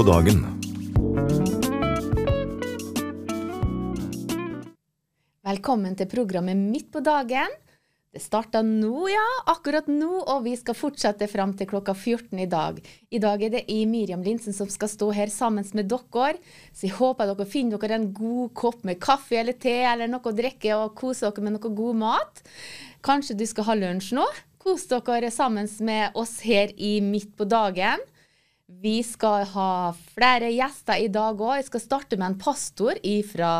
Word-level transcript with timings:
på 0.00 0.06
dagen. 0.08 0.38
Velkommen 5.44 5.96
til 5.98 6.08
programmet 6.08 6.56
Midt 6.56 6.88
på 6.94 7.02
dagen. 7.04 7.52
Det 8.10 8.22
starter 8.24 8.64
nå, 8.64 9.10
ja. 9.12 9.26
Akkurat 9.52 9.90
nå, 9.92 10.22
og 10.22 10.46
vi 10.46 10.54
skal 10.56 10.78
fortsette 10.78 11.28
fram 11.28 11.52
til 11.58 11.68
klokka 11.68 11.92
14 11.92 12.40
i 12.40 12.48
dag. 12.48 12.78
I 13.12 13.20
dag 13.20 13.44
er 13.44 13.52
det 13.52 13.62
jeg, 13.66 13.90
Miriam 13.90 14.24
Linsen, 14.24 14.56
som 14.56 14.70
skal 14.72 14.88
stå 14.88 15.10
her 15.14 15.28
sammen 15.30 15.68
med 15.76 15.90
dere. 15.92 16.38
Så 16.72 16.88
jeg 16.88 16.96
håper 16.96 17.28
dere 17.28 17.48
finner 17.50 17.82
dere 17.82 18.00
en 18.00 18.08
god 18.16 18.54
kopp 18.56 18.86
med 18.88 19.02
kaffe 19.04 19.36
eller 19.42 19.58
te 19.60 19.82
eller 19.84 20.08
noe 20.08 20.24
å 20.24 20.32
drikke, 20.32 20.78
og 20.80 20.96
koser 20.96 21.28
dere 21.28 21.44
med 21.44 21.58
noe 21.58 21.74
god 21.82 22.00
mat. 22.06 22.40
Kanskje 23.04 23.36
du 23.36 23.44
skal 23.44 23.68
ha 23.68 23.76
lunsj 23.76 24.14
nå? 24.16 24.24
Kos 24.64 24.88
dere 24.88 25.28
sammen 25.34 25.68
med 25.84 26.16
oss 26.16 26.38
her 26.48 26.72
i 26.80 27.02
Midt 27.04 27.36
på 27.36 27.44
dagen. 27.44 28.00
Vi 28.78 29.00
skal 29.02 29.48
ha 29.50 29.70
flere 30.14 30.52
gjester 30.54 31.00
i 31.02 31.08
dag 31.10 31.40
òg. 31.42 31.56
Jeg 31.58 31.66
skal 31.66 31.82
starte 31.82 32.18
med 32.20 32.28
en 32.30 32.38
pastor 32.38 32.98
fra 33.32 33.54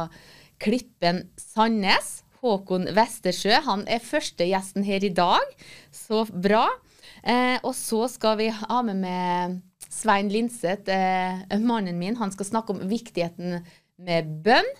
Klippen 0.63 1.25
Sandnes. 1.41 2.21
Håkon 2.41 2.87
Westersjø. 2.97 3.59
Han 3.67 3.83
er 3.91 4.01
første 4.01 4.47
gjesten 4.49 4.87
her 4.87 5.03
i 5.05 5.11
dag. 5.13 5.43
Så 5.93 6.23
bra. 6.31 6.69
Eh, 7.27 7.59
og 7.67 7.75
så 7.77 8.07
skal 8.09 8.39
vi 8.41 8.49
ha 8.55 8.79
med 8.87 9.03
med 9.03 9.59
Svein 9.91 10.31
Linseth, 10.31 10.89
eh, 10.89 11.59
mannen 11.59 11.99
min. 11.99 12.17
Han 12.17 12.31
skal 12.31 12.47
snakke 12.47 12.73
om 12.73 12.87
viktigheten 12.89 13.65
med 13.99 14.31
bønn. 14.45 14.71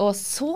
Og 0.00 0.16
så 0.16 0.54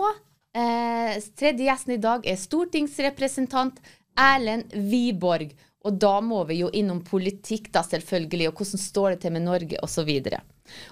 eh, 0.55 1.21
Tredje 1.37 1.69
gjesten 1.69 1.95
i 1.95 2.01
dag 2.01 2.25
er 2.25 2.41
stortingsrepresentant 2.41 3.79
Erlend 4.17 4.73
Wiborg. 4.73 5.53
Og 5.85 5.99
da 6.01 6.17
må 6.25 6.41
vi 6.49 6.59
jo 6.63 6.71
innom 6.73 7.03
politikk, 7.05 7.69
da 7.73 7.83
selvfølgelig, 7.85 8.49
og 8.49 8.59
hvordan 8.59 8.81
står 8.81 9.13
det 9.13 9.21
til 9.21 9.35
med 9.35 9.45
Norge 9.45 9.79
osv. 9.85 10.11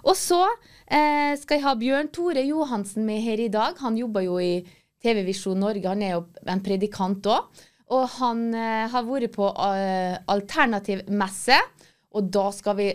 Og 0.05 0.16
så 0.17 0.41
eh, 0.85 1.33
skal 1.41 1.58
jeg 1.58 1.66
ha 1.66 1.75
Bjørn 1.80 2.11
Tore 2.13 2.45
Johansen 2.45 3.08
med 3.08 3.23
her 3.25 3.41
i 3.41 3.50
dag. 3.53 3.80
Han 3.81 3.97
jobber 3.97 4.25
jo 4.27 4.38
i 4.38 4.61
TV 5.03 5.23
Visjon 5.25 5.59
Norge. 5.59 5.88
Han 5.89 6.05
er 6.05 6.17
jo 6.17 6.25
en 6.45 6.63
predikant 6.63 7.25
òg. 7.25 7.63
Og 7.94 8.05
han 8.19 8.47
eh, 8.55 8.85
har 8.89 9.05
vært 9.05 9.33
på 9.35 9.50
uh, 9.50 10.16
alternativmesse, 10.31 11.57
og 12.13 12.30
da 12.33 12.47
skal 12.55 12.78
vi 12.80 12.89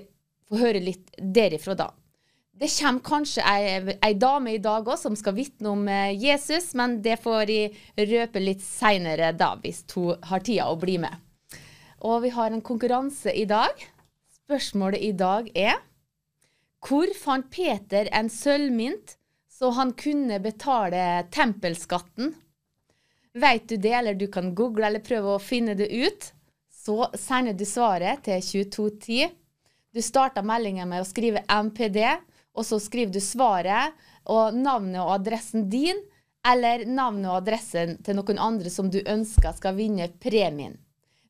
få 0.48 0.58
høre 0.62 0.80
litt 0.82 1.12
derifra, 1.18 1.76
da. 1.78 1.90
Det 2.58 2.70
kommer 2.72 3.04
kanskje 3.06 3.44
ei, 3.46 3.94
ei 4.02 4.16
dame 4.18 4.56
i 4.56 4.62
dag 4.62 4.88
òg 4.88 4.98
som 4.98 5.14
skal 5.18 5.36
vitne 5.36 5.70
om 5.70 5.84
uh, 5.86 6.08
Jesus, 6.10 6.72
men 6.78 6.98
det 7.04 7.20
får 7.22 7.52
jeg 7.52 8.08
røpe 8.10 8.42
litt 8.42 8.64
seinere, 8.64 9.30
da, 9.38 9.52
hvis 9.62 9.84
hun 9.94 10.16
har 10.30 10.42
tida 10.46 10.70
å 10.72 10.78
bli 10.80 10.96
med. 11.04 11.27
Og 11.98 12.22
vi 12.22 12.32
har 12.34 12.50
en 12.50 12.62
konkurranse 12.62 13.32
i 13.34 13.44
dag. 13.48 13.74
Spørsmålet 14.44 15.02
i 15.02 15.12
dag 15.12 15.50
er 15.54 15.78
Hvor 16.84 17.10
fant 17.18 17.50
Peter 17.50 18.08
en 18.14 18.30
sølvmynt 18.30 19.18
så 19.58 19.70
han 19.70 19.92
kunne 19.92 20.38
betale 20.40 21.24
tempelskatten. 21.30 22.34
Veit 23.34 23.68
du 23.68 23.76
det, 23.76 23.92
eller 23.92 24.14
du 24.14 24.28
kan 24.30 24.54
google 24.54 24.86
eller 24.86 25.02
prøve 25.02 25.34
å 25.34 25.42
finne 25.42 25.74
det 25.74 25.88
ut, 25.90 26.28
så 26.70 27.08
sender 27.18 27.56
du 27.58 27.64
svaret 27.66 28.22
til 28.28 28.38
2210. 28.38 29.32
Du 29.94 30.02
starter 30.02 30.46
meldingen 30.46 30.88
med 30.88 31.02
å 31.02 31.08
skrive 31.08 31.42
MPD, 31.50 31.98
og 32.54 32.66
så 32.66 32.78
skriver 32.82 33.12
du 33.14 33.20
svaret 33.22 33.98
og 34.30 34.54
navnet 34.54 35.02
og 35.02 35.16
adressen 35.16 35.66
din, 35.72 35.98
eller 36.46 36.86
navnet 36.86 37.26
og 37.26 37.40
adressen 37.40 37.96
til 38.06 38.20
noen 38.20 38.38
andre 38.38 38.70
som 38.70 38.86
du 38.90 39.00
ønsker 39.02 39.58
skal 39.58 39.74
vinne 39.74 40.06
premien. 40.22 40.78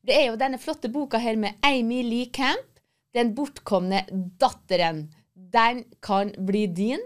Det 0.08 0.16
er 0.16 0.30
jo 0.30 0.38
denne 0.40 0.56
flotte 0.56 0.88
boka 0.88 1.18
her 1.20 1.36
med 1.36 1.58
Amy 1.60 2.00
Lee 2.00 2.30
Camp, 2.32 2.80
'Den 3.12 3.34
bortkomne 3.36 4.06
datteren'. 4.40 5.08
Den 5.34 5.84
kan 6.00 6.32
bli 6.38 6.66
din 6.66 7.02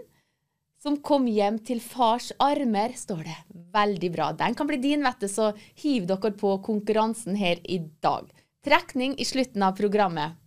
som 0.83 0.97
kom 1.01 1.27
hjem 1.27 1.59
til 1.63 1.79
fars 1.79 2.31
armer, 2.39 2.91
står 2.95 3.23
det. 3.23 3.35
Veldig 3.75 4.11
bra. 4.11 4.31
Den 4.31 4.55
kan 4.55 4.67
bli 4.67 4.77
din, 4.77 5.03
vet 5.03 5.19
du, 5.19 5.27
så 5.27 5.51
hiv 5.79 6.07
dere 6.07 6.31
på 6.31 6.57
konkurransen 6.63 7.35
her 7.39 7.59
i 7.63 7.79
dag. 8.03 8.27
Trekning 8.63 9.15
i 9.19 9.27
slutten 9.27 9.63
av 9.63 9.75
programmet. 9.79 10.39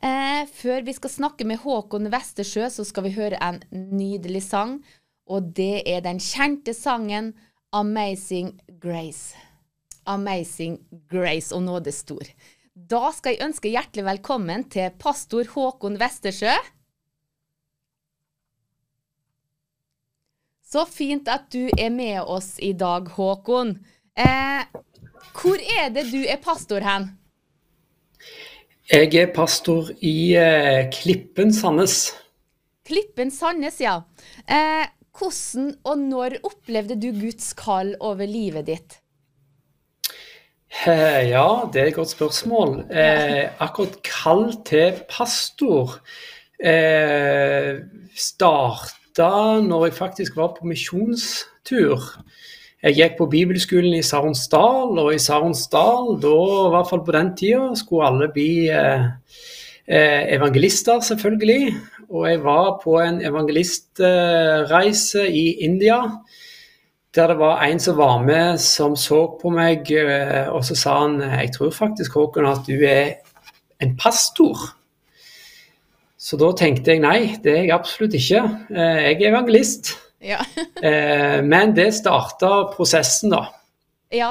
Eh, 0.00 0.44
før 0.52 0.84
vi 0.84 0.92
skal 0.92 1.10
snakke 1.10 1.44
med 1.44 1.60
Håkon 1.64 2.12
Westersjø, 2.12 2.68
så 2.70 2.84
skal 2.84 3.08
vi 3.08 3.16
høre 3.16 3.40
en 3.40 3.60
nydelig 3.72 4.44
sang. 4.48 4.78
Og 5.28 5.52
det 5.56 5.82
er 5.88 6.00
den 6.00 6.20
kjente 6.20 6.76
sangen 6.76 7.34
'Amazing 7.72 8.56
Grace'. 8.80 9.47
Amazing 10.08 10.78
Grace 11.10 11.54
og 11.54 11.66
nåde 11.66 11.92
stor. 11.94 12.24
Da 12.72 13.10
skal 13.14 13.34
jeg 13.34 13.44
ønske 13.48 13.70
hjertelig 13.72 14.04
velkommen 14.06 14.64
til 14.72 14.92
pastor 15.02 15.48
Håkon 15.52 15.98
Westersjø. 16.00 16.54
Så 20.68 20.84
fint 20.88 21.28
at 21.32 21.48
du 21.52 21.64
er 21.74 21.88
med 21.90 22.20
oss 22.22 22.56
i 22.60 22.74
dag, 22.76 23.08
Håkon. 23.16 23.72
Eh, 24.18 24.66
hvor 25.38 25.64
er 25.78 25.88
det 25.94 26.08
du 26.12 26.20
er 26.22 26.40
pastor 26.44 26.84
hen? 26.84 27.08
Jeg 28.88 29.12
er 29.20 29.32
pastor 29.32 29.90
i 30.00 30.34
eh, 30.36 30.86
Klippen 30.92 31.52
Sandnes. 31.52 32.12
Klippen 32.88 33.32
Sandnes, 33.32 33.80
ja. 33.84 33.98
Eh, 34.48 34.86
hvordan 35.18 35.74
og 35.84 35.98
når 36.04 36.38
opplevde 36.46 36.96
du 37.00 37.10
Guds 37.16 37.52
kall 37.58 37.94
over 38.00 38.28
livet 38.28 38.68
ditt? 38.68 39.00
Eh, 40.68 41.30
ja, 41.30 41.64
det 41.72 41.80
er 41.80 41.86
et 41.86 41.94
godt 41.96 42.10
spørsmål. 42.12 42.84
Eh, 42.92 43.48
akkurat 43.60 44.02
kall 44.04 44.52
til 44.68 44.92
pastor 45.08 45.94
eh, 46.60 47.80
starta 48.14 49.60
når 49.64 49.86
jeg 49.86 49.94
faktisk 49.94 50.36
var 50.36 50.48
på 50.58 50.66
misjonstur. 50.68 52.02
Jeg 52.82 52.94
gikk 52.94 53.16
på 53.18 53.26
bibelskolen 53.26 53.94
i 53.96 54.02
Saronsdal, 54.06 54.98
og 55.00 55.14
i 55.14 55.18
Saronsdal, 55.18 56.20
da, 56.22 56.34
i 56.68 56.70
hvert 56.76 56.90
fall 56.90 57.04
på 57.04 57.12
den 57.16 57.36
tida, 57.36 57.74
skulle 57.74 58.06
alle 58.06 58.28
bli 58.30 58.68
eh, 58.68 59.04
eh, 59.88 60.34
evangelister, 60.36 61.00
selvfølgelig. 61.00 61.74
Og 62.12 62.30
jeg 62.30 62.44
var 62.44 62.80
på 62.84 63.00
en 63.02 63.20
evangelistreise 63.24 65.32
i 65.32 65.52
India. 65.64 66.02
Der 67.18 67.26
det 67.26 67.38
var 67.38 67.62
en 67.66 67.80
som 67.80 67.96
var 67.98 68.20
med, 68.22 68.60
som 68.62 68.92
så 68.96 69.24
på 69.40 69.50
meg, 69.50 69.88
eh, 69.90 70.46
og 70.54 70.62
så 70.64 70.76
sa 70.78 70.92
han 71.00 71.16
jeg 71.18 71.50
tror 71.56 71.72
faktisk 71.74 72.14
Håkon 72.14 72.46
at 72.46 72.60
du 72.68 72.76
er 72.86 73.16
en 73.82 73.96
pastor. 73.98 74.60
Så 76.14 76.38
da 76.38 76.52
tenkte 76.54 76.94
jeg 76.94 77.02
nei, 77.02 77.32
det 77.42 77.56
er 77.56 77.64
jeg 77.64 77.74
absolutt 77.74 78.14
ikke. 78.14 78.44
Eh, 78.70 79.00
jeg 79.08 79.16
er 79.16 79.32
evangelist. 79.32 79.96
Ja. 80.22 80.44
Eh, 80.78 81.40
men 81.42 81.72
det 81.74 81.88
starta 81.96 82.68
prosessen, 82.70 83.32
da. 83.34 83.48
Ja, 84.14 84.28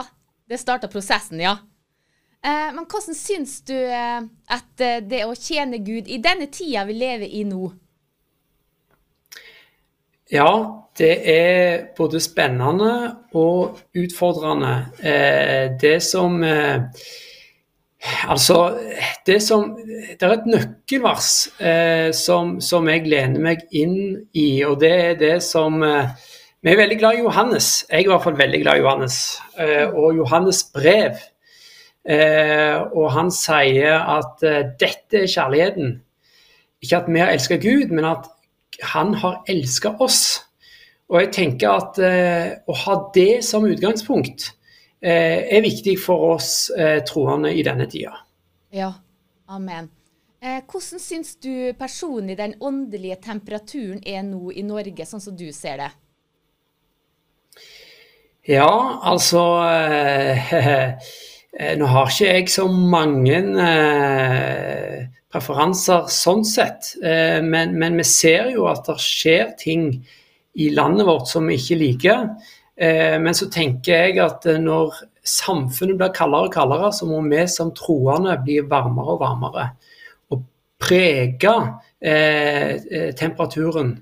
det 0.48 0.62
starta 0.62 0.88
prosessen, 0.88 1.42
ja. 1.44 1.58
Men 2.48 2.86
hvordan 2.88 3.16
syns 3.18 3.58
du 3.68 3.76
at 3.76 4.80
det 4.80 5.26
å 5.28 5.34
tjene 5.36 5.82
Gud 5.84 6.08
i 6.08 6.22
denne 6.24 6.48
tida 6.54 6.86
vi 6.88 6.96
lever 6.96 7.28
i 7.28 7.42
nå? 7.44 7.68
Ja, 10.32 10.48
det 10.98 11.14
er 11.30 11.88
både 11.98 12.20
spennende 12.24 12.94
og 13.38 13.80
utfordrende. 13.96 14.76
Det 15.82 15.98
som 16.04 16.44
Altså, 18.30 18.78
det, 19.26 19.42
som, 19.42 19.72
det 20.20 20.24
er 20.24 20.34
et 20.36 20.50
nøkkelvers 20.50 21.32
eh, 21.60 22.10
som, 22.16 22.58
som, 22.62 22.88
jeg 22.90 23.08
lener 23.10 23.42
meg 23.42 23.64
inn 23.76 23.98
i, 24.38 24.64
og 24.68 24.78
det 24.84 24.92
er 24.94 25.18
det 25.20 25.38
som 25.44 25.82
eh, 25.84 26.14
Vi 26.62 26.72
er 26.72 26.80
veldig 26.80 26.98
glad 27.00 27.18
i 27.18 27.24
Johannes. 27.24 27.86
Jeg 27.90 28.04
er 28.04 28.06
i 28.06 28.12
hvert 28.12 28.24
fall 28.24 28.38
veldig 28.38 28.62
glad 28.64 28.80
i 28.80 28.84
Johannes. 28.84 29.18
Eh, 29.62 29.86
og 29.90 30.18
Johannes 30.18 30.64
brev. 30.74 31.20
Eh, 32.08 32.78
og 32.98 33.12
han 33.14 33.30
sier 33.34 34.02
at 34.18 34.44
eh, 34.46 34.72
dette 34.80 35.22
er 35.22 35.32
kjærligheten. 35.32 35.94
Ikke 36.84 37.02
at 37.02 37.12
vi 37.12 37.22
har 37.22 37.34
elska 37.34 37.60
Gud, 37.62 37.94
men 37.94 38.10
at 38.10 38.30
han 38.94 39.14
har 39.22 39.44
elska 39.50 39.96
oss. 40.04 40.47
Og 41.08 41.22
jeg 41.22 41.32
tenker 41.36 41.72
at 41.72 42.00
eh, 42.04 42.50
å 42.68 42.74
ha 42.84 42.96
det 43.16 43.44
som 43.48 43.66
utgangspunkt 43.68 44.52
Eh, 45.02 45.54
er 45.54 45.62
viktig 45.62 45.94
for 46.02 46.34
oss 46.34 46.72
eh, 46.74 47.04
troende 47.06 47.52
i 47.54 47.62
denne 47.66 47.86
tida. 47.90 48.16
Ja, 48.74 48.90
amen. 49.46 49.92
Eh, 50.42 50.64
hvordan 50.66 51.02
syns 51.02 51.36
du 51.38 51.74
personlig 51.78 52.38
den 52.40 52.56
åndelige 52.58 53.20
temperaturen 53.28 54.02
er 54.02 54.26
nå 54.26 54.50
i 54.50 54.66
Norge, 54.66 55.06
sånn 55.06 55.22
som 55.22 55.38
du 55.38 55.52
ser 55.54 55.84
det? 55.84 55.92
Ja, 58.48 58.72
altså 59.04 59.44
Nå 61.78 61.88
har 61.90 62.10
ikke 62.10 62.28
jeg 62.32 62.50
så 62.54 62.68
mange 62.70 63.42
preferanser 65.34 66.06
sånn 66.14 66.46
sett, 66.48 66.94
men, 67.02 67.74
men 67.76 67.98
vi 68.00 68.06
ser 68.08 68.54
jo 68.54 68.70
at 68.72 68.86
det 68.88 68.96
skjer 69.04 69.52
ting 69.60 69.90
i 70.58 70.70
landet 70.70 71.08
vårt 71.08 71.28
som 71.28 71.48
vi 71.48 71.58
ikke 71.60 71.78
liker. 71.78 72.24
Eh, 72.78 73.20
men 73.22 73.36
så 73.36 73.50
tenker 73.54 74.08
jeg 74.08 74.20
at 74.22 74.46
eh, 74.50 74.60
når 74.62 74.96
samfunnet 75.28 76.00
blir 76.00 76.14
kaldere 76.16 76.50
og 76.50 76.54
kaldere, 76.54 76.92
så 76.94 77.08
må 77.10 77.22
vi 77.26 77.44
som 77.52 77.74
troende 77.78 78.38
bli 78.46 78.60
varmere 78.66 79.16
og 79.16 79.22
varmere. 79.22 79.68
Og 80.34 80.44
prege 80.82 81.56
eh, 82.02 83.14
temperaturen 83.18 83.96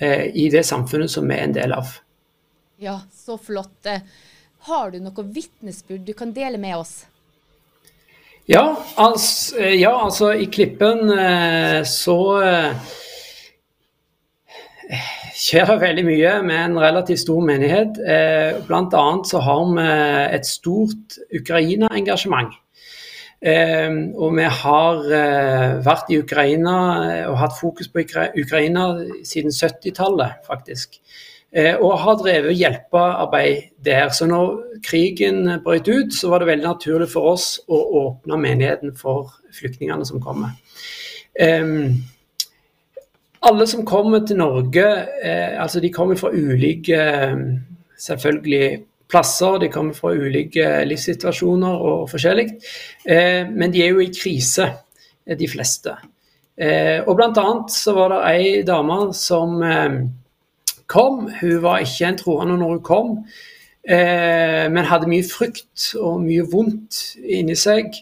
eh, 0.00 0.28
i 0.32 0.48
det 0.52 0.64
samfunnet 0.68 1.12
som 1.12 1.28
vi 1.28 1.36
er 1.36 1.48
en 1.48 1.56
del 1.56 1.76
av. 1.76 1.92
Ja, 2.78 3.00
så 3.12 3.38
flott. 3.40 3.88
Har 4.68 4.92
du 4.92 5.00
noe 5.02 5.24
vitnesbyrd 5.24 6.04
du 6.06 6.12
kan 6.16 6.34
dele 6.36 6.60
med 6.60 6.76
oss? 6.78 7.00
Ja, 8.48 8.78
altså, 8.96 9.60
ja, 9.76 9.90
altså 9.92 10.30
i 10.32 10.46
Klippen 10.48 11.10
så 11.84 12.16
skjer 15.38 15.76
veldig 15.78 16.04
mye 16.06 16.32
med 16.46 16.62
en 16.64 16.80
relativt 16.82 17.22
stor 17.22 17.44
menighet. 17.46 17.98
Eh, 18.02 18.58
blant 18.66 18.94
annet 18.98 19.30
så 19.30 19.42
har 19.44 19.68
vi 19.76 19.86
et 20.34 20.48
stort 20.48 21.18
Ukraina-engasjement. 21.38 22.56
Eh, 23.38 23.92
og 24.18 24.34
vi 24.34 24.48
har 24.62 25.04
eh, 25.14 25.78
vært 25.86 26.10
i 26.10 26.18
Ukraina 26.24 26.76
og 27.30 27.38
hatt 27.38 27.54
fokus 27.60 27.90
på 27.92 28.02
Ukraina 28.42 28.90
siden 29.22 29.54
70-tallet, 29.54 30.42
faktisk. 30.46 31.00
Og 31.80 31.94
har 32.02 32.18
drevet 32.20 32.58
hjelpearbeid 32.60 33.70
der. 33.80 34.10
Så 34.12 34.26
når 34.28 34.58
krigen 34.84 35.46
brøt 35.64 35.88
ut, 35.88 36.12
så 36.12 36.28
var 36.28 36.42
det 36.42 36.50
veldig 36.50 36.66
naturlig 36.66 37.06
for 37.08 37.30
oss 37.30 37.46
å 37.72 37.78
åpne 38.02 38.36
menigheten 38.42 38.92
for 38.92 39.32
flyktningene 39.56 40.04
som 40.04 40.20
kommer. 40.20 40.52
Alle 43.46 43.66
som 43.70 43.84
kommer 43.86 44.24
til 44.26 44.40
Norge, 44.40 44.84
eh, 45.22 45.62
altså 45.62 45.80
de 45.80 45.92
kommer 45.94 46.16
fra 46.18 46.32
ulike 46.34 46.96
eh, 46.98 47.36
selvfølgelig 47.98 48.80
plasser, 49.08 49.58
de 49.62 49.68
kommer 49.70 49.94
fra 49.94 50.10
ulike 50.12 50.66
livssituasjoner 50.90 51.84
og 51.90 52.08
forskjellig. 52.10 52.48
Eh, 53.06 53.46
men 53.50 53.72
de 53.72 53.84
er 53.84 53.92
jo 53.94 54.02
i 54.02 54.10
krise, 54.10 54.66
eh, 55.26 55.38
de 55.38 55.48
fleste. 55.48 55.94
Eh, 56.58 56.98
og 57.06 57.14
blant 57.16 57.38
annet 57.38 57.70
så 57.70 57.94
var 57.94 58.10
det 58.10 58.22
ei 58.32 58.62
dame 58.66 58.98
som 59.14 59.62
eh, 59.62 60.00
kom. 60.90 61.28
Hun 61.40 61.62
var 61.62 61.84
ikke 61.84 62.10
en 62.10 62.18
troende 62.18 62.58
når 62.58 62.74
hun 62.74 62.82
kom, 62.82 63.14
men 63.88 64.84
hadde 64.84 65.08
mye 65.08 65.24
frykt 65.24 65.94
og 65.96 66.18
mye 66.20 66.42
vondt 66.52 67.14
inni 67.24 67.54
seg. 67.56 67.94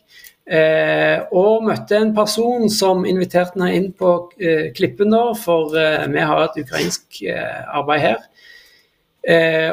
Eh, 0.46 1.24
og 1.34 1.64
møtte 1.66 1.98
en 1.98 2.12
person 2.14 2.68
som 2.70 3.02
inviterte 3.08 3.58
meg 3.58 3.74
inn 3.74 3.88
på 3.98 4.12
eh, 4.38 4.68
Klippen, 4.76 5.10
da, 5.10 5.32
for 5.34 5.74
eh, 5.74 6.04
vi 6.12 6.22
har 6.22 6.42
et 6.44 6.60
ukrainsk 6.62 7.22
arbeid 7.26 8.04
her. 8.04 8.24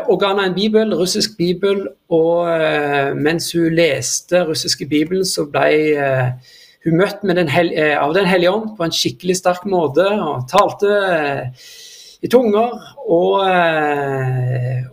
Og 0.10 0.18
ga 0.18 0.31
henne 0.31 0.48
en 0.50 0.56
bibel, 0.56 0.96
russisk 0.98 1.36
bibel, 1.38 1.84
og 2.10 2.48
mens 3.14 3.52
hun 3.54 3.75
leste 3.78 4.40
russiske 4.48 4.88
bibelen, 4.90 5.22
så 5.30 5.44
ble 5.46 5.68
hun 6.81 6.98
møtt 6.98 7.22
den 7.22 7.52
av 7.94 8.16
Den 8.18 8.25
hellige 8.25 8.50
ånd 8.50 8.72
på 8.74 8.88
en 8.88 8.96
skikkelig 8.98 9.36
sterk 9.38 9.68
måte, 9.70 10.08
og 10.10 10.48
talte 10.50 10.90
i 12.25 12.31
tunger, 12.34 12.74
og, 13.06 13.46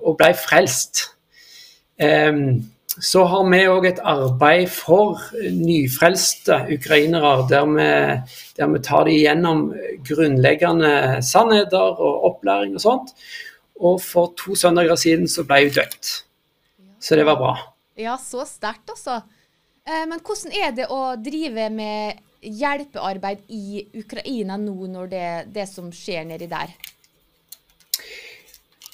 og 0.05 0.21
ble 0.21 0.31
frelst. 0.43 1.07
Um, 1.97 2.61
så 2.99 3.23
har 3.31 3.45
vi 3.47 3.61
òg 3.71 3.87
et 3.87 4.01
arbeid 4.03 4.67
for 4.75 5.21
nyfrelste 5.55 6.57
ukrainere, 6.75 7.47
der 7.49 7.69
vi, 7.71 7.91
der 8.59 8.73
vi 8.73 8.81
tar 8.83 9.07
dem 9.07 9.15
gjennom 9.15 9.61
grunnleggende 10.09 11.21
sannheter 11.23 12.01
og 12.03 12.25
opplæring 12.33 12.75
og 12.75 12.83
sånt. 12.83 13.15
Og 13.81 14.01
for 14.03 14.35
to 14.37 14.57
søndager 14.59 14.99
siden 14.99 15.31
så 15.31 15.47
ble 15.47 15.63
hun 15.69 15.77
døpt. 15.79 16.11
Så 17.01 17.17
det 17.17 17.25
var 17.29 17.39
bra. 17.41 17.55
Ja, 17.97 18.19
så 18.21 18.45
sterkt, 18.49 18.91
altså. 18.91 19.21
Eh, 19.87 20.05
men 20.09 20.21
hvordan 20.21 20.53
er 20.53 20.75
det 20.77 20.91
å 20.93 21.15
drive 21.17 21.71
med 21.73 22.21
hjelpearbeid 22.43 23.47
i 23.53 23.87
Ukraina 24.03 24.59
nå, 24.61 24.75
når 24.91 25.11
det, 25.13 25.29
det 25.55 25.67
som 25.71 25.93
skjer 25.95 26.27
nedi 26.29 26.51
der? 26.51 26.75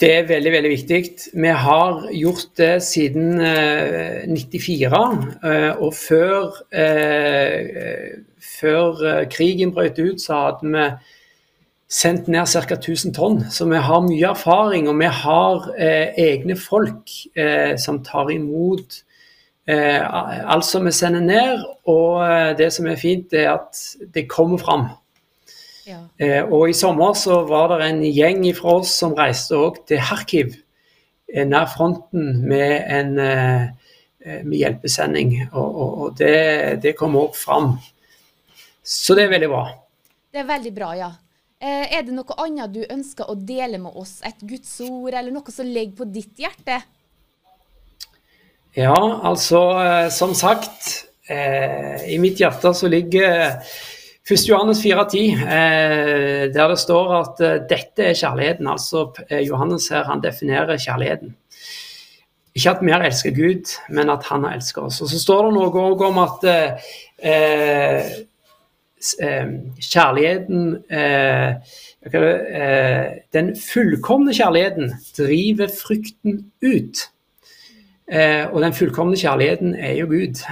Det 0.01 0.11
er 0.13 0.27
veldig 0.29 0.51
veldig 0.53 0.71
viktig. 0.71 0.99
Vi 1.33 1.53
har 1.57 2.03
gjort 2.13 2.51
det 2.61 2.83
siden 2.85 3.41
eh, 3.41 4.27
94. 4.29 4.99
Eh, 5.41 5.71
og 5.81 5.95
før, 5.97 6.59
eh, 6.69 8.11
før 8.59 9.01
eh, 9.09 9.23
krigen 9.33 9.73
brøt 9.73 9.97
ut, 9.99 10.21
så 10.21 10.43
hadde 10.43 10.73
vi 10.75 10.85
sendt 11.89 12.29
ned 12.29 12.45
ca. 12.45 12.77
1000 12.77 13.15
tonn. 13.17 13.41
Så 13.51 13.65
vi 13.71 13.81
har 13.81 14.05
mye 14.05 14.29
erfaring, 14.35 14.91
og 14.93 15.01
vi 15.01 15.09
har 15.23 15.71
eh, 15.79 16.13
egne 16.27 16.59
folk 16.61 17.17
eh, 17.33 17.79
som 17.81 18.05
tar 18.05 18.33
imot 18.37 19.03
alt 19.67 20.63
som 20.63 20.85
vi 20.87 20.93
sender 20.95 21.25
ned. 21.25 21.65
Og 21.91 22.21
det 22.59 22.69
som 22.71 22.87
er 22.87 23.01
fint, 23.01 23.33
er 23.35 23.57
at 23.57 23.81
det 24.15 24.29
kommer 24.31 24.61
fram. 24.63 24.85
Ja. 25.87 26.01
Eh, 26.19 26.43
og 26.43 26.67
i 26.71 26.75
sommer 26.75 27.15
så 27.15 27.45
var 27.47 27.71
det 27.71 27.85
en 27.87 28.01
gjeng 28.03 28.43
fra 28.59 28.81
oss 28.81 28.97
som 28.99 29.15
reiste 29.15 29.55
òg 29.55 29.85
til 29.87 30.01
Kharkiv, 30.03 30.57
eh, 31.31 31.47
nær 31.47 31.69
fronten, 31.71 32.41
med 32.43 32.75
en 32.91 33.13
eh, 33.23 33.69
med 34.43 34.57
hjelpesending. 34.59 35.37
Og, 35.53 35.69
og, 35.69 35.93
og 36.03 36.17
det, 36.19 36.83
det 36.83 36.97
kom 36.99 37.15
òg 37.21 37.39
fram. 37.39 37.77
Så 38.83 39.15
det 39.15 39.29
er 39.29 39.35
veldig 39.37 39.53
bra. 39.53 39.63
Det 40.35 40.43
er 40.43 40.49
veldig 40.51 40.73
bra, 40.75 40.91
ja. 40.99 41.13
Er 41.67 42.03
det 42.05 42.13
noe 42.13 42.35
annet 42.43 42.75
du 42.75 42.83
ønsker 42.83 43.31
å 43.31 43.37
dele 43.39 43.79
med 43.81 43.95
oss? 43.97 44.19
Et 44.27 44.43
Guds 44.45 44.75
ord, 44.85 45.15
eller 45.15 45.31
noe 45.33 45.55
som 45.55 45.71
ligger 45.71 45.95
på 46.03 46.09
ditt 46.11 46.43
hjerte? 46.43 46.81
Ja, 48.77 48.99
altså 49.25 49.63
som 50.13 50.35
sagt 50.37 51.07
I 51.33 52.19
mitt 52.21 52.43
hjerte 52.43 52.75
så 52.77 52.91
ligger 52.93 53.57
1. 54.29 54.49
Johannes 54.49 54.83
4,10, 54.83 55.35
eh, 55.47 56.53
der 56.53 56.69
det 56.69 56.79
står 56.83 57.13
at 57.15 57.41
eh, 57.47 57.61
dette 57.71 58.09
er 58.09 58.17
kjærligheten. 58.19 58.67
Altså 58.67 59.13
eh, 59.31 59.45
Johannes 59.47 59.87
her, 59.89 60.03
han 60.05 60.23
definerer 60.23 60.81
kjærligheten. 60.83 61.37
Ikke 62.57 62.71
at 62.73 62.81
vi 62.83 62.91
har 62.91 63.05
elsket 63.07 63.37
Gud, 63.37 63.71
men 63.95 64.11
at 64.11 64.25
han 64.27 64.43
har 64.43 64.57
elsket 64.57 64.83
oss. 64.83 64.99
Og 65.01 65.09
Så 65.13 65.21
står 65.23 65.47
det 65.47 65.53
noe 65.55 65.71
òg 65.71 66.03
om 66.09 66.19
at 66.19 66.47
eh, 66.51 66.73
eh, 67.23 68.17
kjærligheten 69.79 70.63
Den 73.37 73.53
fullkomne 73.61 74.35
kjærligheten 74.35 74.91
driver 75.19 75.71
frykten 75.71 76.51
ut. 76.63 77.11
og 78.53 78.63
den 78.63 78.73
fullkomne 78.73 79.17
kjærligheten 79.17 79.75
er 79.75 79.93
jo 80.01 80.07
Gud. 80.07 80.43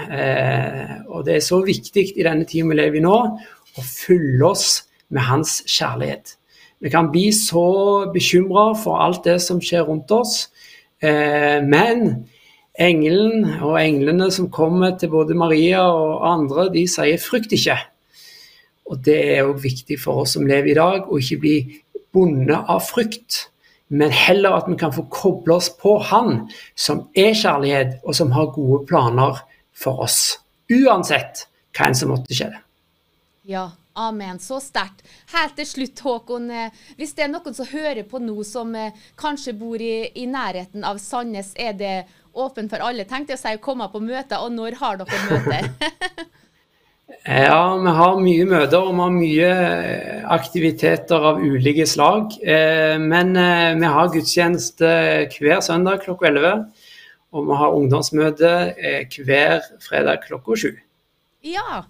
og 1.08 1.26
det 1.26 1.34
er 1.36 1.40
så 1.40 1.62
viktig 1.64 2.12
i 2.16 2.22
denne 2.22 2.44
tiden 2.44 2.70
vi 2.70 2.74
lever 2.74 2.98
i 2.98 3.00
nå, 3.00 3.38
og 3.76 3.84
fylle 3.84 4.46
oss 4.46 4.84
med 5.08 5.26
hans 5.28 5.62
kjærlighet. 5.70 6.36
Vi 6.80 6.90
kan 6.92 7.10
bli 7.12 7.30
så 7.32 8.10
bekymra 8.12 8.74
for 8.76 9.00
alt 9.00 9.24
det 9.24 9.38
som 9.42 9.60
skjer 9.62 9.86
rundt 9.88 10.10
oss, 10.12 10.48
eh, 11.02 11.62
men 11.64 12.26
engelen 12.74 13.46
og 13.62 13.78
englene 13.80 14.30
som 14.34 14.50
kommer 14.52 14.96
til 14.98 15.12
både 15.14 15.36
Maria 15.38 15.84
og 15.86 16.26
andre, 16.28 16.68
de 16.74 16.86
sier 16.88 17.18
'frykt 17.18 17.52
ikke'. 17.52 17.78
Og 18.86 19.04
Det 19.04 19.38
er 19.38 19.44
òg 19.44 19.62
viktig 19.62 20.00
for 20.00 20.22
oss 20.22 20.32
som 20.32 20.46
lever 20.46 20.70
i 20.70 20.74
dag, 20.74 21.08
å 21.08 21.18
ikke 21.18 21.40
bli 21.40 21.80
bundet 22.12 22.64
av 22.68 22.80
frykt, 22.80 23.48
men 23.88 24.10
heller 24.10 24.50
at 24.50 24.68
vi 24.68 24.76
kan 24.76 24.92
få 24.92 25.06
koble 25.10 25.54
oss 25.54 25.70
på 25.70 25.98
Han 25.98 26.48
som 26.76 27.08
er 27.16 27.32
kjærlighet, 27.32 28.00
og 28.04 28.14
som 28.14 28.30
har 28.30 28.52
gode 28.52 28.86
planer 28.86 29.40
for 29.72 30.02
oss. 30.02 30.38
Uansett 30.70 31.46
hva 31.76 31.88
enn 31.88 31.94
som 31.94 32.08
måtte 32.10 32.34
skje. 32.34 32.63
Ja, 33.46 33.72
amen. 33.92 34.38
Så 34.38 34.56
sterkt. 34.60 35.02
Helt 35.34 35.58
til 35.58 35.66
slutt, 35.68 36.00
Håkon. 36.00 36.46
Eh, 36.48 36.84
hvis 36.96 37.12
det 37.12 37.26
er 37.26 37.32
noen 37.34 37.52
som 37.52 37.68
hører 37.68 38.06
på 38.08 38.16
nå, 38.22 38.38
som 38.48 38.70
eh, 38.72 38.94
kanskje 39.20 39.52
bor 39.60 39.82
i, 39.84 40.06
i 40.16 40.24
nærheten 40.24 40.86
av 40.88 40.96
Sandnes, 41.02 41.50
er 41.60 41.76
det 41.76 41.92
åpent 42.32 42.72
for 42.72 42.80
alle? 42.80 43.04
Tenkte 43.04 43.34
jeg 43.34 43.42
å 43.42 43.42
si 43.42 43.52
å 43.58 43.62
komme 43.66 43.90
på 43.92 44.00
møter, 44.00 44.40
og 44.40 44.56
når 44.56 44.78
har 44.80 45.02
dere 45.02 45.20
møter? 45.28 45.68
ja, 47.44 47.60
vi 47.84 47.94
har 48.00 48.24
mye 48.24 48.48
møter 48.48 48.80
og 48.80 48.94
vi 48.94 49.04
har 49.04 49.14
mye 49.18 49.52
eh, 49.68 50.24
aktiviteter 50.38 51.28
av 51.34 51.44
ulike 51.44 51.84
slag. 51.84 52.38
Men 53.04 53.36
vi 53.36 53.94
har 53.98 54.12
gudstjeneste 54.14 54.94
hver 55.36 55.60
søndag 55.60 56.00
klokka 56.06 56.32
11. 56.32 56.64
Og 57.34 57.50
vi 57.50 57.60
har 57.60 57.76
ungdomsmøte 57.76 58.58
hver 59.18 59.66
fredag 59.84 60.24
klokka 60.24 60.56
7. 60.64 60.70
Ja, 61.44 61.82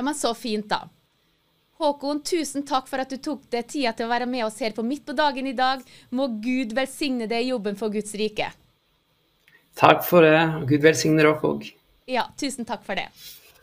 ja, 0.00 0.04
men 0.04 0.14
så 0.14 0.34
fint, 0.34 0.64
da. 0.68 0.88
Håkon, 1.76 2.22
tusen 2.24 2.62
takk 2.64 2.86
for 2.88 3.02
at 3.02 3.10
du 3.12 3.18
tok 3.20 3.42
deg 3.52 3.66
tida 3.68 3.90
til 3.92 4.06
å 4.06 4.12
være 4.14 4.24
med 4.24 4.46
oss 4.46 4.56
her 4.64 4.72
på 4.72 4.80
Midt 4.80 5.02
på 5.04 5.12
dagen 5.12 5.44
i 5.44 5.52
dag. 5.52 5.82
Må 6.16 6.30
Gud 6.40 6.72
velsigne 6.72 7.26
deg 7.28 7.44
i 7.44 7.50
jobben 7.50 7.76
for 7.76 7.92
Guds 7.92 8.14
rike. 8.16 8.46
Takk 9.76 10.00
for 10.08 10.24
det. 10.24 10.40
Gud 10.70 10.86
velsigne 10.86 11.20
dere 11.20 11.34
òg. 11.36 11.68
Ja, 12.08 12.24
tusen 12.40 12.64
takk 12.64 12.86
for 12.86 12.96
det. 12.96 13.10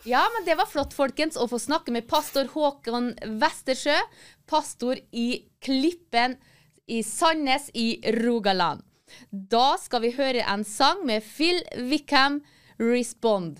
Ja, 0.05 0.21
men 0.35 0.45
det 0.45 0.59
var 0.59 0.69
flott, 0.69 0.93
folkens, 0.93 1.39
å 1.41 1.49
få 1.49 1.57
snakke 1.57 1.95
med 1.95 2.05
pastor 2.05 2.45
Håkon 2.53 3.15
Westersjø, 3.41 3.97
pastor 4.45 5.01
i 5.09 5.41
Klippen 5.65 6.37
i 6.85 7.01
Sandnes 7.01 7.71
i 7.73 7.95
Rogaland. 8.21 8.85
Da 9.31 9.71
skal 9.81 10.05
vi 10.05 10.13
høre 10.19 10.45
en 10.45 10.61
sang 10.69 11.01
med 11.09 11.25
Phil 11.25 11.63
Wickham, 11.89 12.43
'Respond'. 12.77 13.57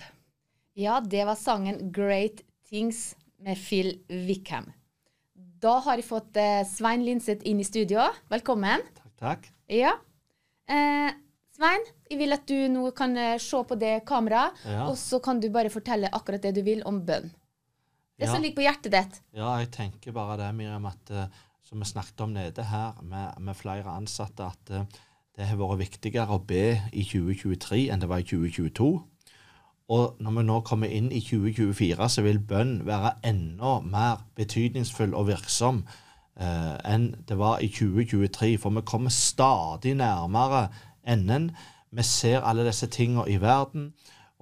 Ja, 0.77 0.99
det 1.01 1.25
var 1.25 1.41
sangen 1.41 1.89
'Great 1.89 2.45
Things 2.69 3.15
med 3.39 3.57
Phil 3.57 3.93
Wickham. 4.09 4.71
Da 5.61 5.77
har 5.85 5.97
jeg 5.99 6.05
fått 6.07 6.37
eh, 6.37 6.63
Svein 6.69 7.03
Linseth 7.05 7.45
inn 7.47 7.61
i 7.61 7.65
studio. 7.65 8.03
Velkommen. 8.31 8.83
Takk, 8.97 9.13
takk. 9.21 9.47
Ja. 9.73 9.93
Eh, 10.69 11.09
Svein, 11.57 11.85
jeg 12.11 12.19
vil 12.19 12.35
at 12.35 12.43
du 12.49 12.67
nå 12.69 12.89
kan 12.97 13.15
eh, 13.17 13.37
se 13.41 13.61
på 13.65 13.77
det 13.79 13.95
kameraet, 14.09 14.59
Ja. 14.67 14.83
og 14.89 14.97
så 15.01 15.19
kan 15.23 15.39
du 15.41 15.49
bare 15.53 15.71
fortelle 15.73 16.11
akkurat 16.13 16.43
det 16.43 16.53
du 16.59 16.61
vil 16.65 16.83
om 16.85 16.99
bønn. 17.07 17.31
Det 18.17 18.25
Ja. 18.27 18.33
som 18.33 18.41
ligger 18.41 18.57
på 18.61 18.65
hjertet 18.65 18.91
ditt. 18.93 19.19
Ja, 19.33 19.55
jeg 19.61 19.71
tenker 19.71 20.11
bare 20.11 20.37
det, 20.37 20.51
Miriam, 20.55 20.85
at 20.89 21.09
eh, 21.11 21.27
som 21.63 21.79
vi 21.79 21.85
snakket 21.85 22.21
om 22.21 22.33
nede 22.33 22.63
her 22.63 22.93
med, 23.01 23.39
med 23.39 23.55
flere 23.55 23.85
ansatte, 23.97 24.45
at 24.45 24.65
det 25.37 25.45
har 25.45 25.57
vært 25.59 25.79
viktigere 25.83 26.33
å 26.33 26.39
be 26.45 26.81
i 26.93 27.03
2023 27.03 27.89
enn 27.91 27.99
det 28.01 28.09
var 28.09 28.19
i 28.23 28.23
2022. 28.25 29.03
Og 29.87 30.17
når 30.19 30.31
vi 30.35 30.43
nå 30.43 30.59
kommer 30.67 30.91
inn 30.91 31.07
i 31.15 31.21
2024, 31.23 32.09
så 32.11 32.23
vil 32.25 32.41
bønn 32.43 32.81
være 32.87 33.13
enda 33.29 33.77
mer 33.87 34.25
betydningsfull 34.35 35.15
og 35.15 35.29
virksom 35.29 35.85
eh, 36.35 36.75
enn 36.91 37.13
det 37.29 37.37
var 37.39 37.63
i 37.63 37.69
2023. 37.71 38.57
For 38.59 38.75
vi 38.75 38.83
kommer 38.83 39.13
stadig 39.15 39.95
nærmere 39.95 40.67
enden. 41.07 41.51
Vi 41.95 42.03
ser 42.03 42.43
alle 42.43 42.67
disse 42.67 42.89
tingene 42.91 43.29
i 43.31 43.39
verden, 43.41 43.93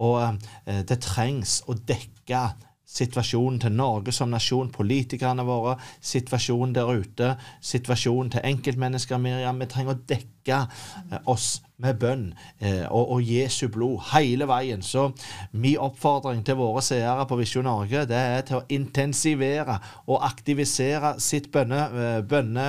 og 0.02 0.40
eh, 0.66 0.82
det 0.82 1.04
trengs 1.06 1.60
å 1.70 1.78
dekke 1.78 2.48
situasjonen 2.96 3.60
til 3.62 3.74
Norge 3.76 4.14
som 4.16 4.34
nasjon, 4.34 4.72
politikerne 4.74 5.46
våre, 5.46 5.78
situasjonen 6.02 6.74
der 6.76 6.90
ute, 6.90 7.32
situasjonen 7.62 8.34
til 8.34 8.46
enkeltmennesker, 8.50 9.22
Miriam. 9.22 9.62
Vi 9.62 9.70
trenger 9.70 9.94
å 9.94 10.04
dekke 10.10 10.60
eh, 10.66 11.20
oss 11.30 11.60
med 11.82 11.98
bønn 12.00 12.26
eh, 12.64 12.86
og, 12.88 13.18
og 13.18 13.26
Jesu 13.26 13.68
blod 13.72 14.04
hele 14.14 14.48
veien. 14.50 14.84
Så 14.86 15.10
min 15.52 15.82
oppfordring 15.82 16.44
til 16.48 16.60
våre 16.60 16.84
seere 16.86 17.26
på 17.28 17.38
Visjon 17.40 17.68
Norge 17.68 18.06
det 18.10 18.20
er 18.20 18.46
til 18.48 18.62
å 18.62 18.66
intensivere 18.74 19.80
og 20.06 20.24
aktivisere 20.28 21.16
sitt 21.24 21.52
bønne, 21.54 21.82
eh, 21.90 22.20
bønne 22.26 22.68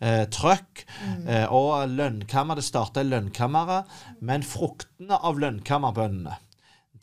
eh, 0.00 0.24
trøkk. 0.32 0.84
Eh, 1.26 1.46
og 1.48 1.88
lønnkammer, 1.94 2.58
det 2.60 2.66
starter 2.66 3.04
i 3.04 3.12
lønnkammeret, 3.12 3.88
men 4.24 4.44
fruktene 4.46 5.20
av 5.20 5.40
lønnkammerbønnene, 5.40 6.40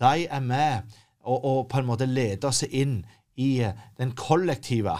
de 0.01 0.27
er 0.27 0.43
med 0.45 0.93
og, 1.21 1.37
og 1.37 1.65
på 1.69 1.81
en 1.81 1.89
måte 1.91 2.09
leder 2.09 2.49
oss 2.49 2.63
inn 2.65 3.01
i 3.37 3.53
den 3.97 4.13
kollektive 4.17 4.97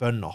bønna. 0.00 0.34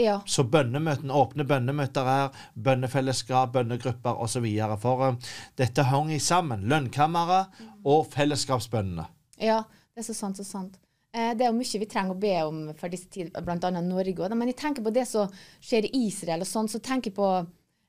Ja. 0.00 0.18
Så 0.26 0.44
bønnemøtene, 0.48 1.12
åpne 1.12 1.44
bønnemøter 1.48 2.06
her, 2.08 2.30
bønnefellesskap, 2.56 3.52
bønnegrupper 3.54 4.20
osv. 4.24 4.46
For 4.80 5.06
eh, 5.08 5.32
dette 5.60 5.84
hang 5.90 6.12
sammen. 6.20 6.64
Lønnkammeret 6.70 7.60
og 7.84 8.06
fellesskapsbønnene. 8.14 9.06
ja. 9.38 9.62
Det 9.90 10.04
er 10.04 10.14
så 10.14 10.14
sant, 10.14 10.38
så 10.38 10.44
sant. 10.46 10.76
Eh, 11.12 11.32
det 11.36 11.42
er 11.44 11.50
jo 11.50 11.56
mye 11.58 11.78
vi 11.82 11.86
trenger 11.90 12.14
å 12.14 12.20
be 12.22 12.30
om 12.46 12.60
for 12.78 12.88
disse 12.88 13.08
tider, 13.10 13.42
bl.a. 13.44 13.70
Norge 13.82 14.14
også. 14.22 14.36
Men 14.38 14.48
jeg 14.52 14.56
tenker 14.60 14.84
på 14.86 14.92
det 14.94 15.02
som 15.10 15.28
skjer 15.60 15.88
i 15.90 16.04
Israel 16.06 16.44
og 16.46 16.48
sånn, 16.48 16.70
så 16.70 16.78
tenker 16.80 17.10
jeg 17.10 17.16
på 17.18 17.26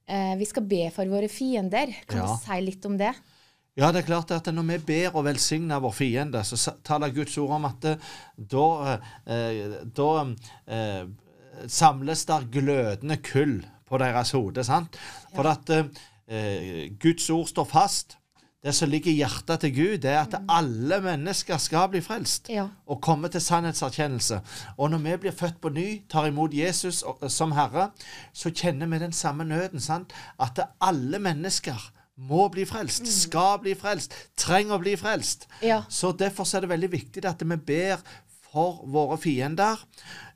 eh, 0.09 0.33
Vi 0.41 0.47
skal 0.49 0.65
be 0.67 0.87
for 0.91 1.05
våre 1.13 1.29
fiender. 1.31 1.93
Kan 2.09 2.23
Ja. 2.23 2.25
du 2.33 2.41
si 2.41 2.57
litt 2.65 2.85
om 2.89 2.97
det? 2.99 3.13
Ja, 3.79 3.91
det 3.93 4.01
er 4.01 4.07
klart 4.09 4.31
at 4.35 4.49
når 4.51 4.65
vi 4.73 4.77
ber 4.89 5.13
og 5.15 5.23
velsigner 5.29 5.79
vår 5.79 5.93
fiende, 5.95 6.41
så 6.43 6.73
taler 6.83 7.13
Guds 7.15 7.37
ord 7.39 7.53
om 7.61 7.69
at 7.69 7.85
eh, 7.93 8.09
da, 8.35 8.65
eh, 9.29 9.77
da 9.95 10.09
eh, 10.67 11.05
samles 11.67 12.25
der 12.25 12.47
glødende 12.51 13.17
kull 13.17 13.65
på 13.89 13.97
deres 13.97 14.31
hode. 14.31 14.63
sant? 14.63 14.97
For 15.35 15.43
at 15.49 15.69
eh, 16.27 16.89
Guds 16.99 17.29
ord 17.29 17.47
står 17.47 17.63
fast. 17.65 18.17
Det 18.63 18.75
som 18.77 18.89
ligger 18.89 19.09
i 19.11 19.15
hjertet 19.17 19.59
til 19.63 19.71
Gud, 19.73 19.97
det 20.03 20.11
er 20.11 20.19
at 20.21 20.35
alle 20.49 20.99
mennesker 21.01 21.57
skal 21.57 21.87
bli 21.89 22.01
frelst 22.05 22.49
Ja. 22.49 22.67
og 22.85 22.99
komme 23.01 23.27
til 23.33 23.41
sannhetserkjennelse. 23.41 24.37
Og 24.77 24.91
når 24.91 24.97
vi 24.97 25.15
blir 25.17 25.31
født 25.31 25.57
på 25.61 25.69
ny, 25.73 26.01
tar 26.09 26.27
imot 26.29 26.53
Jesus 26.53 27.03
som 27.27 27.51
Herre, 27.57 27.89
så 28.33 28.51
kjenner 28.53 28.85
vi 28.87 28.99
den 28.99 29.11
samme 29.11 29.43
nøden. 29.49 29.79
sant? 29.79 30.13
At 30.39 30.59
alle 30.81 31.19
mennesker 31.19 31.91
må 32.17 32.47
bli 32.53 32.65
frelst, 32.65 33.07
skal 33.07 33.57
bli 33.63 33.73
frelst, 33.73 34.13
trenger 34.37 34.75
å 34.77 34.79
bli 34.83 34.93
frelst. 34.95 35.47
Ja. 35.63 35.81
Så 35.89 36.11
Derfor 36.11 36.45
er 36.55 36.59
det 36.61 36.69
veldig 36.69 36.91
viktig 36.91 37.25
at 37.25 37.41
vi 37.41 37.55
ber 37.57 37.97
for 38.51 38.81
våre 38.91 39.17
fiender, 39.21 39.79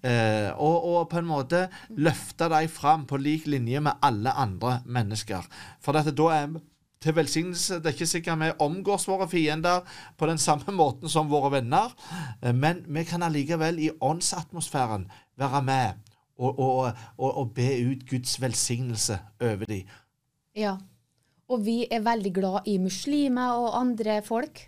eh, 0.02 0.52
og, 0.56 0.86
og 0.88 1.10
på 1.12 1.20
en 1.20 1.28
måte 1.28 1.66
løfte 2.00 2.48
dem 2.52 2.70
fram 2.72 3.04
på 3.10 3.20
lik 3.20 3.50
linje 3.52 3.82
med 3.84 4.00
alle 4.06 4.32
andre 4.32 4.80
mennesker. 4.86 5.44
For 5.84 5.98
dette, 5.98 6.16
da 6.16 6.32
er 6.36 6.56
til 7.06 7.16
velsignelse. 7.16 7.80
Det 7.80 7.92
er 7.92 7.98
ikke 7.98 8.10
sikkert 8.10 8.42
vi 8.42 8.52
omgås 8.66 9.08
våre 9.10 9.28
fiender 9.30 9.84
på 10.18 10.30
den 10.30 10.42
samme 10.42 10.74
måten 10.82 11.12
som 11.12 11.30
våre 11.32 11.54
venner, 11.60 11.94
eh, 12.42 12.56
men 12.56 12.84
vi 12.88 13.06
kan 13.08 13.24
allikevel 13.26 13.80
i 13.80 13.92
åndsatmosfæren 14.02 15.08
være 15.38 15.64
med 15.68 16.12
og, 16.38 16.60
og, 16.60 16.92
og, 17.18 17.30
og 17.38 17.54
be 17.56 17.70
ut 17.92 18.04
Guds 18.10 18.40
velsignelse 18.42 19.20
over 19.42 19.66
dem. 19.70 19.96
ja. 20.56 20.78
Og 21.46 21.60
vi 21.62 21.84
er 21.94 22.02
veldig 22.02 22.32
glad 22.34 22.66
i 22.66 22.80
muslimer 22.82 23.54
og 23.54 23.76
andre 23.78 24.16
folk. 24.26 24.64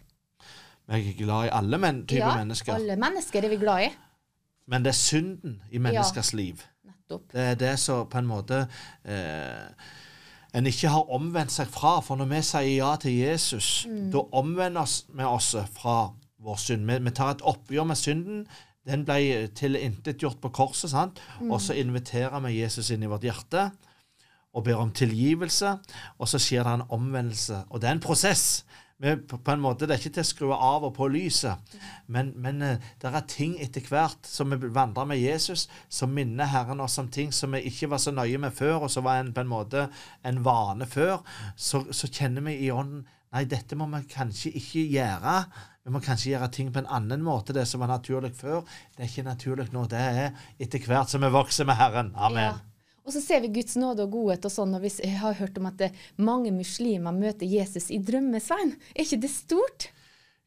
Vi 0.88 1.00
er 1.12 1.18
glad 1.20 1.50
i 1.50 1.54
alle 1.54 1.78
men, 1.84 2.02
typer 2.08 2.24
ja, 2.24 2.36
mennesker, 2.40 2.78
alle 2.78 2.96
mennesker 3.00 3.44
er 3.44 3.52
vi 3.52 3.60
glad 3.60 3.88
i. 3.88 3.94
men 4.68 4.84
det 4.84 4.94
er 4.94 5.00
synden 5.00 5.62
i 5.72 5.82
menneskers 5.84 6.34
liv. 6.34 6.62
Nettopp. 6.88 7.32
Det 7.34 7.42
er 7.42 7.56
det 7.60 7.74
som 7.80 8.08
på 8.08 8.22
en 8.22 8.30
måte 8.30 8.62
eh, 9.04 9.90
en 10.56 10.68
ikke 10.68 10.92
har 10.92 11.12
omvendt 11.14 11.52
seg 11.52 11.68
fra. 11.72 11.98
For 12.04 12.20
når 12.20 12.32
vi 12.32 12.40
sier 12.46 12.72
ja 12.78 12.94
til 13.02 13.18
Jesus, 13.20 13.88
da 14.14 14.24
omvender 14.32 14.88
vi 15.14 15.28
oss 15.28 15.54
fra 15.76 15.98
vår 16.44 16.62
synd. 16.62 16.88
Vi, 16.88 16.98
vi 17.04 17.16
tar 17.16 17.36
et 17.36 17.44
oppgjør 17.48 17.90
med 17.92 18.00
synden. 18.00 18.46
Den 18.88 19.04
ble 19.08 19.50
tilintetgjort 19.56 20.40
på 20.40 20.54
korset, 20.56 20.94
sant? 20.94 21.20
og 21.50 21.60
så 21.62 21.76
inviterer 21.76 22.40
vi 22.46 22.62
Jesus 22.62 22.94
inn 22.96 23.04
i 23.04 23.12
vårt 23.12 23.28
hjerte 23.28 23.68
og 24.58 24.64
ber 24.66 24.80
om 24.80 24.90
tilgivelse, 24.96 25.76
og 26.18 26.30
så 26.32 26.40
skjer 26.42 26.64
det 26.66 26.72
en 26.78 26.86
omvendelse. 26.96 27.60
Og 27.70 27.82
det 27.82 27.90
er 27.90 27.98
en 27.98 28.02
prosess. 28.02 28.64
På, 28.98 29.38
på 29.38 29.52
en 29.52 29.62
måte, 29.62 29.86
Det 29.86 29.94
er 29.94 30.00
ikke 30.02 30.16
til 30.16 30.24
å 30.24 30.28
skru 30.28 30.52
av 30.56 30.86
og 30.88 30.96
på 30.98 31.06
lyset, 31.14 31.76
men, 32.10 32.32
men 32.42 32.64
eh, 32.66 32.86
det 32.98 33.12
er 33.12 33.28
ting 33.30 33.54
etter 33.62 33.86
hvert 33.86 34.26
som 34.26 34.50
vi 34.50 34.72
vandrer 34.74 35.06
med 35.06 35.22
Jesus, 35.22 35.68
som 35.86 36.16
minner 36.18 36.50
Herren 36.50 36.82
oss 36.82 36.98
om 36.98 37.12
ting 37.14 37.30
som 37.30 37.54
vi 37.54 37.62
ikke 37.70 37.92
var 37.92 38.02
så 38.02 38.16
nøye 38.16 38.42
med 38.42 38.56
før, 38.58 38.88
og 38.88 38.90
som 38.90 39.06
var 39.06 39.22
en, 39.22 39.30
på 39.36 39.44
en 39.44 39.52
måte 39.52 39.86
en 40.26 40.42
vane 40.46 40.90
før. 40.90 41.22
Så, 41.54 41.84
så 41.94 42.10
kjenner 42.10 42.46
vi 42.50 42.58
i 42.66 42.74
ånden 42.74 43.06
Nei, 43.36 43.44
dette 43.44 43.76
må 43.76 43.86
vi 43.92 44.00
kanskje 44.08 44.54
ikke 44.56 44.86
gjøre. 44.88 45.34
Vi 45.84 45.92
må 45.92 46.00
kanskje 46.04 46.32
gjøre 46.32 46.48
ting 46.56 46.72
på 46.72 46.80
en 46.80 46.88
annen 46.98 47.26
måte. 47.26 47.54
Det 47.54 47.66
som 47.68 47.84
var 47.84 47.92
naturlig 47.92 48.32
før, 48.40 48.64
det 48.96 49.04
er 49.04 49.12
ikke 49.12 49.28
naturlig 49.28 49.68
nå. 49.76 49.84
Det 49.92 50.00
er 50.00 50.48
etter 50.64 50.88
hvert 50.88 51.12
som 51.12 51.26
vi 51.26 51.34
vokser 51.36 51.68
med 51.68 51.78
Herren. 51.80 52.14
Amen. 52.16 52.48
Ja. 52.48 52.67
Og 53.08 53.14
så 53.16 53.22
ser 53.24 53.40
vi 53.46 53.54
Guds 53.56 53.78
nåde 53.80 54.04
og 54.04 54.12
godhet 54.18 54.46
og 54.50 54.52
sånn, 54.52 54.76
og 54.76 54.84
vi 54.84 54.92
har 55.16 55.38
hørt 55.40 55.58
om 55.62 55.70
at 55.70 55.78
det, 55.80 55.94
mange 56.20 56.52
muslimer 56.52 57.16
møter 57.16 57.48
Jesus 57.48 57.88
i 57.96 58.02
drømmesveien. 58.04 58.76
Er 58.94 59.06
ikke 59.06 59.22
det 59.24 59.32
stort? 59.32 59.88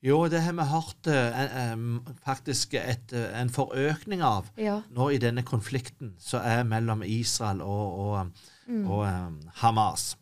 Jo, 0.05 0.23
det 0.33 0.41
har 0.41 0.55
vi 0.57 0.65
hørt 0.69 1.09
eh, 1.13 1.41
eh, 1.45 1.81
faktisk 2.25 2.77
et, 2.81 3.13
eh, 3.13 3.33
en 3.41 3.51
forøkning 3.53 4.23
av 4.25 4.49
Ja. 4.57 4.79
nå 4.97 5.11
i 5.13 5.19
denne 5.21 5.43
konflikten 5.45 6.15
som 6.21 6.41
er 6.45 6.65
mellom 6.65 7.03
Israel 7.05 7.61
og, 7.61 7.99
og, 8.01 8.47
og 8.87 9.03
um, 9.05 9.37
Hamas. 9.61 10.15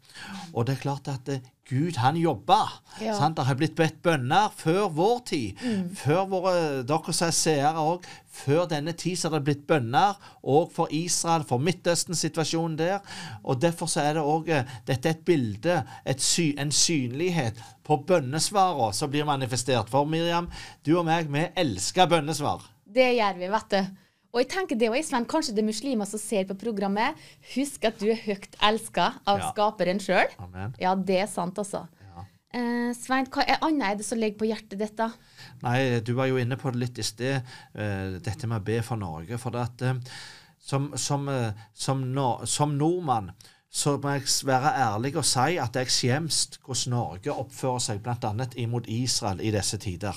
Og 0.52 0.66
det 0.66 0.76
er 0.76 0.83
klart 0.83 1.11
at 1.12 1.30
eh, 1.30 1.47
Gud, 1.69 1.99
han 2.01 2.17
jobber. 2.17 2.71
Ja. 3.01 3.13
Det 3.37 3.45
har 3.45 3.57
blitt 3.61 3.75
bedt 3.77 3.99
bønner 4.03 4.49
før 4.57 4.89
vår 4.97 5.19
tid. 5.29 5.59
Før 6.01 6.25
våre, 6.31 6.55
dere 6.89 7.13
som 7.13 7.29
er 7.29 7.37
seere 7.37 7.83
òg. 7.83 8.09
Før 8.39 8.65
denne 8.71 8.95
tid 8.97 9.19
så 9.19 9.29
har 9.29 9.37
det 9.37 9.49
blitt 9.51 9.67
bønner 9.69 10.17
òg 10.41 10.73
for 10.73 10.89
Israel, 10.95 11.45
for 11.45 11.61
Midtøsten-situasjonen 11.61 12.79
der. 12.81 13.05
Og 13.45 13.61
derfor 13.61 13.91
så 13.91 14.07
er 14.07 14.17
det 14.17 14.25
òg 14.25 14.49
Dette 14.89 15.13
er 15.13 15.19
et 15.19 15.25
bilde, 15.29 15.83
et 16.09 16.25
sy, 16.25 16.55
en 16.57 16.73
synlighet 16.73 17.61
på 17.85 18.01
bønnesvarene 18.09 18.97
som 18.97 19.13
blir 19.13 19.29
manifestert. 19.29 19.93
For 19.93 20.09
Miriam, 20.09 20.49
du 20.87 20.95
og 20.97 21.05
meg, 21.09 21.29
vi 21.29 21.51
elsker 21.53 22.09
bønnesvar. 22.09 22.65
Det 22.89 23.13
gjør 23.19 23.43
vi, 23.43 23.53
vet 23.53 23.75
du. 23.77 24.08
Og 24.33 24.43
jeg 24.43 24.49
tenker 24.53 24.77
det 24.79 24.91
også, 24.91 25.09
Sven, 25.09 25.25
Kanskje 25.31 25.55
det 25.57 25.63
er 25.63 25.69
muslimer 25.71 26.05
som 26.09 26.21
ser 26.21 26.45
på 26.51 26.55
programmet. 26.61 27.17
Husk 27.55 27.85
at 27.89 27.97
du 28.01 28.11
er 28.13 28.19
høyt 28.27 28.57
elska 28.61 29.07
av 29.27 29.39
Ja. 29.41 29.53
skaperen 29.53 29.99
sjøl. 30.05 30.29
Ja, 30.79 30.95
det 30.95 31.21
er 31.23 31.27
sant, 31.27 31.57
altså. 31.59 31.87
Ja. 32.05 32.25
Eh, 32.53 32.93
Svein, 32.95 33.27
hva 33.33 33.45
er 33.49 33.59
annet 33.65 33.89
er 33.93 33.95
det 33.97 34.05
som 34.05 34.19
ligger 34.19 34.39
på 34.39 34.49
hjertet 34.51 34.79
ditt, 34.79 34.97
da? 34.97 35.11
Nei, 35.63 36.01
du 36.01 36.13
var 36.15 36.27
jo 36.29 36.37
inne 36.37 36.57
på 36.61 36.71
det 36.73 36.79
litt 36.85 36.99
i 36.99 37.03
sted, 37.03 37.43
eh, 37.75 38.19
dette 38.21 38.47
med 38.47 38.61
å 38.61 38.65
be 38.65 38.83
for 38.83 38.97
Norge. 39.01 39.39
For 39.39 39.51
det 39.51 39.61
at 39.65 39.83
eh, 39.83 39.95
som, 40.61 40.91
som, 40.97 41.29
eh, 41.29 41.53
som, 41.75 42.03
no, 42.13 42.45
som 42.45 42.77
nordmann 42.77 43.33
så 43.71 43.99
må 44.01 44.15
jeg 44.17 44.23
være 44.49 44.71
ærlig 44.81 45.17
og 45.21 45.25
si 45.29 45.59
at 45.61 45.75
jeg 45.77 45.87
skjemmes 45.93 46.59
hvordan 46.65 46.91
Norge 46.95 47.33
oppfører 47.33 47.81
seg 47.85 48.01
bl.a. 48.03 48.47
imot 48.57 48.87
Israel 48.89 49.41
i 49.45 49.51
disse 49.53 49.77
tider. 49.79 50.17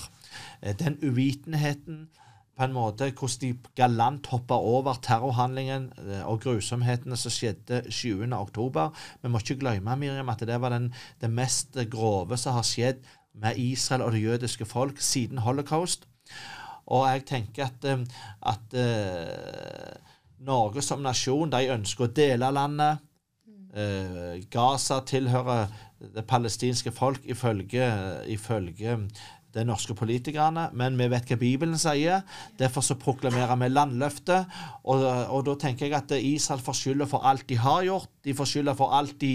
Eh, 0.62 0.74
Den 0.76 0.96
uvitenheten 1.02 2.08
på 2.56 2.66
en 2.66 2.74
måte 2.76 3.08
hvordan 3.10 3.40
de 3.40 3.52
galant 3.78 4.28
hoppa 4.28 4.58
over 4.60 4.98
terrorhandlingen 5.02 5.88
eh, 6.02 6.22
og 6.28 6.42
grusomhetene 6.44 7.16
som 7.16 7.32
skjedde 7.32 7.82
7. 7.88 8.28
oktober. 8.36 8.92
Vi 9.22 9.32
må 9.32 9.40
ikke 9.40 9.60
glemme 9.62 9.96
Miriam, 9.96 10.28
at 10.28 10.44
det 10.46 10.60
var 10.60 10.74
den, 10.74 10.92
det 11.20 11.32
mest 11.32 11.78
grove 11.90 12.36
som 12.36 12.58
har 12.58 12.66
skjedd 12.68 13.02
med 13.34 13.56
Israel 13.56 14.04
og 14.04 14.12
det 14.12 14.22
jødiske 14.22 14.68
folk 14.68 15.00
siden 15.00 15.38
holocaust. 15.38 16.04
Og 16.92 17.06
jeg 17.08 17.24
tenker 17.26 17.70
at, 17.70 17.84
eh, 17.88 18.04
at 18.42 18.76
uh, 18.76 20.12
Norge 20.44 20.82
som 20.82 21.02
nasjon 21.04 21.52
de 21.52 21.70
ønsker 21.72 22.08
å 22.08 22.12
dele 22.12 22.50
landet. 22.52 23.00
Uh, 23.72 24.42
Gaza 24.52 24.98
tilhører 25.08 25.70
det 26.12 26.26
palestinske 26.28 26.92
folk 26.92 27.24
ifølge, 27.24 27.86
ifølge 28.28 28.98
de 29.54 29.64
norske 29.68 29.94
politikerne, 29.98 30.68
men 30.72 30.96
vi 30.98 31.06
vet 31.12 31.28
hva 31.28 31.36
Bibelen 31.40 31.78
sier. 31.80 32.22
Derfor 32.58 32.80
så 32.86 32.94
proklamerer 33.00 33.56
vi 33.60 33.68
landløftet. 33.72 34.46
Og, 34.84 35.02
og 35.04 35.44
da 35.46 35.54
tenker 35.66 35.86
jeg 35.86 35.96
at 35.98 36.14
Israel 36.18 36.62
får 36.64 36.78
skylda 36.78 37.06
for 37.10 37.26
alt 37.28 37.44
de 37.50 37.58
har 37.60 37.82
gjort, 37.86 38.08
de 38.24 38.34
får 38.38 38.48
skylda 38.52 38.72
for 38.78 38.92
alt 38.94 39.16
de, 39.20 39.32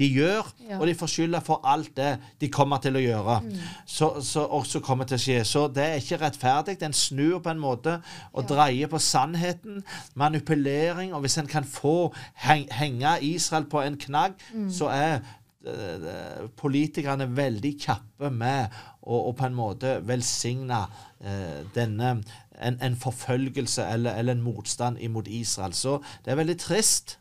de 0.00 0.06
gjør, 0.14 0.46
Ja. 0.70 0.78
og 0.78 0.86
de 0.88 0.94
får 0.96 1.10
skylda 1.12 1.40
for 1.44 1.60
alt 1.68 1.90
det 1.96 2.10
de 2.40 2.48
kommer 2.52 2.78
til 2.80 2.96
å 2.96 3.02
gjøre. 3.02 3.38
Så, 3.86 4.10
så, 4.24 4.44
og 4.46 4.66
så 4.66 4.80
kommer 4.84 5.04
til 5.08 5.18
å 5.18 5.22
skje. 5.22 5.40
Så 5.44 5.66
det 5.74 5.84
er 5.86 5.98
ikke 6.00 6.20
rettferdig. 6.22 6.76
En 6.86 6.94
snur 6.96 7.40
på 7.44 7.50
en 7.52 7.60
måte 7.60 7.98
og 8.32 8.46
dreier 8.48 8.88
på 8.92 8.98
sannheten. 9.02 9.82
Manipulering. 10.14 11.12
Og 11.14 11.20
hvis 11.24 11.38
en 11.40 11.46
kan 11.50 11.64
få 11.68 12.12
heng, 12.46 12.66
henge 12.72 13.16
Israel 13.26 13.66
på 13.70 13.82
en 13.84 13.98
knagg, 14.00 14.38
så 14.72 14.88
er 14.94 15.20
eh, 15.66 16.46
politikerne 16.60 17.28
veldig 17.36 17.74
kjappe 17.82 18.30
med 18.32 18.80
å, 19.10 19.24
og 19.30 19.36
på 19.38 19.48
en 19.48 19.56
måte 19.58 19.96
velsigne 20.06 20.84
eh, 21.18 21.66
denne 21.74 22.20
en, 22.60 22.76
en 22.82 22.96
forfølgelse 22.96 23.86
eller, 23.92 24.18
eller 24.20 24.36
en 24.36 24.44
motstand 24.44 25.00
imot 25.00 25.28
Israel. 25.28 25.74
Så 25.74 25.98
det 26.24 26.32
er 26.32 26.40
veldig 26.40 26.58
trist. 26.60 27.16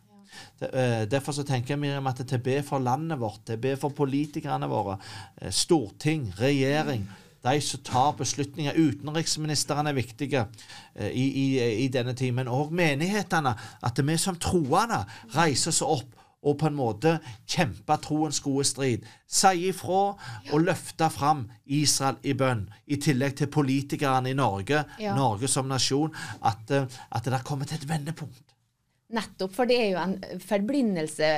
Eh, 0.61 1.05
derfor 1.11 1.35
så 1.35 1.43
tenker 1.47 1.73
jeg 1.73 1.81
Miriam, 1.81 2.07
at 2.07 2.21
er 2.21 2.43
be 2.43 2.59
for 2.63 2.83
landet 2.83 3.19
vårt, 3.19 3.49
er 3.49 3.61
be 3.61 3.75
for 3.79 3.95
politikerne 3.95 4.69
våre, 4.69 4.97
eh, 5.41 5.51
storting, 5.51 6.29
regjering. 6.39 7.07
De 7.43 7.61
som 7.63 7.79
tar 7.79 8.15
beslutninger. 8.19 8.75
Utenriksministeren 8.75 9.87
er 9.87 9.95
viktige 9.95 10.45
eh, 10.95 11.07
i, 11.07 11.25
i, 11.43 11.45
i 11.85 11.87
denne 11.87 12.13
timen. 12.13 12.47
Og 12.51 12.73
menighetene. 12.75 13.53
At 13.81 14.01
vi 14.03 14.17
som 14.19 14.35
troende 14.35 15.05
reiser 15.35 15.71
oss 15.71 15.81
opp 15.81 16.18
og 16.43 16.57
på 16.61 16.67
en 16.69 16.75
måte 16.77 17.17
kjempe 17.45 17.97
troens 18.01 18.39
gode 18.39 18.63
strid. 18.65 19.03
Si 19.27 19.67
ifra 19.69 20.15
og 20.53 20.61
løfte 20.63 21.09
fram 21.11 21.47
Israel 21.65 22.15
i 22.23 22.33
bønn, 22.33 22.67
i 22.87 22.95
tillegg 22.95 23.35
til 23.41 23.47
politikerne 23.51 24.31
i 24.31 24.37
Norge, 24.37 24.85
Ja. 24.99 25.15
Norge 25.15 25.47
som 25.51 25.67
nasjon, 25.67 26.13
at, 26.41 26.71
eh, 26.71 26.85
at 27.11 27.23
det 27.23 27.33
der 27.33 27.43
kommer 27.43 27.65
til 27.65 27.77
et 27.77 27.87
vendepunkt. 27.89 28.43
Nettopp, 29.11 29.51
for 29.55 29.65
det 29.65 29.75
er 29.81 29.87
jo 29.89 29.97
en 29.97 30.39
forblindelse 30.39 31.29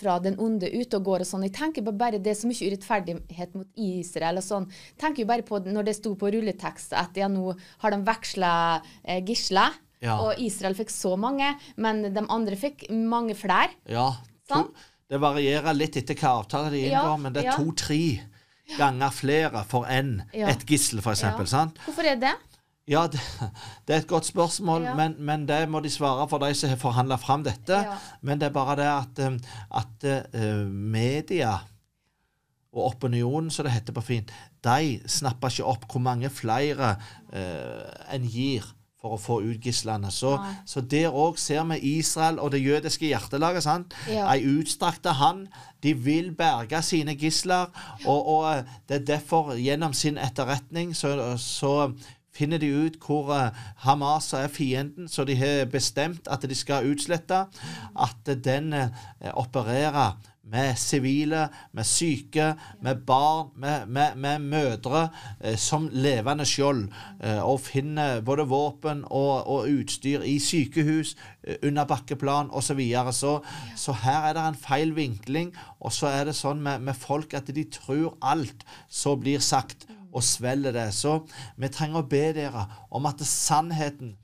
fra 0.00 0.16
den 0.18 0.34
onde 0.42 0.66
ute 0.74 0.98
og 0.98 1.04
går 1.06 1.22
og 1.22 1.28
sånn. 1.28 1.44
Jeg 1.46 1.52
tenker 1.54 1.84
på 1.86 1.92
bare 1.96 2.18
det 2.18 2.32
er 2.32 2.34
så 2.40 2.48
mye 2.50 2.66
urettferdighet 2.72 3.54
mot 3.54 3.68
Israel 3.78 4.40
og 4.40 4.42
sånn. 4.42 4.66
tenker 4.98 5.22
jo 5.22 5.26
bare 5.30 5.42
på 5.46 5.60
når 5.64 5.84
det 5.86 5.94
sto 6.00 6.16
på 6.18 6.32
rulletekst 6.34 6.92
at 6.98 7.14
ja, 7.16 7.28
nå 7.28 7.54
har 7.78 7.90
de 7.94 8.02
veksla 8.02 8.82
eh, 9.04 9.22
gisler, 9.22 9.70
Ja. 10.02 10.16
og 10.18 10.34
Israel 10.42 10.74
fikk 10.74 10.90
så 10.90 11.16
mange, 11.16 11.46
men 11.76 12.02
de 12.12 12.26
andre 12.28 12.56
fikk 12.56 12.88
mange 12.90 13.36
flere. 13.38 13.70
Ja, 13.86 14.16
Sant? 14.54 14.88
det 15.12 15.18
varierer 15.20 15.74
litt 15.76 15.96
etter 16.00 16.16
hva 16.16 16.38
avtale 16.40 16.70
de 16.72 16.78
Ja, 16.86 17.02
inngår, 17.02 17.18
men 17.20 17.34
det 17.34 17.42
er 17.42 17.50
ja. 17.50 17.56
to-tre 17.58 18.20
ganger 18.78 19.10
flere 19.12 19.64
for 19.68 19.84
enn 19.90 20.22
Ja. 20.32 20.48
et 20.48 20.64
gissel, 20.68 21.02
eksempel. 21.02 21.44
Ja. 21.44 21.50
sant? 21.50 21.80
Hvorfor 21.84 22.06
er 22.08 22.16
det? 22.16 22.32
Ja, 22.88 23.06
det, 23.06 23.20
det 23.86 23.94
er 23.94 24.00
et 24.00 24.08
godt 24.10 24.26
spørsmål, 24.26 24.82
Ja. 24.88 24.94
men, 24.98 25.14
men 25.18 25.44
det 25.46 25.68
må 25.70 25.80
de 25.84 25.90
svare 25.92 26.24
for 26.30 26.42
de 26.42 26.54
som 26.54 26.72
har 26.72 26.80
forhandla 26.80 27.18
fram 27.20 27.44
dette. 27.44 27.82
Ja. 27.84 27.98
Men 28.22 28.40
det 28.40 28.48
er 28.48 28.56
bare 28.56 28.76
det 28.80 28.88
at, 28.88 29.18
eh, 29.18 29.36
at 29.82 30.08
uh, 30.34 30.66
media 30.72 31.58
og 32.72 32.94
opinionen, 32.94 33.50
som 33.52 33.66
det 33.66 33.74
heter 33.74 33.92
på 33.92 34.00
fint, 34.00 34.32
de 34.64 35.00
snapper 35.06 35.52
ikke 35.52 35.68
opp 35.68 35.84
hvor 35.92 36.00
mange 36.00 36.30
flere 36.32 36.94
uh, 37.34 38.14
en 38.14 38.24
gir 38.24 38.64
for 39.02 39.16
å 39.16 39.20
få 39.20 39.40
ut 39.42 39.64
gislene. 39.66 40.12
Så, 40.14 40.36
så 40.68 40.80
der 40.80 41.10
òg 41.10 41.40
ser 41.42 41.64
vi 41.72 41.80
Israel 41.96 42.38
og 42.38 42.52
det 42.54 42.62
jødiske 42.62 43.10
hjertelaget. 43.10 43.66
sant? 43.66 43.96
Ja. 44.06 44.28
Ei 44.30 44.46
utstrakte 44.46 45.16
hand. 45.18 45.48
De 45.82 45.96
vil 45.98 46.30
berge 46.38 46.78
sine 46.86 47.16
gisler, 47.18 47.66
og, 48.06 48.26
og 48.28 48.44
eh, 48.52 48.74
det 48.88 49.00
er 49.00 49.06
derfor, 49.16 49.56
gjennom 49.58 49.92
sin 49.92 50.18
etterretning, 50.22 50.94
så, 50.94 51.34
så 51.42 51.90
finner 52.32 52.62
de 52.62 52.70
ut 52.70 53.00
hvor 53.02 53.32
eh, 53.34 53.64
Hamas 53.82 54.30
er 54.38 54.46
fienden, 54.46 55.08
så 55.10 55.26
de 55.26 55.34
har 55.36 55.66
bestemt 55.72 56.30
at 56.30 56.46
de 56.46 56.54
skal 56.54 56.86
utslette. 56.86 57.42
At 57.98 58.30
den 58.44 58.72
eh, 58.72 58.94
opererer 59.34 60.14
med 60.52 60.76
sivile, 60.76 61.46
med 61.72 61.88
syke, 61.88 62.52
med 62.82 63.02
barn, 63.06 63.48
med, 63.56 63.86
med, 63.86 64.16
med 64.16 64.38
mødre 64.38 65.08
eh, 65.40 65.56
som 65.56 65.88
levende 65.92 66.44
skjold. 66.48 66.84
Eh, 67.24 67.40
og 67.40 67.60
finner 67.64 68.20
både 68.20 68.46
våpen 68.50 69.04
og, 69.08 69.46
og 69.48 69.70
utstyr 69.72 70.26
i 70.28 70.36
sykehus, 70.42 71.14
eh, 71.44 71.56
under 71.62 71.88
bakkeplan 71.88 72.52
osv. 72.52 72.72
Så, 72.72 72.74
videre. 72.74 73.12
så 73.12 73.40
Så 73.76 73.92
her 73.92 74.28
er 74.28 74.32
det 74.32 74.46
en 74.48 74.54
feil 74.54 74.96
vinkling. 74.96 75.52
Og 75.80 75.92
så 75.92 76.06
er 76.06 76.24
det 76.28 76.36
sånn 76.36 76.62
med, 76.62 76.80
med 76.80 76.96
folk 76.96 77.34
at 77.34 77.48
de 77.54 77.64
tror 77.64 78.16
alt 78.22 78.64
som 78.88 79.20
blir 79.20 79.40
sagt, 79.40 79.86
og 80.12 80.22
svelger 80.22 80.72
det. 80.72 80.90
Så 80.94 81.22
vi 81.56 81.68
trenger 81.72 82.02
å 82.02 82.08
be 82.08 82.26
dere 82.36 82.66
om 82.92 83.08
at 83.08 83.20
sannheten 83.24 84.16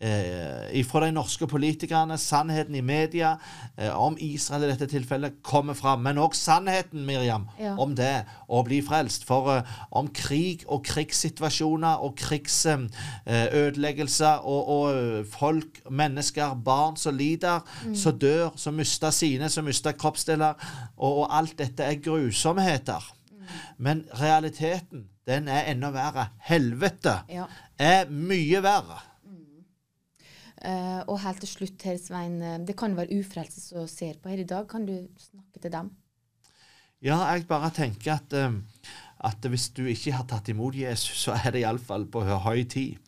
eh, 0.00 0.84
fra 0.88 1.00
de 1.04 1.12
norske 1.12 1.46
politikerne, 1.46 2.16
sannheten 2.18 2.74
i 2.74 2.80
media 2.80 3.34
eh, 3.76 3.92
om 4.00 4.16
Israel 4.20 4.62
i 4.64 4.68
dette 4.72 4.86
tilfellet, 4.90 5.32
kommer 5.44 5.74
fram. 5.78 6.00
Men 6.06 6.18
òg 6.18 6.34
sannheten, 6.34 7.04
Miriam, 7.06 7.46
Ja. 7.60 7.74
om 7.78 7.94
det 7.94 8.24
å 8.48 8.62
bli 8.64 8.80
frelst. 8.82 9.24
For 9.28 9.56
eh, 9.58 9.62
om 9.92 10.08
krig 10.08 10.64
og 10.68 10.84
krigssituasjoner 10.88 11.96
og 12.04 12.16
krigsødeleggelser 12.16 14.38
og, 14.44 14.68
og 14.68 14.94
eh, 14.94 15.24
folk, 15.30 15.80
mennesker, 15.90 16.54
barn 16.64 16.96
som 16.96 17.14
lider, 17.16 17.60
som 17.94 18.18
dør, 18.18 18.50
som 18.56 18.74
mister 18.78 19.10
sine, 19.14 19.48
som 19.52 19.64
mister 19.68 19.92
kroppsdeler, 19.92 20.54
og, 20.96 21.18
og 21.24 21.28
alt 21.38 21.58
dette 21.60 21.84
er 21.84 21.94
grusomheter. 22.02 23.12
Men 23.78 24.04
realiteten, 24.20 25.06
den 25.26 25.48
er 25.50 25.62
enda 25.72 25.90
verre. 25.94 26.28
Helvete 26.46 27.16
Ja. 27.30 27.44
er 27.78 28.04
mye 28.10 28.62
verre. 28.62 29.00
Eh, 30.60 31.02
og 31.08 31.22
helt 31.22 31.40
til 31.40 31.48
slutt, 31.48 31.82
her, 31.88 31.96
Svein, 31.96 32.40
eh, 32.44 32.58
det 32.60 32.76
kan 32.76 32.96
være 32.96 33.16
ufrelse 33.16 33.62
som 33.62 33.86
ser 33.88 34.18
på 34.20 34.28
her 34.28 34.42
i 34.42 34.48
dag. 34.48 34.68
Kan 34.68 34.84
du 34.86 34.92
snakke 35.16 35.62
til 35.62 35.72
dem? 35.72 35.90
Ja, 37.00 37.16
jeg 37.32 37.46
bare 37.48 37.70
tenker 37.72 38.18
at, 38.18 38.32
eh, 38.36 38.52
at 39.24 39.48
hvis 39.48 39.70
du 39.72 39.86
ikke 39.88 40.12
har 40.12 40.26
tatt 40.28 40.48
imot 40.52 40.76
Jesus, 40.76 41.24
så 41.24 41.32
er 41.32 41.50
det 41.50 41.62
iallfall 41.62 42.04
på 42.12 42.20
høy 42.20 42.64
tid. 42.68 42.98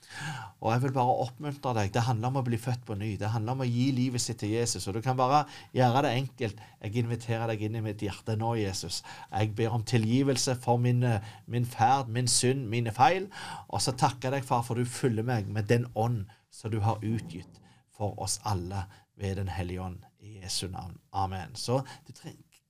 Og 0.62 0.72
jeg 0.72 0.82
vil 0.82 0.92
bare 0.92 1.18
oppmuntre 1.26 1.74
deg. 1.74 1.92
Det 1.92 2.06
handler 2.06 2.28
om 2.28 2.40
å 2.40 2.44
bli 2.46 2.56
født 2.56 2.86
på 2.86 2.94
ny. 2.96 3.16
Det 3.20 3.28
handler 3.28 3.52
om 3.52 3.60
å 3.60 3.68
gi 3.68 3.90
livet 3.92 4.20
sitt 4.20 4.38
til 4.38 4.54
Jesus. 4.54 4.86
Og 4.86 4.94
du 4.94 5.00
kan 5.02 5.16
bare 5.16 5.44
gjøre 5.74 6.04
det 6.06 6.16
enkelt. 6.16 6.60
Jeg 6.80 6.96
inviterer 6.96 7.46
deg 7.48 7.64
inn 7.66 7.76
i 7.76 7.84
mitt 7.84 8.00
hjerte 8.00 8.36
nå, 8.38 8.54
Jesus. 8.56 9.02
Jeg 9.32 9.54
ber 9.56 9.74
om 9.76 9.82
tilgivelse 9.82 10.54
for 10.62 10.78
min, 10.78 11.04
min 11.46 11.66
ferd, 11.66 12.08
min 12.08 12.28
synd, 12.28 12.68
mine 12.68 12.92
feil. 12.92 13.26
Og 13.68 13.82
så 13.82 13.92
takker 13.92 14.30
jeg 14.30 14.38
deg, 14.38 14.46
far, 14.48 14.62
for 14.62 14.78
du 14.78 14.84
fyller 14.84 15.26
meg 15.26 15.50
med 15.50 15.68
den 15.68 15.90
ånd 15.96 16.24
som 16.52 16.70
du 16.72 16.80
har 16.84 17.00
utgitt 17.02 17.60
for 17.96 18.18
oss 18.20 18.38
alle 18.44 18.84
ved 19.18 19.36
Den 19.36 19.48
hellige 19.48 19.82
ånd. 19.82 20.02
I 20.22 20.38
Jesu 20.38 20.68
navn. 20.70 20.98
Amen. 21.12 21.54
Så 21.54 21.80
du 22.06 22.12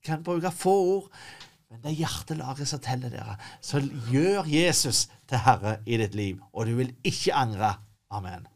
kan 0.05 0.23
bruke 0.25 0.51
få 0.51 0.73
ord. 0.73 1.11
Men 1.73 1.81
det 1.83 1.90
er 1.90 2.01
hjertelaget 2.03 2.68
som 2.68 2.81
teller 2.85 3.12
dere. 3.12 3.37
Så 3.64 3.81
gjør 4.12 4.49
Jesus 4.49 5.07
til 5.29 5.40
Herre 5.40 5.79
i 5.87 5.97
ditt 6.01 6.16
liv, 6.16 6.40
og 6.53 6.66
du 6.68 6.75
vil 6.77 6.90
ikke 7.05 7.33
angre. 7.33 7.75
Amen. 8.12 8.49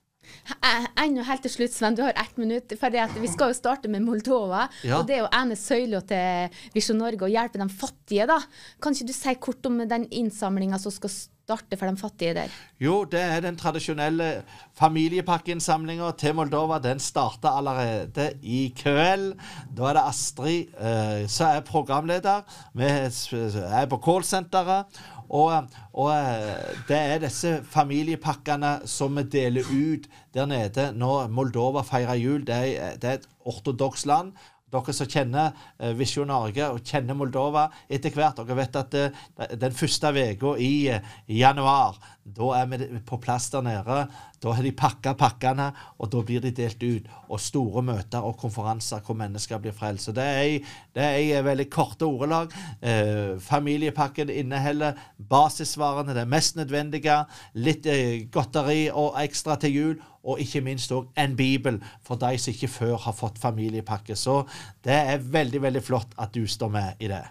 Enda 1.01 1.25
helt 1.25 1.45
til 1.47 1.53
slutt, 1.53 1.73
Sven, 1.73 1.97
du 1.97 2.03
har 2.05 2.17
ett 2.19 2.37
minutt. 2.37 2.75
For 2.77 2.93
vi 2.93 3.31
skal 3.33 3.53
jo 3.53 3.57
starte 3.57 3.89
med 3.89 4.05
Moldova. 4.05 4.67
Ja. 4.85 4.99
Og 4.99 5.09
det 5.09 5.17
er 5.17 5.23
jo 5.25 5.31
ene 5.33 5.57
søyla 5.57 6.03
til 6.09 6.61
Visjon 6.75 7.01
Norge 7.01 7.25
å 7.25 7.33
hjelpe 7.33 7.61
de 7.63 7.69
fattige, 7.73 8.27
da. 8.29 8.41
Kan 8.83 8.97
ikke 8.97 9.09
du 9.09 9.17
si 9.17 9.35
kort 9.41 9.71
om 9.71 9.81
den 9.89 10.09
innsamlinga 10.11 10.81
som 10.83 10.93
skal 10.93 11.13
starte 11.47 11.79
for 11.79 11.87
de 11.87 12.01
fattige 12.01 12.35
der? 12.35 12.55
Jo, 12.83 13.05
det 13.07 13.21
er 13.23 13.41
den 13.45 13.57
tradisjonelle 13.57 14.43
familiepakkeinnsamlinga 14.79 16.11
til 16.19 16.35
Moldova. 16.35 16.81
Den 16.83 16.99
starter 16.99 17.55
allerede 17.55 18.33
i 18.43 18.73
kveld. 18.77 19.37
Da 19.77 19.91
er 19.91 19.99
det 19.99 20.07
Astrid 20.11 20.75
eh, 20.75 21.29
som 21.31 21.53
er 21.55 21.63
programleder. 21.67 22.43
Vi 22.75 22.89
er 22.89 23.87
på 23.87 24.01
callsenteret. 24.03 24.99
Og, 25.27 25.71
og 25.95 26.11
eh, 26.15 26.75
det 26.89 26.99
er 26.99 27.23
disse 27.23 27.61
familiepakkene 27.71 28.81
som 28.91 29.17
vi 29.19 29.27
deler 29.31 29.71
ut 29.71 30.11
der 30.35 30.51
nede 30.51 30.91
når 30.99 31.31
Moldova 31.31 31.87
feirer 31.87 32.19
jul. 32.19 32.43
Det 32.47 32.59
er, 32.75 32.99
det 32.99 33.11
er 33.11 33.23
et 33.23 33.31
ortodoks 33.47 34.07
land. 34.07 34.35
Dere 34.67 34.93
som 34.97 35.07
kjenner 35.07 35.53
eh, 35.79 35.93
Visjon 35.95 36.27
Norge 36.27 36.67
og 36.75 36.81
kjenner 36.83 37.15
Moldova 37.15 37.69
etter 37.87 38.11
hvert, 38.11 38.41
dere 38.41 38.57
vet 38.59 38.79
at 38.81 38.97
eh, 38.99 39.53
den 39.55 39.75
første 39.79 40.11
uka 40.11 40.57
i 40.59 40.89
eh, 40.91 41.13
januar, 41.31 41.95
Da 42.27 42.49
er 42.59 42.67
vi 42.67 42.99
på 43.07 43.21
plass 43.23 43.51
der 43.53 43.63
nede. 43.63 44.09
Da 44.43 44.53
har 44.53 44.63
de 44.63 44.73
pakka 44.75 45.13
pakkene, 45.15 45.69
og 46.03 46.11
da 46.11 46.21
blir 46.27 46.43
de 46.43 46.51
delt 46.51 46.83
ut. 46.83 47.07
Og 47.31 47.41
store 47.41 47.85
møter 47.87 48.25
og 48.27 48.37
konferanser 48.41 49.01
hvor 49.07 49.15
mennesker 49.15 49.61
blir 49.63 49.75
frelst. 49.77 50.11
Det 50.17 50.25
er, 50.25 50.43
i, 50.57 50.59
det 50.95 51.05
er 51.05 51.19
i 51.23 51.45
veldig 51.47 51.69
korte 51.71 52.09
ordelag. 52.09 52.53
Eh, 52.83 53.39
familiepakken 53.39 54.31
inneholder 54.35 54.99
basisvarene, 55.17 56.15
det 56.19 56.27
mest 56.29 56.59
nødvendige, 56.59 57.23
litt 57.55 57.87
eh, 57.87 58.27
godteri 58.33 58.89
og 58.91 59.17
ekstra 59.23 59.57
til 59.63 59.79
jul, 59.79 59.97
og 60.27 60.43
ikke 60.43 60.65
minst 60.67 60.93
òg 60.95 61.07
en 61.23 61.37
bibel 61.39 61.79
for 62.05 62.19
de 62.21 62.35
som 62.41 62.53
ikke 62.53 62.73
før 62.73 62.99
har 63.07 63.17
fått 63.17 63.39
familiepakke. 63.43 64.19
Så 64.19 64.43
det 64.85 64.99
er 65.15 65.23
veldig, 65.23 65.63
veldig 65.69 65.85
flott 65.85 66.19
at 66.19 66.35
du 66.35 66.45
står 66.51 66.73
med 66.75 67.07
i 67.07 67.11
det. 67.13 67.23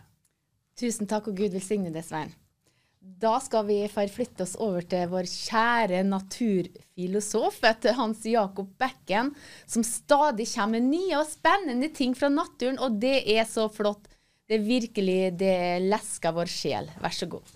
Tusen 0.79 1.07
takk, 1.07 1.29
og 1.31 1.37
Gud 1.39 1.55
velsigne 1.55 1.91
deg, 1.93 2.03
Svein. 2.03 2.33
Da 3.05 3.37
skal 3.39 3.67
vi 3.67 3.77
forflytte 3.87 4.43
oss 4.43 4.55
over 4.59 4.83
til 4.89 5.05
vår 5.11 5.27
kjære 5.29 6.01
naturfilosof, 6.07 7.59
til 7.83 7.95
Hans 7.99 8.25
Jakob 8.27 8.71
Bekken, 8.81 9.29
som 9.69 9.85
stadig 9.85 10.47
kommer 10.55 10.81
med 10.81 10.89
nye 10.89 11.19
og 11.21 11.29
spennende 11.29 11.91
ting 11.93 12.17
fra 12.17 12.31
naturen, 12.33 12.81
og 12.81 12.97
det 12.99 13.21
er 13.37 13.45
så 13.47 13.69
flott. 13.69 14.09
Det 14.45 14.59
er 14.59 14.65
virkelig 14.65 15.19
det 15.39 15.57
lesker 15.85 16.33
vår 16.33 16.49
sjel. 16.49 16.89
Vær 17.01 17.13
så 17.15 17.29
god. 17.29 17.55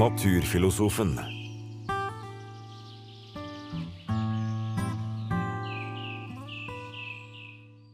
Naturfilosofen. 0.00 1.39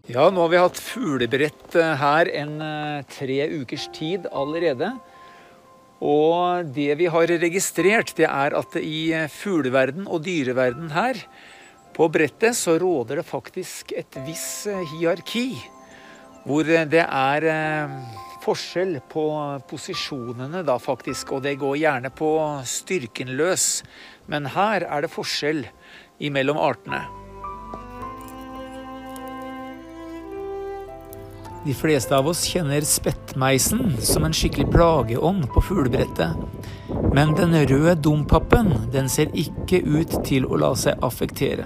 Ja, 0.07 0.29
nå 0.31 0.45
har 0.45 0.51
vi 0.53 0.59
hatt 0.61 0.79
fuglebrett 0.79 1.75
eh, 1.75 1.97
her 1.99 2.29
en 2.31 2.61
eh, 2.63 3.07
tre 3.11 3.41
ukers 3.59 3.89
tid 3.91 4.29
allerede. 4.31 4.93
Og 5.99 6.69
det 6.77 6.93
vi 7.01 7.09
har 7.11 7.33
registrert, 7.43 8.13
det 8.15 8.29
er 8.29 8.55
at 8.55 8.77
i 8.79 9.01
eh, 9.11 9.27
fugleverden 9.27 10.07
og 10.07 10.23
dyreverden 10.23 10.95
her 10.95 11.19
på 11.99 12.07
brettet 12.15 12.55
så 12.55 12.77
råder 12.79 13.19
det 13.19 13.27
faktisk 13.27 13.97
et 13.99 14.21
viss 14.29 14.69
hierarki. 14.93 15.49
Hvor 16.47 16.63
det 16.63 17.03
er 17.03 17.49
forskjell 18.47 19.01
på 19.11 19.27
posisjonene 19.67 20.63
da 20.63 20.79
faktisk, 20.79 21.35
og 21.35 21.43
det 21.49 21.59
går 21.59 21.81
gjerne 21.83 22.15
på 22.15 22.31
styrken 22.63 23.35
løs. 23.35 23.83
Men 24.31 24.53
her 24.55 24.87
er 24.87 25.03
det 25.03 25.11
forskjell 25.11 25.65
imellom 26.23 26.63
artene. 26.63 27.16
De 31.67 31.75
fleste 31.75 32.15
av 32.15 32.29
oss 32.31 32.45
kjenner 32.47 32.85
spettmeisen 32.87 33.97
som 34.05 34.23
en 34.23 34.35
skikkelig 34.37 34.69
plageånd 34.71 35.49
på 35.51 35.63
fuglebrettet. 35.67 36.37
Men 37.11 37.33
den 37.35 37.57
røde 37.67 37.97
dompapen 37.99 38.69
den 38.95 39.09
ser 39.11 39.33
ikke 39.35 39.81
ut 39.83 40.13
til 40.29 40.45
å 40.47 40.61
la 40.63 40.69
seg 40.79 41.03
affektere. 41.03 41.65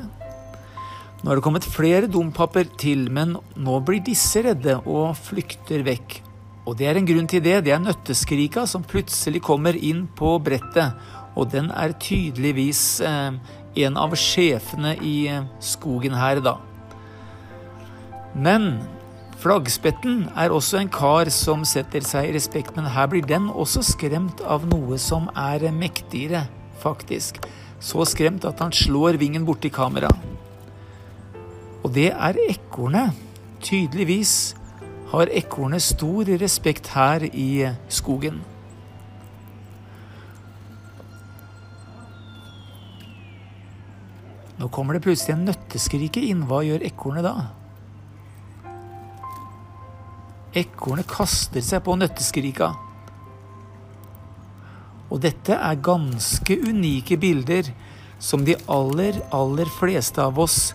Nå 1.21 1.29
har 1.29 1.37
det 1.37 1.45
kommet 1.45 1.69
flere 1.69 2.09
dompapper 2.09 2.71
til, 2.81 3.11
men 3.13 3.35
nå 3.61 3.75
blir 3.85 4.01
disse 4.07 4.41
redde 4.47 4.79
og 4.87 5.19
flykter 5.21 5.85
vekk. 5.85 6.17
Og 6.65 6.79
det 6.79 6.89
er 6.89 6.97
en 6.97 7.09
grunn 7.11 7.29
til 7.29 7.43
det. 7.45 7.59
Det 7.67 7.75
er 7.75 7.83
nøtteskrika 7.83 8.65
som 8.71 8.87
plutselig 8.87 9.43
kommer 9.45 9.77
inn 9.77 10.07
på 10.17 10.39
brettet. 10.41 10.97
Og 11.37 11.51
den 11.53 11.69
er 11.77 11.93
tydeligvis 12.01 13.03
eh, 13.05 13.37
en 13.85 14.01
av 14.01 14.17
sjefene 14.17 14.95
i 15.05 15.19
eh, 15.29 15.45
skogen 15.61 16.17
her, 16.17 16.41
da. 16.41 16.57
Men 18.33 18.81
Flaggspetten 19.41 20.27
er 20.37 20.53
også 20.53 20.83
en 20.83 20.91
kar 20.93 21.31
som 21.33 21.63
setter 21.65 22.05
seg 22.05 22.27
i 22.29 22.33
respekt, 22.35 22.75
men 22.77 22.91
her 22.93 23.07
blir 23.09 23.25
den 23.25 23.47
også 23.49 23.81
skremt 23.89 24.43
av 24.45 24.67
noe 24.69 24.99
som 25.01 25.31
er 25.33 25.63
mektigere, 25.73 26.43
faktisk. 26.83 27.39
Så 27.81 28.05
skremt 28.05 28.45
at 28.45 28.61
han 28.61 28.75
slår 28.77 29.17
vingen 29.17 29.47
borti 29.49 29.71
kamera. 29.73 30.11
Og 31.81 31.89
det 31.95 32.11
er 32.13 32.37
ekornet. 32.51 33.17
Tydeligvis 33.65 34.55
har 35.11 35.33
ekornet 35.33 35.85
stor 35.85 36.29
respekt 36.41 36.93
her 36.93 37.25
i 37.25 37.65
skogen. 37.89 38.43
Nå 44.61 44.69
kommer 44.69 44.97
det 44.97 45.05
plutselig 45.09 45.33
en 45.39 45.49
nøtteskrike 45.49 46.27
inn. 46.29 46.45
Hva 46.45 46.61
gjør 46.67 46.85
ekornet 46.91 47.25
da? 47.25 47.35
Ekornet 50.51 51.07
kaster 51.07 51.63
seg 51.63 51.85
på 51.87 51.95
nøtteskrika. 51.95 52.73
Og 55.11 55.21
dette 55.23 55.55
er 55.55 55.83
ganske 55.83 56.57
unike 56.67 57.19
bilder 57.23 57.71
som 58.19 58.43
de 58.47 58.57
aller, 58.71 59.21
aller 59.35 59.71
fleste 59.79 60.23
av 60.23 60.39
oss 60.43 60.73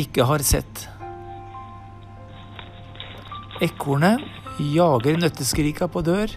ikke 0.00 0.26
har 0.28 0.44
sett. 0.44 0.84
Ekornet 3.64 4.20
jager 4.60 5.16
nøtteskrika 5.20 5.88
på 5.88 6.04
dør 6.04 6.36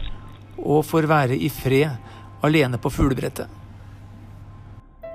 og 0.63 0.85
får 0.87 1.09
være 1.11 1.35
i 1.35 1.51
fred 1.51 1.91
alene 2.43 2.79
på 2.79 2.91
fuglebrettet. 2.91 3.62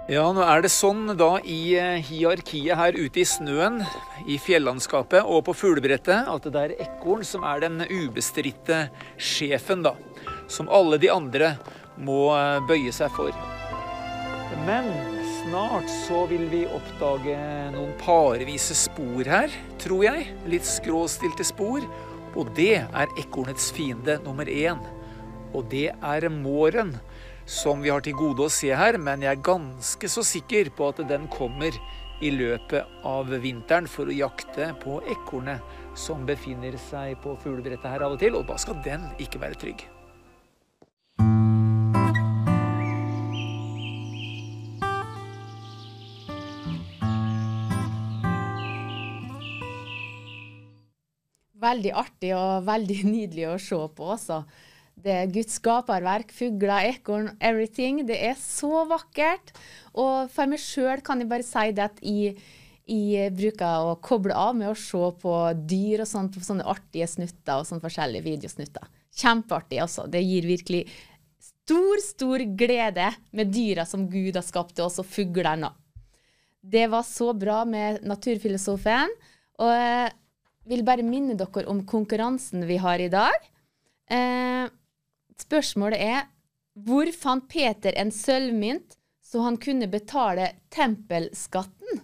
Ja, 0.09 0.23
nå 0.33 0.41
er 0.41 0.63
det 0.65 0.71
sånn 0.73 1.03
da 1.21 1.35
i 1.45 1.75
eh, 1.77 1.99
hierarkiet 2.01 2.79
her 2.81 2.97
ute 2.97 3.21
i 3.21 3.27
snøen, 3.29 3.83
i 4.25 4.39
fjellandskapet 4.41 5.21
og 5.21 5.43
på 5.45 5.53
fuglebrettet, 5.53 6.31
at 6.33 6.47
det 6.49 6.63
er 6.63 6.73
ekorn 6.81 7.27
som 7.29 7.45
er 7.45 7.61
den 7.61 7.83
ubestridte 7.85 8.87
sjefen, 9.21 9.83
da. 9.85 9.93
Som 10.49 10.73
alle 10.73 10.97
de 11.03 11.11
andre 11.13 11.51
må 12.01 12.31
eh, 12.33 12.57
bøye 12.65 12.95
seg 12.97 13.13
for. 13.19 13.37
Men 14.65 14.89
snart 15.43 15.93
så 16.07 16.25
vil 16.33 16.49
vi 16.49 16.65
oppdage 16.73 17.37
noen 17.77 17.93
parvise 18.01 18.81
spor 18.81 19.29
her, 19.29 19.53
tror 19.85 20.09
jeg. 20.09 20.31
Litt 20.49 20.65
skråstilte 20.65 21.45
spor. 21.45 21.85
Og 22.33 22.49
det 22.57 22.79
er 22.81 23.17
ekornets 23.21 23.69
fiende 23.77 24.17
nummer 24.25 24.49
én. 24.49 24.81
Og 25.53 25.69
det 25.69 25.91
er 25.93 26.33
måren 26.33 26.97
som 27.49 27.81
vi 27.81 27.89
har 27.89 28.03
til 28.05 28.13
gode 28.13 28.45
å 28.45 28.53
se 28.53 28.69
her, 28.77 28.99
men 29.01 29.23
jeg 29.25 29.33
er 29.33 29.47
ganske 29.47 30.09
så 30.13 30.21
sikker 30.27 30.69
på 30.77 30.91
at 30.93 31.01
den 31.09 31.25
kommer 31.33 31.73
i 32.21 32.33
løpet 32.35 33.01
av 33.09 33.31
vinteren 33.41 33.89
for 33.89 34.11
å 34.11 34.17
jakte 34.17 34.75
på 34.83 34.99
ekornet 35.09 35.65
som 35.97 36.27
befinner 36.29 36.77
seg 36.91 37.17
på 37.25 37.39
fuglebrettet 37.41 37.89
her 37.89 38.05
av 38.05 38.19
og 38.19 38.21
til, 38.21 38.37
og 38.37 38.45
da 38.51 38.59
skal 38.61 38.83
den 38.85 39.09
ikke 39.23 39.41
være 39.41 39.63
trygg. 39.65 39.87
Veldig 51.59 51.93
artig 51.97 52.37
og 52.37 52.67
veldig 52.69 53.05
nydelig 53.15 53.55
å 53.55 53.61
se 53.63 53.85
på, 53.97 54.17
altså. 54.21 54.43
Det 54.99 55.15
er 55.15 55.33
Guds 55.33 55.59
skaperverk, 55.61 56.33
fugler, 56.35 56.89
ekorn, 56.91 57.31
everything. 57.41 58.03
Det 58.09 58.19
er 58.31 58.39
så 58.41 58.85
vakkert. 58.91 59.53
Og 59.95 60.31
for 60.33 60.51
meg 60.51 60.63
sjøl 60.63 61.03
kan 61.07 61.23
jeg 61.23 61.31
bare 61.31 61.47
si 61.47 61.67
det 61.77 61.85
at 61.87 62.01
jeg, 62.03 62.39
jeg, 62.89 63.35
bruker 63.37 63.91
å 63.91 63.99
koble 64.03 64.35
av 64.35 64.57
med 64.59 64.73
å 64.73 64.79
se 64.79 65.03
på 65.23 65.35
dyr 65.71 66.03
og 66.05 66.11
sånt, 66.11 66.39
på 66.39 66.47
sånne 66.47 66.67
artige 66.69 67.09
snutter 67.11 67.61
og 67.61 67.69
sånne 67.69 67.85
forskjellige 67.85 68.27
videosnutter. 68.27 68.89
Kjempeartig, 69.19 69.81
altså. 69.85 70.07
Det 70.11 70.23
gir 70.25 70.49
virkelig 70.49 70.85
stor, 71.69 72.03
stor 72.03 72.45
glede 72.59 73.11
med 73.37 73.53
dyra 73.55 73.87
som 73.87 74.07
Gud 74.11 74.39
har 74.39 74.47
skapt 74.47 74.81
og 74.83 75.05
fuglene. 75.07 75.71
Det 76.59 76.89
var 76.91 77.05
så 77.07 77.33
bra 77.39 77.63
med 77.69 78.03
naturfilosofen. 78.07 79.15
Og 79.63 79.71
jeg 79.75 80.11
vil 80.69 80.85
bare 80.87 81.07
minne 81.07 81.37
dere 81.39 81.69
om 81.71 81.85
konkurransen 81.87 82.67
vi 82.69 82.77
har 82.83 83.01
i 83.01 83.11
dag. 83.13 83.47
Eh, 84.09 84.67
Spørsmålet 85.39 86.03
er 86.03 86.27
hvor 86.87 87.11
fant 87.15 87.49
Peter 87.51 87.95
en 87.99 88.13
sølvmynt 88.15 88.99
så 89.25 89.43
han 89.45 89.59
kunne 89.61 89.89
betale 89.91 90.53
tempelskatten? 90.73 92.03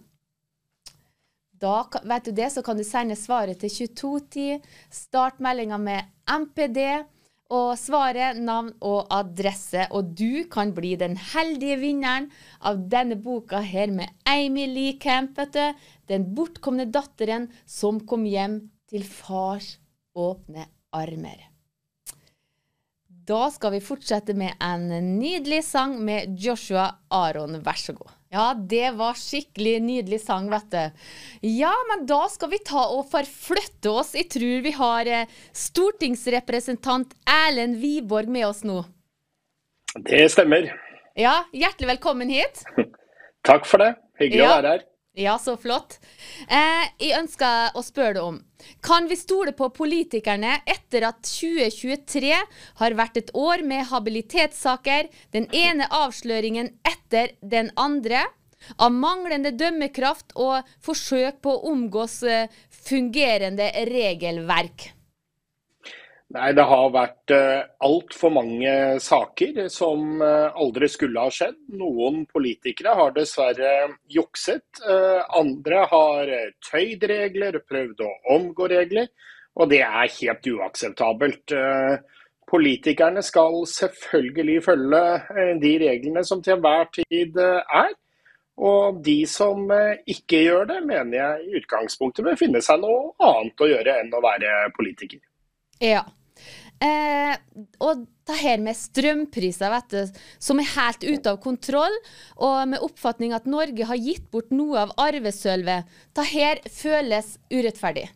Da 1.64 1.76
vet 2.04 2.26
du 2.26 2.32
det, 2.36 2.50
så 2.52 2.62
kan 2.66 2.76
du 2.76 2.84
sende 2.84 3.16
svaret 3.16 3.62
til 3.62 3.70
2210. 3.96 4.58
Start 4.92 5.38
meldinga 5.40 5.78
med 5.80 6.10
MPD 6.28 6.80
og 7.54 7.78
svaret, 7.78 8.40
navn 8.42 8.72
og 8.84 9.08
adresse. 9.14 9.86
Og 9.94 10.12
du 10.18 10.44
kan 10.50 10.74
bli 10.76 10.94
den 11.00 11.16
heldige 11.32 11.78
vinneren 11.80 12.28
av 12.60 12.82
denne 12.92 13.16
boka 13.16 13.62
her 13.64 13.94
med 13.94 14.12
Amy 14.28 14.66
Lee 14.74 14.98
Camp, 15.00 15.38
vet 15.38 15.56
du. 15.56 15.88
Den 16.10 16.28
bortkomne 16.36 16.90
datteren 16.92 17.48
som 17.64 18.02
kom 18.04 18.26
hjem 18.28 18.60
til 18.90 19.06
fars 19.08 19.76
åpne 20.12 20.68
armer. 20.92 21.53
Da 23.24 23.46
skal 23.50 23.72
vi 23.72 23.80
fortsette 23.80 24.34
med 24.36 24.52
en 24.60 24.88
nydelig 25.18 25.62
sang 25.64 25.94
med 26.04 26.34
Joshua 26.40 26.90
Aron. 27.14 27.56
Vær 27.64 27.78
så 27.80 27.94
god. 27.96 28.10
Ja, 28.34 28.50
det 28.54 28.90
var 28.98 29.14
skikkelig 29.16 29.76
nydelig 29.84 30.18
sang, 30.24 30.48
vet 30.52 30.66
du. 30.72 31.06
Ja, 31.54 31.70
men 31.88 32.02
da 32.10 32.24
skal 32.28 32.50
vi 32.52 32.58
ta 32.66 32.82
og 32.96 33.06
forflytte 33.12 33.92
oss. 33.94 34.10
Jeg 34.18 34.26
tror 34.34 34.64
vi 34.66 34.72
har 34.74 35.06
eh, 35.20 35.30
stortingsrepresentant 35.54 37.14
Erlend 37.30 37.78
Wiborg 37.80 38.28
med 38.34 38.48
oss 38.50 38.64
nå. 38.66 38.82
Det 40.04 40.24
stemmer. 40.34 40.72
Ja, 41.16 41.44
Hjertelig 41.54 41.92
velkommen 41.94 42.32
hit. 42.34 42.64
Takk 43.48 43.64
for 43.70 43.80
det. 43.84 43.92
Hyggelig 44.20 44.42
Ja. 44.42 44.50
å 44.50 44.58
være 44.58 44.74
her. 44.74 44.84
Ja, 45.16 45.36
så 45.38 45.54
flott. 45.56 46.00
Eh, 46.50 46.86
jeg 46.98 47.14
ønsker 47.20 47.76
å 47.78 47.82
spørre 47.86 48.16
deg 48.16 48.24
om 48.26 48.40
Kan 48.82 49.06
vi 49.06 49.14
stole 49.14 49.52
på 49.54 49.68
politikerne 49.76 50.56
etter 50.66 51.06
at 51.06 51.20
2023 51.28 52.32
har 52.80 52.96
vært 52.98 53.20
et 53.20 53.30
år 53.38 53.62
med 53.62 53.86
habilitetssaker, 53.92 55.06
den 55.30 55.46
ene 55.54 55.86
avsløringen 55.94 56.72
etter 56.82 57.36
den 57.42 57.70
andre, 57.78 58.24
av 58.80 58.90
manglende 58.96 59.52
dømmekraft 59.54 60.32
og 60.40 60.66
forsøk 60.82 61.42
på 61.44 61.52
å 61.52 61.70
omgås 61.70 62.22
eh, 62.26 62.50
fungerende 62.88 63.70
regelverk? 63.92 64.88
Nei, 66.34 66.48
det 66.56 66.64
har 66.66 66.88
vært 66.90 67.30
uh, 67.30 67.60
altfor 67.86 68.32
mange 68.34 68.70
saker 68.98 69.68
som 69.70 70.22
eh, 70.24 70.56
aldri 70.58 70.88
skulle 70.90 71.22
ha 71.22 71.30
skjedd. 71.30 71.60
Noen 71.78 72.24
politikere 72.26 72.94
har 72.98 73.12
dessverre 73.14 73.74
jukset. 74.10 74.64
eh, 74.82 75.20
andre 75.38 75.84
har 75.92 76.32
eh, 76.34 76.48
tøyd 76.58 77.06
regler, 77.06 77.60
prøvd 77.62 78.02
å 78.02 78.10
omgå 78.34 78.66
regler. 78.72 79.12
Og 79.54 79.70
det 79.70 79.84
er 79.86 80.10
helt 80.16 80.48
uakseptabelt. 80.56 81.54
Eh, 81.54 82.24
politikerne 82.50 83.22
skal 83.22 83.60
selvfølgelig 83.70 84.58
følge 84.64 85.04
eh, 85.38 85.52
de 85.62 85.72
reglene 85.84 86.24
som 86.26 86.42
til 86.42 86.56
enhver 86.56 86.90
tid 86.98 87.38
eh, 87.38 87.78
er. 87.84 87.94
Og 88.58 88.98
de 89.06 89.20
som 89.30 89.70
eh, 89.70 90.02
ikke 90.16 90.42
gjør 90.48 90.66
det, 90.72 90.82
mener 90.90 91.14
jeg 91.20 91.46
i 91.46 91.62
utgangspunktet 91.62 92.26
bør 92.26 92.42
finne 92.42 92.62
seg 92.62 92.82
noe 92.82 93.14
annet 93.22 93.64
å 93.64 93.70
gjøre 93.70 93.96
enn 94.02 94.12
å 94.18 94.26
være 94.26 94.58
politiker. 94.74 95.22
Ja. 95.78 96.02
Eh, 96.82 97.36
og 97.84 98.06
det 98.26 98.40
her 98.40 98.60
med 98.64 98.76
strømpriser, 98.78 99.70
vet 99.74 99.94
du, 99.94 100.18
som 100.42 100.60
er 100.60 100.72
helt 100.74 101.04
ute 101.04 101.34
av 101.34 101.38
kontroll, 101.44 101.94
og 102.40 102.58
med 102.72 102.82
oppfatning 102.84 103.36
at 103.36 103.48
Norge 103.50 103.86
har 103.88 104.00
gitt 104.00 104.26
bort 104.32 104.52
noe 104.54 104.86
av 104.86 104.94
arvesølvet, 105.10 105.88
det 106.16 106.28
her 106.32 106.62
føles 106.72 107.36
urettferdig. 107.52 108.08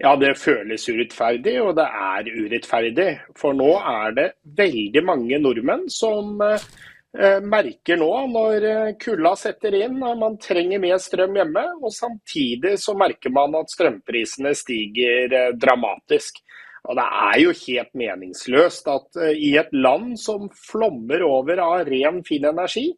Ja, 0.00 0.14
det 0.16 0.36
føles 0.40 0.86
urettferdig, 0.88 1.58
og 1.60 1.74
det 1.76 1.86
er 1.86 2.28
urettferdig. 2.30 3.08
For 3.38 3.56
nå 3.56 3.72
er 3.76 4.14
det 4.16 4.28
veldig 4.58 5.02
mange 5.04 5.40
nordmenn 5.42 5.88
som 5.92 6.38
eh, 6.44 7.40
merker 7.44 8.00
nå 8.00 8.10
når 8.32 8.68
eh, 8.70 8.92
kulda 9.02 9.34
setter 9.36 9.76
inn 9.82 9.98
at 10.06 10.20
man 10.20 10.38
trenger 10.40 10.80
mer 10.82 11.00
strøm 11.02 11.36
hjemme, 11.40 11.64
og 11.82 11.92
samtidig 11.94 12.76
så 12.80 12.96
merker 12.98 13.34
man 13.34 13.58
at 13.60 13.74
strømprisene 13.74 14.54
stiger 14.56 15.36
eh, 15.36 15.50
dramatisk. 15.58 16.40
Og 16.88 16.96
Det 16.96 17.04
er 17.04 17.36
jo 17.42 17.52
helt 17.52 17.90
meningsløst 18.00 18.88
at 18.88 19.20
eh, 19.20 19.36
i 19.36 19.52
et 19.60 19.72
land 19.76 20.14
som 20.20 20.48
flommer 20.56 21.24
over 21.26 21.60
av 21.60 21.84
ren, 21.88 22.22
fin 22.24 22.48
energi, 22.48 22.88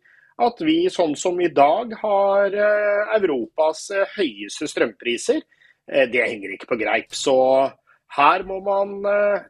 at 0.40 0.62
vi 0.64 0.84
sånn 0.92 1.16
som 1.18 1.40
i 1.42 1.50
dag 1.52 1.96
har 2.00 2.54
eh, 2.54 3.16
Europas 3.18 3.88
eh, 3.90 4.06
høyeste 4.16 4.70
strømpriser. 4.70 5.42
Det 5.90 6.22
henger 6.22 6.52
ikke 6.54 6.68
på 6.70 6.76
greip. 6.78 7.08
Så 7.18 7.34
her 8.14 8.44
må 8.46 8.60
man 8.62 9.00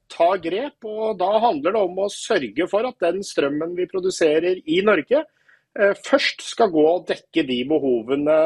ta 0.09 0.29
grep, 0.41 0.87
og 0.89 1.19
da 1.21 1.35
handler 1.43 1.75
det 1.75 1.83
om 1.83 1.99
å 2.01 2.07
sørge 2.09 2.65
for 2.71 2.89
at 2.89 2.97
den 3.05 3.21
strømmen 3.27 3.75
vi 3.77 3.85
produserer 3.91 4.57
i 4.65 4.79
Norge, 4.87 5.21
først 6.01 6.47
skal 6.47 6.73
gå 6.73 6.87
og 6.95 7.05
dekke 7.11 7.45
de 7.45 7.59
behovene 7.69 8.39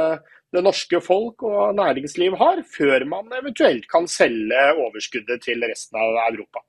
det 0.54 0.62
norske 0.64 1.00
folk 1.02 1.42
og 1.46 1.74
næringsliv 1.78 2.36
har, 2.40 2.62
før 2.76 3.06
man 3.10 3.32
eventuelt 3.40 3.88
kan 3.90 4.08
selge 4.10 4.64
overskuddet 4.86 5.42
til 5.44 5.64
resten 5.66 5.98
av 6.00 6.18
Europa. 6.28 6.62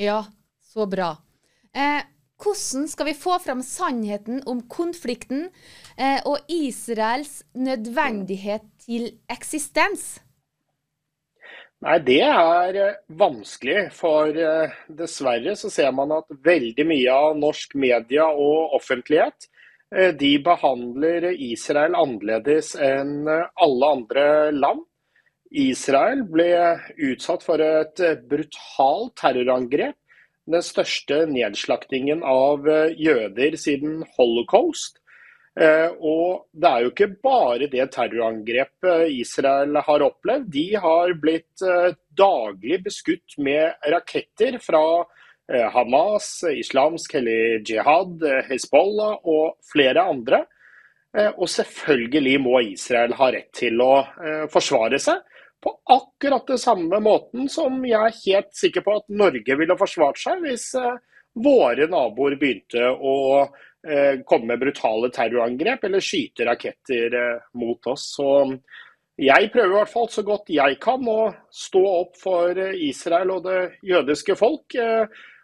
Ja, 0.00 0.22
så 0.72 0.86
bra. 0.88 1.14
Eh, 1.72 2.02
hvordan 2.42 2.88
skal 2.90 3.06
vi 3.06 3.14
få 3.16 3.38
fram 3.42 3.62
sannheten 3.62 4.42
om 4.50 4.64
konflikten 4.68 5.46
eh, 5.96 6.20
og 6.26 6.42
Israels 6.50 7.42
nødvendighet 7.54 8.66
til 8.82 9.08
eksistens? 9.30 10.20
Nei, 11.82 11.96
det 12.06 12.20
er 12.22 12.76
eh, 12.78 12.98
vanskelig, 13.18 13.88
for 13.94 14.30
eh, 14.30 14.74
dessverre 14.90 15.56
så 15.58 15.70
ser 15.72 15.90
man 15.94 16.14
at 16.14 16.28
veldig 16.44 16.86
mye 16.86 17.14
av 17.14 17.38
norsk 17.38 17.74
media 17.78 18.28
og 18.30 18.76
offentlighet 18.78 19.48
de 20.16 20.38
behandler 20.44 21.26
Israel 21.36 21.94
annerledes 21.98 22.72
enn 22.80 23.28
eh, 23.28 23.44
alle 23.60 23.90
andre 23.98 24.26
land. 24.56 24.86
Israel 25.52 26.22
ble 26.32 26.48
utsatt 27.10 27.44
for 27.44 27.60
et 27.60 28.00
eh, 28.00 28.16
brutalt 28.30 29.14
terrorangrep. 29.20 29.98
Den 30.48 30.64
største 30.64 31.22
nedslaktingen 31.30 32.24
av 32.26 32.66
eh, 32.68 32.94
jøder 32.98 33.58
siden 33.60 34.00
holocaust. 34.16 34.98
Eh, 35.60 35.90
Og 36.00 36.46
det 36.56 36.70
er 36.70 36.86
jo 36.86 36.92
ikke 36.94 37.10
bare 37.22 37.68
det 37.68 37.90
terrorangrepet 37.92 39.12
Israel 39.12 39.76
har 39.84 40.06
opplevd. 40.08 40.48
De 40.54 40.66
har 40.80 41.12
blitt 41.20 41.60
eh, 41.68 41.92
daglig 42.16 42.80
beskutt 42.88 43.36
med 43.38 43.76
raketter 43.92 44.56
fra 44.64 44.84
eh, 45.02 45.18
Hamas, 45.74 46.42
Islamsk 46.48 47.14
hellig 47.18 47.62
jihad, 47.68 48.22
Hizbollah 48.48 48.48
Hezbollah 48.48 49.18
og 49.28 49.58
flere 49.72 50.04
andre. 50.08 50.44
Eh, 51.16 51.30
Og 51.36 51.48
selvfølgelig 51.48 52.38
må 52.40 52.60
Israel 52.72 53.12
ha 53.18 53.30
rett 53.34 53.50
til 53.52 53.80
å 53.84 53.92
eh, 54.00 54.44
forsvare 54.52 54.98
seg 55.02 55.20
på 55.62 55.72
akkurat 55.94 56.46
det 56.48 56.58
samme 56.58 56.98
måten 57.04 57.48
som 57.52 57.76
jeg 57.86 57.98
er 58.00 58.20
helt 58.24 58.54
sikker 58.56 58.82
på 58.82 58.96
at 58.98 59.12
Norge 59.14 59.56
ville 59.60 59.76
forsvart 59.78 60.18
seg 60.18 60.40
hvis 60.42 60.70
eh, 60.80 60.96
våre 61.44 61.86
naboer 61.88 62.36
begynte 62.40 62.88
å 62.92 63.16
eh, 63.42 64.22
komme 64.28 64.52
med 64.54 64.62
brutale 64.64 65.10
terrorangrep 65.14 65.84
eller 65.88 66.02
skyte 66.04 66.48
raketter 66.48 67.14
eh, 67.20 67.44
mot 67.60 67.92
oss. 67.92 68.08
Så 68.16 68.28
jeg 69.20 69.52
prøver 69.52 69.74
i 69.74 69.78
hvert 69.82 69.92
fall 69.92 70.08
så 70.10 70.24
godt 70.26 70.50
jeg 70.52 70.78
kan 70.82 71.04
å 71.08 71.30
stå 71.52 71.84
opp 72.00 72.16
for 72.20 72.56
eh, 72.56 72.74
Israel 72.88 73.36
og 73.36 73.44
det 73.48 73.60
jødiske 73.84 74.36
folk. 74.40 74.76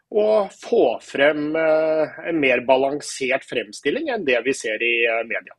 Og 0.08 0.48
få 0.56 0.84
frem 1.04 1.50
eh, 1.56 2.14
en 2.30 2.40
mer 2.40 2.62
balansert 2.68 3.44
fremstilling 3.44 4.08
enn 4.14 4.24
det 4.24 4.38
vi 4.46 4.54
ser 4.56 4.80
i 4.80 4.94
eh, 5.04 5.20
media. 5.28 5.52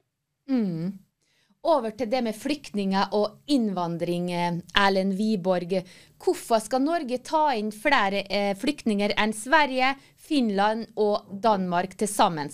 Mm. 0.49 0.97
Over 1.69 1.93
til 1.93 2.09
det 2.09 2.23
med 2.25 2.38
flyktninger 2.39 3.13
og 3.13 3.43
innvandring, 3.51 4.31
eh, 4.33 4.57
Erlend 4.73 5.13
Wiborg. 5.19 5.77
Hvorfor 6.17 6.63
skal 6.65 6.81
Norge 6.81 7.21
ta 7.21 7.51
inn 7.59 7.69
flere 7.75 8.25
flyktninger 8.57 9.13
enn 9.21 9.35
Sverige, 9.38 9.93
Finland 10.17 10.89
og 10.97 11.29
Danmark 11.29 11.93
til 11.99 12.09
sammen? 12.09 12.49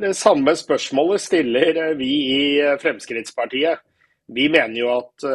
Det 0.00 0.14
samme 0.16 0.54
spørsmålet 0.56 1.20
stiller 1.20 1.92
vi 1.98 2.12
i 2.32 2.44
Fremskrittspartiet. 2.80 3.82
Vi 4.32 4.48
mener 4.48 4.78
jo 4.78 4.88
at 4.94 5.26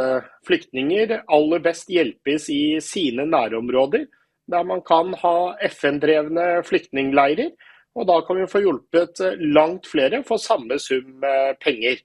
flyktninger 0.49 1.19
aller 1.29 1.61
best 1.61 1.91
hjelpes 1.93 2.47
i 2.49 2.79
sine 2.81 3.27
nærområder, 3.29 4.07
der 4.51 4.65
man 4.67 4.81
kan 4.85 5.13
ha 5.21 5.55
FN-drevne 5.69 6.47
flyktningleirer. 6.67 7.51
Og 7.97 8.07
da 8.07 8.19
kan 8.25 8.37
vi 8.39 8.49
få 8.49 8.61
hjulpet 8.63 9.21
eh, 9.25 9.41
langt 9.55 9.89
flere 9.89 10.21
for 10.27 10.41
samme 10.41 10.77
sum 10.81 11.23
eh, 11.25 11.53
penger. 11.61 12.01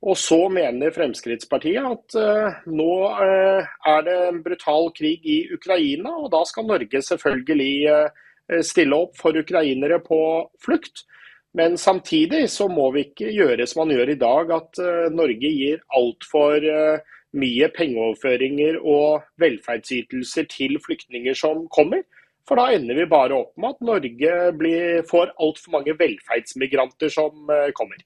Og 0.00 0.16
så 0.16 0.46
mener 0.48 0.94
Fremskrittspartiet 0.94 1.84
at 1.84 2.14
uh, 2.16 2.60
nå 2.72 2.92
uh, 3.20 3.66
er 3.92 4.04
det 4.06 4.14
en 4.30 4.38
brutal 4.40 4.88
krig 4.96 5.26
i 5.28 5.42
Ukraina, 5.52 6.14
og 6.22 6.30
da 6.32 6.40
skal 6.48 6.64
Norge 6.64 7.02
selvfølgelig 7.04 7.74
uh, 7.92 8.62
stille 8.64 8.96
opp 8.96 9.18
for 9.20 9.36
ukrainere 9.36 9.98
på 10.00 10.20
flukt. 10.64 11.04
Men 11.52 11.76
samtidig 11.76 12.46
så 12.48 12.70
må 12.72 12.88
vi 12.94 13.10
ikke 13.10 13.28
gjøre 13.28 13.66
som 13.68 13.82
man 13.82 13.92
gjør 13.92 14.14
i 14.14 14.20
dag, 14.22 14.54
at 14.56 14.80
Norge 15.12 15.52
gir 15.52 15.84
altfor 15.98 16.64
uh, 16.64 17.12
mye 17.36 17.68
pengeoverføringer 17.74 18.80
og 18.80 19.26
velferdsytelser 19.40 20.48
til 20.50 20.78
flyktninger 20.82 21.36
som 21.38 21.66
kommer. 21.72 22.02
For 22.48 22.58
da 22.58 22.72
ender 22.74 22.98
vi 22.98 23.06
bare 23.10 23.36
opp 23.36 23.52
med 23.60 23.76
at 23.76 23.84
Norge 23.86 24.34
blir, 24.58 25.04
får 25.06 25.34
altfor 25.38 25.76
mange 25.76 25.94
velferdsmigranter 25.98 27.12
som 27.12 27.52
eh, 27.52 27.68
kommer. 27.76 28.00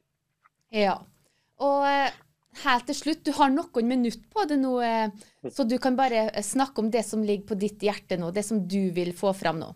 Ja. 0.74 0.98
Og 1.64 1.86
eh, 1.88 2.10
helt 2.64 2.86
til 2.90 2.98
slutt, 2.98 3.22
du 3.24 3.32
har 3.38 3.54
noen 3.54 3.88
minutter 3.88 4.26
på 4.34 4.44
det 4.50 4.58
nå, 4.60 4.74
eh, 4.84 5.24
så 5.48 5.64
du 5.64 5.78
kan 5.80 5.96
bare 5.96 6.26
snakke 6.44 6.82
om 6.82 6.90
det 6.92 7.06
som 7.06 7.24
ligger 7.24 7.54
på 7.54 7.58
ditt 7.62 7.82
hjerte 7.86 8.18
nå, 8.20 8.34
det 8.34 8.44
som 8.44 8.60
du 8.68 8.90
vil 8.96 9.14
få 9.16 9.32
fram 9.38 9.62
nå. 9.62 9.72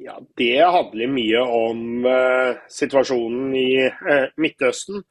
Ja, 0.00 0.16
Det 0.36 0.56
handler 0.64 1.12
mye 1.12 1.40
om 1.44 2.06
uh, 2.08 2.56
situasjonen 2.72 3.50
i 3.52 3.84
uh, 3.84 4.30
Midtøsten. 4.40 5.02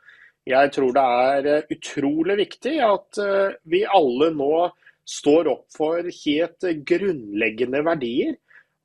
Jeg 0.50 0.72
tror 0.74 0.94
det 0.96 1.06
er 1.06 1.48
eh, 1.50 1.74
utrolig 1.76 2.38
viktig 2.44 2.76
at 2.82 3.22
eh, 3.22 3.58
vi 3.70 3.84
alle 3.86 4.32
nå 4.34 4.70
står 5.10 5.50
opp 5.52 5.66
for 5.74 6.06
helt 6.06 6.70
grunnleggende 6.90 7.84
verdier. 7.86 8.38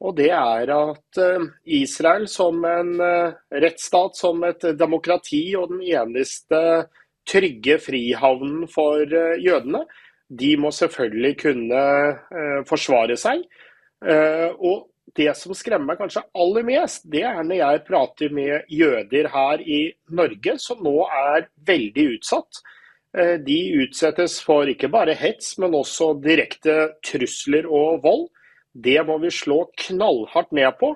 Og 0.05 0.17
det 0.19 0.31
er 0.37 0.73
at 0.75 1.21
eh, 1.23 1.47
Israel 1.81 2.27
som 2.29 2.65
en 2.69 2.93
rettsstat, 3.65 4.19
som 4.19 4.45
et 4.45 4.67
demokrati 4.77 5.47
og 5.61 5.73
den 5.73 5.85
eneste 5.87 6.61
trygge 7.29 7.79
frihavnen 7.81 8.67
for 8.69 9.01
jødene, 9.41 9.87
de 10.29 10.51
må 10.61 10.73
selvfølgelig 10.75 11.37
kunne 11.41 11.85
forsvare 12.69 13.17
seg. 13.17 13.45
Og 14.05 14.83
det 15.13 15.31
som 15.37 15.55
skremmer 15.55 15.93
meg 15.93 16.01
kanskje 16.01 16.25
aller 16.35 16.65
mest, 16.67 17.05
det 17.11 17.23
er 17.29 17.43
når 17.45 17.61
jeg 17.61 17.83
prater 17.87 18.33
med 18.35 18.71
jøder 18.73 19.29
her 19.35 19.61
i 19.61 19.81
Norge, 20.17 20.57
som 20.63 20.81
nå 20.83 20.97
er 21.05 21.49
veldig 21.69 22.07
utsatt. 22.17 22.63
Eh, 23.17 23.37
de 23.47 23.59
utsettes 23.85 24.41
for 24.43 24.69
ikke 24.71 24.91
bare 24.91 25.15
hets, 25.19 25.55
men 25.63 25.77
også 25.77 26.15
direkte 26.25 26.95
trusler 27.07 27.69
og 27.69 28.03
vold. 28.07 28.29
Det 28.75 28.99
må 29.07 29.21
vi 29.23 29.31
slå 29.31 29.69
knallhardt 29.87 30.55
ned 30.57 30.73
på. 30.81 30.95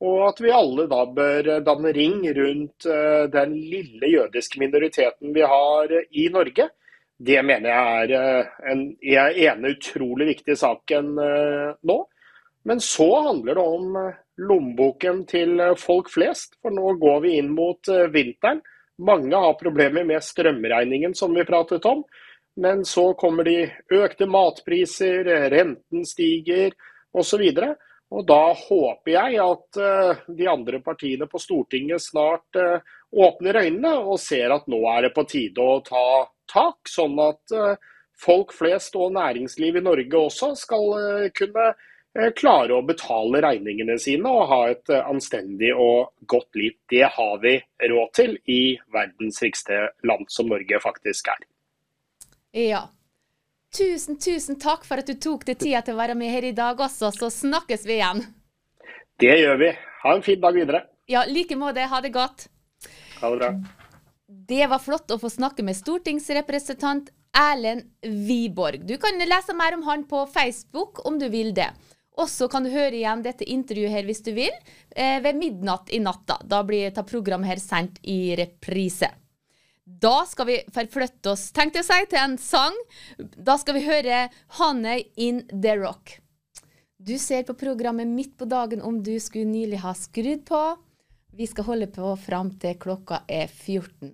Og 0.00 0.20
at 0.24 0.38
vi 0.40 0.52
alle 0.56 0.86
da 0.88 1.04
bør 1.04 1.50
danne 1.62 1.92
ring 1.94 2.24
rundt 2.36 2.88
eh, 2.88 3.26
den 3.30 3.54
lille 3.54 4.14
jødiske 4.16 4.62
minoriteten 4.62 5.34
vi 5.36 5.44
har 5.44 5.92
i 6.10 6.30
Norge. 6.32 6.70
Det 7.20 7.42
mener 7.44 7.68
jeg 7.68 8.08
er 8.08 8.16
eh, 8.16 8.54
en, 8.72 8.86
ene 9.04 9.74
utrolig 9.76 10.32
viktige 10.32 10.58
saken 10.58 11.12
nå. 11.86 12.00
Men 12.70 12.80
så 12.80 13.20
handler 13.20 13.54
det 13.54 13.60
om 13.60 13.94
lommeboken 14.38 15.24
til 15.26 15.58
folk 15.74 16.06
flest. 16.14 16.52
For 16.62 16.70
nå 16.70 16.92
går 17.02 17.16
vi 17.24 17.32
inn 17.40 17.48
mot 17.50 17.90
vinteren. 18.14 18.60
Mange 19.02 19.40
har 19.42 19.56
problemer 19.58 20.06
med 20.06 20.22
strømregningen, 20.22 21.16
som 21.18 21.34
vi 21.34 21.42
pratet 21.48 21.88
om. 21.90 22.04
Men 22.62 22.84
så 22.86 23.08
kommer 23.18 23.48
de 23.50 23.64
økte 23.90 24.30
matpriser, 24.30 25.26
renten 25.50 26.06
stiger 26.06 26.70
osv. 27.10 27.42
Og, 27.50 27.74
og 28.14 28.24
da 28.30 28.40
håper 28.62 29.16
jeg 29.16 29.42
at 29.48 29.82
de 30.30 30.48
andre 30.54 30.78
partiene 30.86 31.26
på 31.26 31.42
Stortinget 31.42 32.06
snart 32.06 32.62
åpner 33.10 33.64
øynene 33.64 33.96
og 33.98 34.22
ser 34.22 34.54
at 34.54 34.70
nå 34.70 34.84
er 34.94 35.08
det 35.08 35.14
på 35.18 35.26
tide 35.26 35.58
å 35.58 35.80
ta 35.82 36.08
tak, 36.54 36.86
sånn 36.86 37.18
at 37.18 37.60
folk 38.14 38.54
flest 38.54 38.94
og 38.94 39.16
næringsliv 39.18 39.82
i 39.82 39.88
Norge 39.90 40.28
også 40.28 40.54
skal 40.54 41.30
kunne 41.34 41.72
Eh, 41.72 41.89
klare 42.36 42.74
å 42.74 42.82
betale 42.82 43.40
regningene 43.44 43.94
sine 44.02 44.30
og 44.30 44.48
ha 44.50 44.60
et 44.72 44.90
eh, 44.90 45.04
anstendig 45.06 45.70
og 45.74 46.10
godt 46.26 46.58
liv. 46.58 46.74
Det 46.90 47.04
har 47.06 47.36
vi 47.42 47.56
råd 47.92 48.14
til 48.16 48.36
i 48.50 48.62
verdens 48.92 49.42
rikeste 49.42 49.78
land, 50.02 50.26
som 50.28 50.50
Norge 50.50 50.80
faktisk 50.82 51.30
er. 51.30 51.44
Ja. 52.56 52.88
Tusen, 53.76 54.18
tusen 54.18 54.58
takk 54.58 54.82
for 54.84 54.98
at 54.98 55.06
du 55.06 55.14
tok 55.14 55.46
deg 55.46 55.60
tida 55.60 55.84
til 55.86 55.94
å 55.94 56.00
være 56.00 56.16
med 56.18 56.32
her 56.34 56.48
i 56.48 56.56
dag 56.56 56.80
også, 56.80 57.12
så 57.14 57.30
snakkes 57.30 57.86
vi 57.86 58.00
igjen. 58.00 58.24
Det 59.20 59.36
gjør 59.38 59.60
vi. 59.60 59.70
Ha 60.02 60.16
en 60.16 60.24
fin 60.26 60.40
dag 60.40 60.56
videre. 60.56 60.82
Ja, 61.10 61.22
like 61.28 61.54
måte. 61.58 61.84
Ha 61.86 62.00
det 62.02 62.10
godt. 62.14 62.48
Ha 63.20 63.30
det 63.30 63.38
bra. 63.38 63.52
Det 64.50 64.66
var 64.70 64.82
flott 64.82 65.10
å 65.14 65.18
få 65.20 65.30
snakke 65.30 65.62
med 65.66 65.78
stortingsrepresentant 65.78 67.10
Erlend 67.36 67.86
Wiborg. 68.02 68.82
Du 68.86 68.96
kan 68.98 69.18
lese 69.18 69.54
mer 69.54 69.76
om 69.76 69.84
han 69.86 70.06
på 70.10 70.24
Facebook 70.30 71.04
om 71.06 71.18
du 71.18 71.28
vil 71.30 71.52
det. 71.54 71.68
Og 72.20 72.28
så 72.28 72.50
kan 72.52 72.66
du 72.66 72.72
høre 72.72 72.98
igjen 72.98 73.24
dette 73.24 73.46
intervjuet 73.48 73.94
her 73.94 74.06
hvis 74.08 74.22
du 74.26 74.34
vil, 74.36 74.52
eh, 74.94 75.18
ved 75.24 75.38
midnatt 75.40 75.88
i 75.90 76.02
natta. 76.04 76.36
Da 76.44 76.62
blir 76.66 76.90
dette 76.90 77.06
programmet 77.08 77.48
her 77.48 77.62
sendt 77.62 78.00
i 78.04 78.36
reprise. 78.36 79.08
Da 79.84 80.24
skal 80.28 80.46
vi 80.46 80.58
forflytte 80.70 81.32
oss, 81.32 81.48
tenkte 81.50 81.80
jeg 81.80 81.86
å 81.86 81.88
si, 81.88 82.06
til 82.12 82.20
en 82.20 82.36
sang. 82.38 82.76
Da 83.18 83.56
skal 83.58 83.74
vi 83.74 83.86
høre 83.88 84.28
Hanøy 84.60 85.06
in 85.16 85.42
the 85.48 85.74
Rock'. 85.80 86.20
Du 87.00 87.16
ser 87.18 87.42
på 87.48 87.56
programmet 87.56 88.06
midt 88.06 88.36
på 88.36 88.44
dagen 88.44 88.82
om 88.82 89.02
du 89.02 89.14
skulle 89.18 89.48
nylig 89.48 89.80
ha 89.80 89.94
skrudd 89.96 90.44
på. 90.44 90.76
Vi 91.32 91.46
skal 91.46 91.64
holde 91.64 91.86
på 91.86 92.12
fram 92.20 92.50
til 92.60 92.76
klokka 92.76 93.22
er 93.26 93.48
14. 93.48 94.12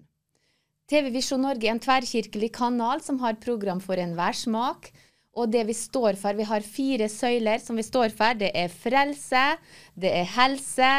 TV 0.87 1.11
Visjon 1.11 1.43
Norge 1.43 1.67
er 1.67 1.75
en 1.75 1.83
tverrkirkelig 1.83 2.53
kanal 2.55 3.03
som 3.03 3.19
har 3.19 3.41
program 3.43 3.81
for 3.83 3.99
enhver 3.99 4.37
smak 4.39 4.93
og 5.37 5.51
det 5.53 5.67
vi 5.69 5.77
står 5.77 6.17
for. 6.21 6.37
Vi 6.37 6.47
har 6.49 6.65
fire 6.65 7.09
søyler 7.13 7.61
som 7.63 7.77
vi 7.77 7.85
står 7.85 8.15
for. 8.17 8.37
Det 8.41 8.51
er 8.57 8.73
frelse, 8.73 9.45
det 9.95 10.13
er 10.23 10.31
helse, 10.37 10.93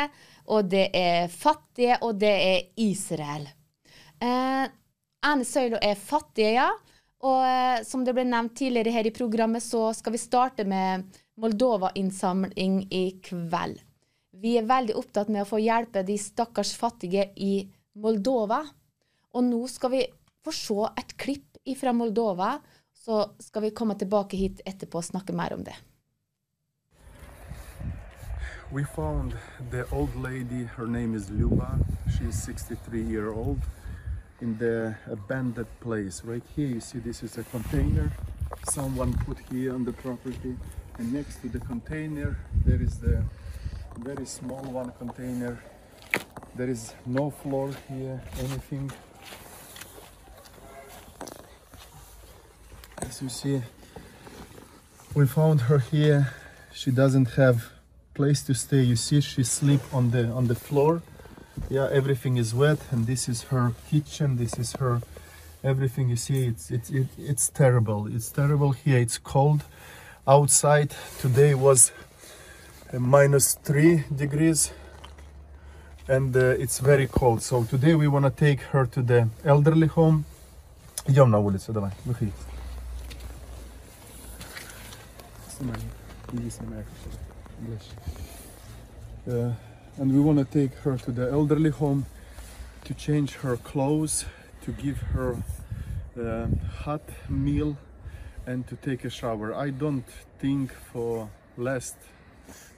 og 0.47 0.69
det 0.71 0.88
er 0.95 1.32
fattige, 1.34 1.97
og 2.06 2.19
det 2.21 2.34
er 2.34 2.67
Israel. 2.80 3.47
Eh, 4.21 4.67
ene 5.28 5.80
er 5.82 5.97
fattige, 5.97 6.54
ja. 6.60 6.69
Og 7.26 7.41
eh, 7.41 7.82
som 7.84 8.06
det 8.06 8.13
ble 8.13 8.28
nevnt 8.30 8.56
tidligere 8.60 8.93
her 8.93 9.10
i 9.10 9.15
programmet, 9.15 9.65
så 9.65 9.89
skal 9.97 10.13
vi 10.13 10.21
starte 10.21 10.67
med 10.69 11.10
Moldova-innsamling 11.41 12.84
i 12.93 13.19
kveld. 13.26 13.82
Vi 14.38 14.54
er 14.60 14.69
veldig 14.69 14.93
opptatt 15.00 15.32
med 15.34 15.43
å 15.43 15.50
få 15.50 15.58
hjelpe 15.63 16.06
de 16.06 16.17
stakkars 16.21 16.76
fattige 16.78 17.32
i 17.41 17.65
Moldova. 17.97 18.62
Og 19.34 19.45
nå 19.45 19.63
skal 19.69 19.93
vi 19.95 20.06
få 20.45 20.54
se 20.54 20.91
et 20.93 21.17
klipp 21.17 21.58
fra 21.76 21.91
Moldova 21.91 22.54
så 23.08 23.32
skal 23.39 23.62
vi 23.62 23.70
komme 23.72 23.96
tilbake 23.96 24.38
hit 24.38 24.62
etterpå 24.67 25.00
og 25.00 25.06
snakke 25.08 25.34
mer 25.34 25.54
om 25.56 25.63
det. 25.63 25.76
We 28.72 28.84
found 28.84 29.32
the 29.72 29.86
old 29.91 30.15
lady, 30.15 30.67
her 30.76 30.86
name 30.86 31.15
is 31.15 31.30
Luba. 31.30 31.80
She's 32.10 32.43
63 32.43 33.02
year 33.02 33.32
old 33.32 33.62
in 34.41 34.58
the 34.58 34.96
abandoned 35.12 35.72
place. 35.80 36.26
Right 36.26 36.43
here 36.56 36.67
you 36.67 36.82
see 36.82 37.00
this 37.00 37.24
is 37.24 37.38
a 37.38 37.43
container 37.43 38.12
someone 38.70 39.13
put 39.26 39.39
here 39.52 39.74
on 39.74 39.86
the 39.86 39.93
property 39.93 40.58
and 40.98 41.13
next 41.13 41.41
to 41.41 41.48
the 41.48 41.60
container 41.60 42.36
there 42.65 42.84
is 42.84 43.00
the 43.00 43.24
very 44.00 44.26
small 44.26 44.63
one 44.82 44.91
container. 45.00 45.58
There 46.58 46.70
is 46.70 46.93
no 47.06 47.30
floor 47.30 47.72
here, 47.88 48.22
anything 48.39 48.91
as 53.07 53.22
you 53.22 53.29
see 53.29 53.62
we 55.14 55.27
found 55.27 55.62
her 55.62 55.79
here 55.79 56.33
she 56.72 56.90
doesn't 56.90 57.31
have 57.33 57.70
place 58.14 58.42
to 58.42 58.55
stay 58.55 58.83
you 58.83 58.96
see 58.96 59.20
she 59.20 59.42
sleep 59.42 59.81
on 59.92 60.11
the 60.11 60.29
on 60.29 60.46
the 60.48 60.55
floor 60.55 61.03
yeah 61.68 61.88
everything 61.90 62.37
is 62.37 62.55
wet 62.55 62.79
and 62.90 63.07
this 63.07 63.29
is 63.29 63.44
her 63.44 63.72
kitchen 63.90 64.37
this 64.37 64.59
is 64.59 64.72
her 64.75 65.01
everything 65.64 66.09
you 66.09 66.16
see 66.16 66.46
it's 66.46 66.70
it's 66.70 66.90
it, 66.90 67.07
it's 67.18 67.48
terrible 67.48 68.07
it's 68.07 68.31
terrible 68.31 68.72
here 68.72 68.98
it's 68.98 69.18
cold 69.18 69.62
outside 70.27 70.94
today 71.18 71.55
was 71.55 71.92
minus 72.98 73.55
three 73.55 74.05
degrees 74.14 74.72
and 76.09 76.37
uh, 76.37 76.40
it's 76.40 76.79
very 76.79 77.07
cold 77.07 77.42
so 77.42 77.64
today 77.64 77.94
we 77.94 78.09
want 78.09 78.25
to 78.25 78.31
take 78.31 78.61
her 78.72 78.87
to 78.87 79.03
the 79.03 79.29
elderly 79.44 79.87
home 79.87 80.25
идем 81.07 81.31
на 81.31 81.38
улицу 81.38 81.72
давай 81.72 81.92
выходи 82.05 82.33
uh, 89.28 89.52
and 89.98 90.13
we 90.13 90.20
want 90.20 90.38
to 90.38 90.46
take 90.46 90.74
her 90.80 90.98
to 90.98 91.12
the 91.12 91.32
elderly 91.32 91.70
home 91.70 92.06
to 92.86 92.93
change 92.93 93.34
her 93.36 93.58
clothes, 93.58 94.26
to 94.62 94.72
give 94.72 94.98
her 94.98 95.36
uh, 96.20 96.48
hot 96.84 97.02
meal 97.28 97.78
and 98.46 98.67
to 98.67 98.76
take 98.78 99.04
a 99.04 99.10
shower. 99.10 99.54
I 99.54 99.72
don't 99.72 100.06
think 100.39 100.72
for 100.72 101.30
last 101.58 101.96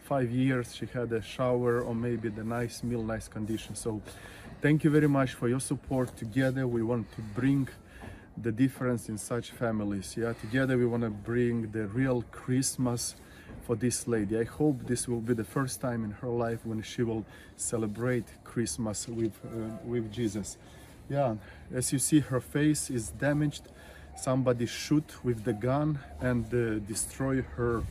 five 0.06 0.32
years 0.32 0.74
she 0.74 0.88
had 0.88 1.12
a 1.12 1.22
shower 1.22 1.82
or 1.82 1.94
maybe 1.94 2.30
the 2.30 2.44
nice 2.44 2.82
meal, 2.82 3.04
nice 3.04 3.28
condition. 3.28 3.76
So 3.76 4.02
thank 4.62 4.84
you 4.84 4.90
very 4.90 5.08
much 5.08 5.34
for 5.34 5.48
your 5.48 5.60
support. 5.60 6.16
Together 6.18 6.66
we 6.66 6.82
want 6.82 7.12
to 7.16 7.22
bring 7.22 7.68
the 8.42 8.52
difference 8.52 9.10
in 9.10 9.18
such 9.18 9.52
families. 9.52 10.16
Yeah, 10.18 10.34
together 10.34 10.78
we 10.78 10.86
want 10.86 11.04
to 11.04 11.10
bring 11.10 11.72
the 11.72 11.88
real 11.88 12.24
Christmas 12.32 13.16
for 13.64 13.76
this 13.76 14.08
lady. 14.08 14.38
I 14.38 14.46
hope 14.46 14.88
this 14.88 15.08
will 15.08 15.22
be 15.22 15.34
the 15.34 15.44
first 15.44 15.82
time 15.82 16.04
in 16.04 16.12
her 16.12 16.30
life 16.30 16.66
when 16.66 16.82
she 16.82 17.04
will 17.04 17.26
celebrate 17.58 18.26
Christmas 18.44 19.08
with 19.08 19.34
uh, 19.46 19.78
with 19.86 20.12
Jesus. 20.12 20.58
Yeah, 21.10 21.36
as 21.74 21.92
you 21.92 22.00
see, 22.00 22.20
her 22.20 22.40
face 22.40 22.90
is 22.90 23.10
damaged. 23.10 23.64
Somebody 24.16 24.66
shoot 24.66 25.24
with 25.24 25.44
the 25.44 25.54
gun 25.54 26.00
and 26.20 26.46
uh, 26.54 26.80
destroy 26.88 27.42
her 27.42 27.84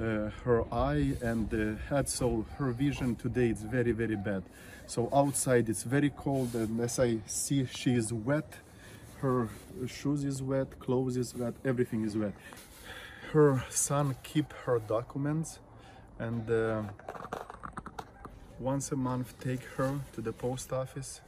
uh, 0.00 0.30
her 0.44 0.64
eye 0.72 1.14
and 1.22 1.50
the 1.50 1.76
head. 1.88 2.08
So 2.08 2.46
her 2.58 2.72
vision 2.72 3.16
today 3.16 3.50
is 3.50 3.62
very 3.62 3.92
very 3.92 4.16
bad. 4.16 4.42
So 4.86 5.08
outside 5.12 5.68
it's 5.68 5.82
very 5.82 6.10
cold, 6.10 6.54
and 6.54 6.80
as 6.80 6.98
I 6.98 7.18
see, 7.26 7.66
she 7.66 7.94
is 7.94 8.12
wet 8.12 8.52
her 9.22 9.48
shoes 9.86 10.24
is 10.24 10.42
wet, 10.42 10.80
clothes 10.80 11.16
is 11.16 11.32
wet, 11.34 11.54
everything 11.64 12.04
is 12.04 12.16
wet. 12.16 12.34
Her 13.32 13.64
son 13.70 14.16
keep 14.24 14.52
her 14.64 14.80
documents 14.80 15.60
and 16.18 16.50
uh, 16.50 16.82
once 18.58 18.90
a 18.90 18.96
month 18.96 19.38
take 19.38 19.62
her 19.76 20.00
to 20.14 20.20
the 20.20 20.32
post 20.32 20.72
office 20.72 21.20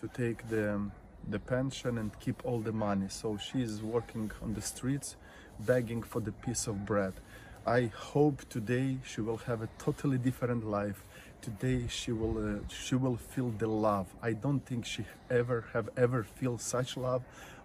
to 0.00 0.06
take 0.08 0.48
the, 0.48 0.80
the 1.28 1.40
pension 1.40 1.98
and 1.98 2.18
keep 2.20 2.44
all 2.44 2.60
the 2.60 2.72
money. 2.72 3.06
So 3.08 3.36
she 3.36 3.60
is 3.60 3.82
working 3.82 4.30
on 4.40 4.54
the 4.54 4.62
streets 4.62 5.16
begging 5.58 6.02
for 6.02 6.20
the 6.20 6.32
piece 6.32 6.68
of 6.68 6.86
bread. 6.86 7.14
I 7.66 7.90
hope 7.94 8.48
today 8.48 8.98
she 9.04 9.20
will 9.20 9.38
have 9.48 9.62
a 9.62 9.68
totally 9.78 10.18
different 10.18 10.64
life 10.64 11.04
today 11.42 11.86
she 11.88 12.12
will 12.12 12.38
uh, 12.38 12.58
she 12.68 12.94
will 12.94 13.16
feel 13.16 13.50
the 13.58 13.66
love 13.66 14.06
i 14.22 14.32
don't 14.32 14.64
think 14.64 14.86
she 14.86 15.04
ever 15.28 15.66
have 15.72 15.88
ever 15.96 16.22
feel 16.22 16.56
such 16.56 16.96
love 16.96 17.22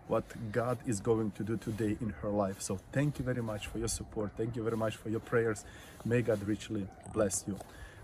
what 0.07 0.23
God 0.51 0.78
is 0.86 0.99
going 0.99 1.32
to 1.32 1.43
do 1.43 1.57
today 1.57 1.97
in 1.99 2.09
her 2.21 2.30
life. 2.30 2.61
So 2.61 2.80
thank 2.91 3.19
you 3.19 3.25
very 3.25 3.41
much 3.41 3.67
for 3.67 3.78
your 3.78 3.89
support. 3.89 4.32
Thank 4.38 4.55
you 4.55 4.63
very 4.63 4.78
much 4.78 4.95
for 4.95 5.09
your 5.09 5.19
prayers. 5.19 5.65
May 6.05 6.21
God 6.21 6.41
richly 6.43 6.88
bless 7.13 7.43
you. 7.47 7.57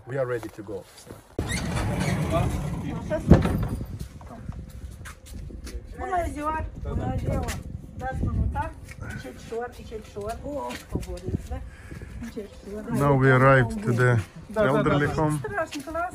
We 0.06 0.18
are 0.18 0.26
ready 0.26 0.48
to 0.50 0.62
go. 0.62 0.84
Now 12.92 13.14
we 13.14 13.30
arrived 13.30 13.82
to 13.82 13.92
the 13.92 14.20
elderly 14.56 15.06
home. 15.06 15.38
Страшный 15.38 15.82
класс. 15.82 16.14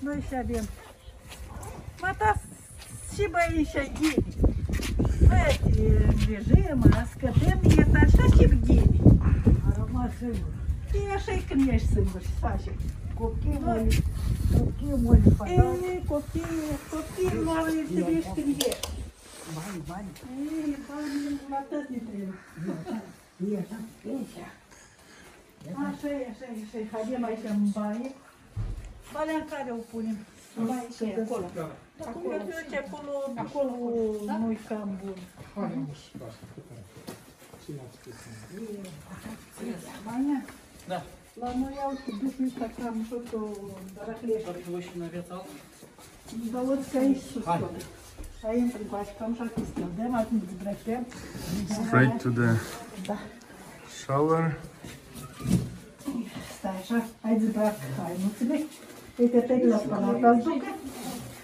Ну 0.00 0.10
еще 0.12 0.36
один. 0.36 0.66
Мата 2.00 2.34
спасибо 3.20 3.38
еще 3.50 3.86
гиви. 3.86 4.24
Ну, 5.20 5.34
эти 5.34 6.30
режимы, 6.30 6.90
а 6.96 7.04
с 7.04 7.10
катем 7.20 7.60
ну, 7.62 7.70
э, 7.70 7.74
я 7.74 7.84
таша 7.84 8.38
чип 8.38 8.52
гиви. 8.52 9.00
Аромат. 9.66 10.12
И 10.94 10.98
я 10.98 11.18
шейк 11.18 11.54
не 11.54 11.74
ешь 11.74 11.86
сыр, 11.88 12.06
Саша. 12.40 12.72
Купки 13.16 13.46
моли. 13.46 13.92
Купки 14.52 14.84
моли 14.84 15.30
потом. 15.38 15.84
Эй, 15.84 16.00
купки, 16.00 16.42
купки 16.90 17.34
моли 17.34 17.86
тебе 17.86 18.24
Эй, 19.52 19.80
бань, 19.86 20.06
матас 21.48 21.86
Așa 25.68 26.08
e, 26.08 26.26
așa 26.32 26.44
e, 26.44 26.64
așa 26.64 26.78
e. 26.78 26.88
Haidem 26.92 27.24
aici 27.24 27.44
în 27.44 27.70
baie. 27.76 28.10
Balea 29.12 29.34
în 29.34 29.46
care 29.50 29.70
o 29.72 29.82
punem? 29.90 30.16
Aici, 30.58 31.18
acolo. 31.18 31.46
Acum 32.06 32.30
eu 32.32 32.40
ce 32.70 32.76
acolo, 32.76 33.12
acolo 33.34 33.72
nu-i 34.38 34.58
cam 34.68 34.98
bun. 35.04 35.16
Hai, 35.54 35.72
am 40.06 40.46
Da. 40.88 41.02
La 41.40 41.52
noi 41.54 41.76
au 41.84 41.92
dus 42.20 42.32
ăsta 42.46 42.70
cam 42.78 43.06
tot 43.10 43.32
o 43.32 43.46
daraclești. 43.94 44.44
Dar 44.44 44.56
voi 44.70 44.80
și 44.80 44.90
în 44.98 45.08
viața 45.08 45.34
altă? 45.34 45.48
Dar 46.52 46.62
văd 46.62 46.84
că 46.92 46.98
aici 46.98 47.20
sus 47.20 47.44
tot. 47.44 47.70
Aici 48.48 48.72
în 48.80 48.86
coașe, 48.90 49.14
cam 49.18 49.32
așa 49.32 49.50
că 49.54 49.60
stădem, 49.70 50.14
atunci 50.14 50.42
îmbrăcăm. 50.52 51.06
Straight 51.86 52.22
to 52.22 52.28
the 52.28 52.50
da. 53.06 53.18
shower. 54.02 54.58
Сташа, 56.58 57.04
айди 57.22 57.46
бакай. 57.46 58.16
Ну 58.18 58.30
тебе 58.38 58.66
это 59.18 59.40
пять 59.42 59.64
лет 59.64 59.88
понадобится. 59.88 60.50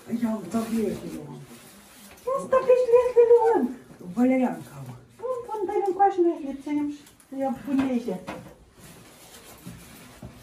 Я 0.09 0.39
добьюсь. 0.53 0.99
Просто 2.25 2.57
пришли 2.59 2.99
лет 3.15 3.57
он. 3.57 3.77
Валерьянка. 4.15 4.71
Он 5.19 5.67
дали 5.67 5.93
каждый 5.93 6.39
лицем. 6.41 6.97
Я 7.31 7.51
в 7.51 7.59
пулезе. 7.61 8.21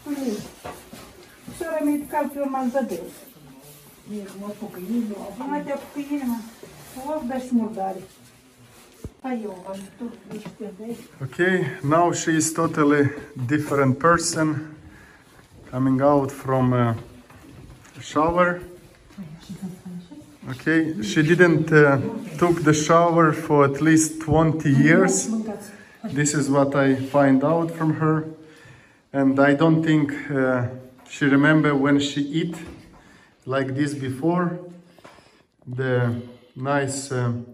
Пулезе. 0.04 0.40
Все 1.54 1.70
равно 1.70 2.04
ткал 2.06 2.28
прямо 2.28 2.68
задел. 2.68 3.04
Нет, 4.06 4.30
мы 4.36 4.48
покинули. 4.50 5.16
А 5.38 5.44
мы 5.44 5.62
тебя 5.62 5.78
покинули. 5.94 6.38
Вот 6.96 7.26
дальше 7.26 7.48
мы 7.52 7.68
дали. 7.70 8.02
Okay, 11.22 11.66
now 11.82 12.12
she 12.12 12.36
is 12.36 12.52
totally 12.52 13.08
different 13.46 13.98
person 13.98 14.76
coming 15.70 16.02
out 16.02 16.30
from 16.30 16.74
a 16.74 16.94
shower. 18.02 18.60
Okay, 20.50 21.00
she 21.02 21.22
didn't 21.22 21.72
uh, 21.72 22.02
took 22.36 22.64
the 22.64 22.74
shower 22.74 23.32
for 23.32 23.64
at 23.64 23.80
least 23.80 24.20
20 24.20 24.68
years. 24.70 25.30
This 26.04 26.34
is 26.34 26.50
what 26.50 26.74
I 26.74 26.94
find 26.96 27.42
out 27.42 27.70
from 27.70 27.94
her, 27.94 28.26
and 29.10 29.40
I 29.40 29.54
don't 29.54 29.82
think 29.82 30.12
uh, 30.30 30.66
she 31.08 31.24
remember 31.24 31.74
when 31.74 31.98
she 31.98 32.20
eat 32.20 32.56
like 33.46 33.74
this 33.74 33.94
before. 33.94 34.58
The 35.66 36.20
nice. 36.54 37.10
um 37.10 37.53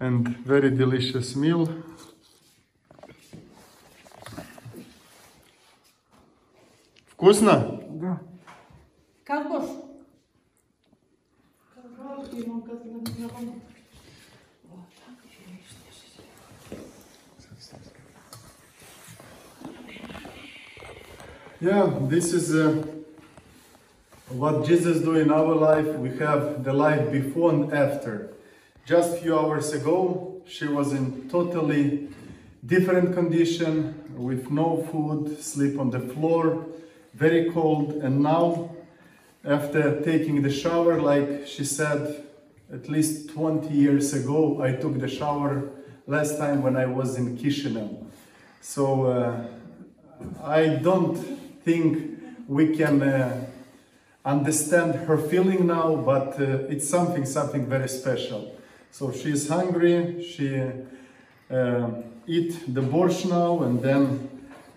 and 0.00 0.28
very 0.38 0.70
delicious 0.70 1.36
meal. 1.36 1.68
Вкусно? 7.16 7.80
Колбас. 9.24 9.82
Yeah, 21.60 21.88
this 22.08 22.32
is 22.32 22.52
uh, 22.56 22.84
what 24.30 24.66
Jesus 24.66 25.00
do 25.00 25.14
in 25.14 25.30
our 25.30 25.54
life. 25.54 25.86
We 25.86 26.08
have 26.18 26.64
the 26.64 26.72
life 26.72 27.12
before 27.12 27.52
and 27.52 27.72
after. 27.72 28.34
Just 28.87 29.17
a 29.17 29.17
few 29.17 29.37
hours 29.37 29.73
ago, 29.73 30.41
she 30.47 30.65
was 30.65 30.93
in 30.93 31.27
totally 31.29 32.07
different 32.65 33.13
condition, 33.13 34.01
with 34.15 34.49
no 34.49 34.87
food, 34.89 35.43
sleep 35.43 35.77
on 35.77 35.89
the 35.89 35.99
floor, 35.99 36.65
very 37.13 37.51
cold, 37.51 37.95
and 37.95 38.23
now, 38.23 38.73
after 39.43 39.99
taking 40.03 40.41
the 40.41 40.49
shower, 40.49 41.01
like 41.01 41.45
she 41.45 41.65
said, 41.65 42.23
at 42.71 42.87
least 42.87 43.29
20 43.31 43.67
years 43.73 44.13
ago, 44.13 44.61
I 44.61 44.71
took 44.71 45.01
the 45.01 45.09
shower 45.09 45.69
last 46.07 46.37
time 46.37 46.61
when 46.63 46.77
I 46.77 46.85
was 46.85 47.17
in 47.17 47.37
Chisinau. 47.37 48.05
So 48.61 49.07
uh, 49.07 49.47
I 50.41 50.79
don't 50.81 51.17
think 51.65 52.21
we 52.47 52.77
can 52.77 53.01
uh, 53.01 53.47
understand 54.23 54.95
her 55.07 55.17
feeling 55.17 55.67
now, 55.67 55.97
but 55.97 56.39
uh, 56.39 56.69
it's 56.69 56.87
something, 56.87 57.25
something 57.25 57.65
very 57.65 57.89
special. 57.89 58.56
So 58.97 59.11
she's 59.11 59.47
hungry. 59.47 60.23
She 60.23 60.59
uh, 61.51 61.89
eat 62.25 62.73
the 62.73 62.81
borscht 62.81 63.29
now, 63.29 63.61
and 63.61 63.79
then 63.79 64.27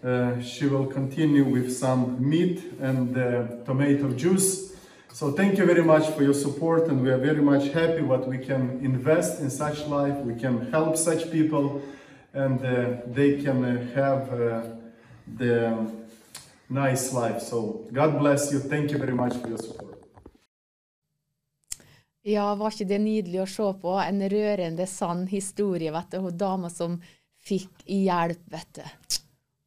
uh, 0.04 0.42
she 0.42 0.66
will 0.66 0.84
continue 0.84 1.42
with 1.42 1.74
some 1.74 2.18
meat 2.20 2.62
and 2.82 3.16
uh, 3.16 3.64
tomato 3.64 4.10
juice. 4.10 4.74
So 5.14 5.32
thank 5.32 5.56
you 5.56 5.64
very 5.64 5.82
much 5.82 6.10
for 6.10 6.22
your 6.22 6.34
support, 6.34 6.88
and 6.88 7.02
we 7.02 7.08
are 7.08 7.16
very 7.16 7.40
much 7.40 7.72
happy 7.72 8.02
what 8.02 8.28
we 8.28 8.36
can 8.36 8.84
invest 8.84 9.40
in 9.40 9.48
such 9.48 9.86
life. 9.86 10.18
We 10.18 10.34
can 10.38 10.70
help 10.70 10.98
such 10.98 11.32
people, 11.32 11.80
and 12.34 12.62
uh, 12.62 12.96
they 13.06 13.40
can 13.40 13.64
uh, 13.64 13.94
have 13.94 14.22
uh, 14.34 14.62
the 15.38 15.90
nice 16.68 17.14
life. 17.14 17.40
So 17.40 17.88
God 17.90 18.18
bless 18.18 18.52
you. 18.52 18.58
Thank 18.58 18.90
you 18.90 18.98
very 18.98 19.14
much 19.14 19.34
for 19.38 19.48
your 19.48 19.56
support. 19.56 19.89
Ja, 22.28 22.52
var 22.54 22.74
ikke 22.74 22.90
det 22.90 23.00
nydelig 23.00 23.40
å 23.40 23.48
se 23.48 23.70
på? 23.80 23.94
En 24.02 24.20
rørende, 24.28 24.86
sann 24.88 25.24
historie, 25.30 25.92
vet 25.94 26.12
du. 26.12 26.20
Hun 26.26 26.36
dama 26.36 26.68
som 26.72 26.98
fikk 27.40 27.86
hjelp, 27.88 28.42
vet 28.52 28.76
du. 28.76 29.18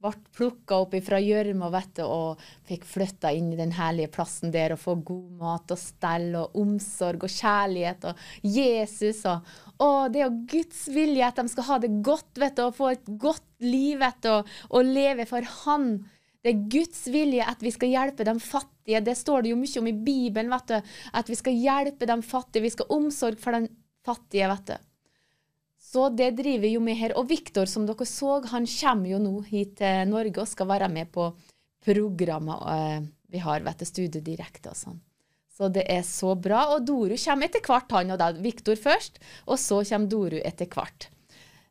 Ble 0.03 0.11
plukka 0.35 0.81
opp 0.83 0.93
fra 1.05 1.17
gjørma, 1.23 1.71
vet 1.73 1.93
du, 1.97 2.03
og 2.05 2.41
fikk 2.67 2.83
flytta 2.85 3.31
inn 3.33 3.53
i 3.55 3.57
den 3.57 3.71
herlige 3.73 4.11
plassen 4.13 4.51
der 4.53 4.75
og 4.75 4.81
få 4.83 4.97
god 4.99 5.39
mat 5.39 5.73
og 5.73 5.79
stell 5.79 6.27
og 6.37 6.57
omsorg 6.59 7.23
og 7.23 7.31
kjærlighet 7.31 8.09
og 8.11 8.25
Jesus 8.43 9.23
og 9.31 9.53
Å, 9.81 10.07
det 10.11 10.21
er 10.21 10.27
jo 10.27 10.43
Guds 10.51 10.83
vilje 10.93 11.25
at 11.25 11.39
de 11.39 11.49
skal 11.49 11.65
ha 11.71 11.77
det 11.81 11.89
godt, 12.05 12.37
vet 12.37 12.59
du, 12.59 12.67
og 12.67 12.75
få 12.77 12.91
et 12.93 13.07
godt 13.19 13.47
liv, 13.65 13.97
vet 14.03 14.19
du, 14.21 14.29
og, 14.35 14.51
og 14.69 14.91
leve 14.93 15.25
for 15.27 15.47
Han. 15.63 15.95
Det 16.43 16.51
er 16.51 16.63
Guds 16.73 17.05
vilje 17.07 17.45
at 17.47 17.61
vi 17.63 17.71
skal 17.71 17.91
hjelpe 17.93 18.25
de 18.27 18.33
fattige. 18.43 18.99
Det 18.99 19.15
står 19.15 19.45
det 19.45 19.53
jo 19.53 19.59
mye 19.59 19.79
om 19.79 19.87
i 19.87 19.95
Bibelen, 19.95 20.51
vet 20.51 20.73
du. 20.73 20.95
At 21.15 21.29
vi 21.31 21.37
skal 21.39 21.55
hjelpe 21.55 22.09
de 22.09 22.17
fattige. 22.27 22.65
Vi 22.65 22.73
skal 22.73 22.89
ha 22.89 22.97
omsorg 22.97 23.39
for 23.39 23.55
de 23.55 23.69
fattige, 24.03 24.49
vet 24.51 24.73
du. 24.73 24.89
Så 25.93 26.09
det 26.09 26.33
driver 26.39 26.67
jo 26.67 26.83
med 26.83 26.99
her. 26.99 27.15
Og 27.19 27.29
Viktor, 27.29 27.69
som 27.69 27.87
dere 27.87 28.07
så, 28.09 28.41
han 28.51 28.67
kommer 28.67 29.13
jo 29.13 29.21
nå 29.23 29.33
hit 29.47 29.77
til 29.79 30.11
Norge 30.11 30.43
og 30.43 30.51
skal 30.51 30.71
være 30.73 30.91
med 30.91 31.11
på 31.13 31.29
programmet 31.83 32.69
eh, 32.73 33.09
vi 33.33 33.41
har, 33.43 33.63
vet 33.65 33.79
du, 33.79 33.87
Studio 33.87 34.21
Direkte 34.23 34.71
og 34.71 34.79
sånn. 34.79 35.01
Så 35.53 35.69
det 35.69 35.85
er 35.91 36.01
så 36.05 36.33
bra. 36.35 36.65
Og 36.73 36.83
Doru 36.87 37.15
kommer 37.15 37.47
etter 37.47 37.63
hvert, 37.63 37.91
han 37.93 38.15
og 38.15 38.19
da. 38.19 38.31
Viktor 38.41 38.79
først, 38.79 39.19
og 39.45 39.59
så 39.61 39.83
kommer 39.85 40.11
Doru 40.11 40.39
etter 40.41 40.67
hvert. 40.67 41.07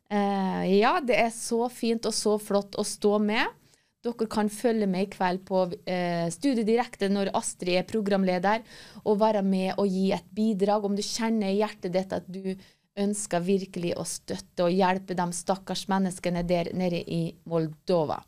Eh, 0.09 0.63
ja, 0.79 0.97
det 1.03 1.19
er 1.19 1.33
så 1.35 1.67
fint 1.73 2.07
og 2.07 2.15
så 2.15 2.37
flott 2.39 2.79
å 2.79 2.87
stå 2.87 3.17
med. 3.21 3.59
Dere 4.03 4.27
kan 4.27 4.49
følge 4.51 4.87
med 4.89 5.05
i 5.05 5.11
kveld 5.13 5.45
på 5.47 5.61
eh, 5.87 6.27
Studio 6.33 6.65
Direkte 6.67 7.07
når 7.07 7.31
Astrid 7.39 7.77
er 7.79 7.87
programleder, 7.87 8.63
og 9.07 9.21
være 9.21 9.43
med 9.47 9.77
og 9.79 9.87
gi 9.87 10.09
et 10.11 10.27
bidrag 10.35 10.83
om 10.83 10.97
du 10.97 11.03
kjenner 11.05 11.53
i 11.53 11.61
hjertet 11.61 11.93
ditt 11.95 12.15
at 12.15 12.27
du 12.27 12.51
ønsker 12.99 13.45
virkelig 13.45 13.93
å 13.97 14.03
støtte 14.05 14.67
og 14.67 14.75
hjelpe 14.75 15.15
de 15.17 15.25
stakkars 15.33 15.87
menneskene 15.89 16.43
der 16.45 16.73
nede 16.77 16.99
i 16.99 17.23
Moldova. 17.49 18.19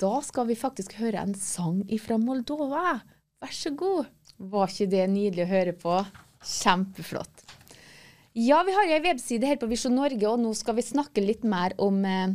Da 0.00 0.18
skal 0.26 0.50
vi 0.50 0.58
faktisk 0.58 0.98
høre 1.00 1.22
en 1.22 1.34
sang 1.38 1.80
ifra 1.88 2.18
Moldova. 2.20 3.00
Vær 3.40 3.56
så 3.56 3.72
god. 3.72 4.10
Var 4.36 4.70
ikke 4.70 4.90
det 4.92 5.04
nydelig 5.10 5.46
å 5.46 5.52
høre 5.52 5.74
på? 5.80 5.98
Kjempeflott. 6.44 7.44
Ja, 8.34 8.60
vi 8.66 8.74
har 8.74 8.90
ei 8.90 9.00
webside 9.00 9.46
her 9.46 9.60
på 9.62 9.68
Visjon 9.70 9.94
Norge, 9.94 10.26
og 10.28 10.40
nå 10.42 10.50
skal 10.58 10.76
vi 10.76 10.84
snakke 10.84 11.22
litt 11.22 11.44
mer 11.46 11.72
om 11.80 12.00
eh, 12.04 12.34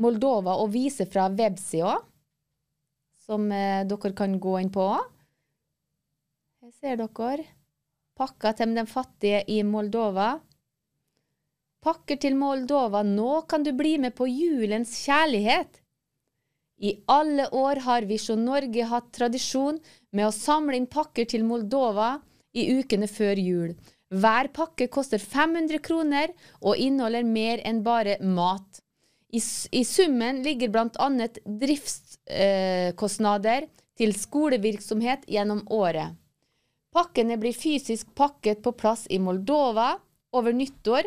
Moldova 0.00 0.56
og 0.62 0.72
vise 0.74 1.06
fra 1.06 1.28
websida, 1.30 1.98
som 3.24 3.46
eh, 3.52 3.84
dere 3.86 4.14
kan 4.16 4.38
gå 4.42 4.56
inn 4.60 4.72
på. 4.74 4.88
Her 6.64 6.72
ser 6.80 6.98
dere. 7.00 7.46
Pakker 8.14 8.54
til 8.58 8.74
de 8.76 8.84
fattige 8.86 9.40
i 9.50 9.62
Moldova. 9.66 10.36
Pakker 11.84 12.16
til 12.22 12.36
Moldova, 12.38 13.02
nå 13.04 13.42
kan 13.50 13.64
du 13.66 13.72
bli 13.76 13.96
med 14.00 14.14
på 14.16 14.28
julens 14.30 14.94
kjærlighet. 15.04 15.80
I 16.80 16.94
alle 17.10 17.48
år 17.54 17.82
har 17.86 18.06
Visjon 18.08 18.44
Norge 18.46 18.86
hatt 18.90 19.10
tradisjon 19.14 19.80
med 20.12 20.26
å 20.26 20.34
samle 20.34 20.78
inn 20.78 20.88
pakker 20.90 21.28
til 21.30 21.44
Moldova 21.46 22.16
i 22.54 22.66
ukene 22.78 23.08
før 23.10 23.40
jul. 23.40 23.74
Hver 24.14 24.50
pakke 24.54 24.88
koster 24.92 25.22
500 25.22 25.82
kroner 25.82 26.32
og 26.60 26.78
inneholder 26.78 27.26
mer 27.26 27.62
enn 27.66 27.82
bare 27.86 28.18
mat. 28.22 28.83
I, 29.34 29.40
i 29.70 29.84
summen 29.84 30.42
ligger 30.42 30.68
bl.a. 30.70 31.28
driftskostnader 31.44 33.66
til 33.98 34.14
skolevirksomhet 34.14 35.20
gjennom 35.30 35.68
året. 35.74 36.14
Pakkene 36.94 37.36
blir 37.42 37.52
fysisk 37.58 38.14
pakket 38.14 38.62
på 38.62 38.72
plass 38.78 39.06
i 39.10 39.18
Moldova 39.18 39.98
over 40.34 40.52
nyttår 40.54 41.02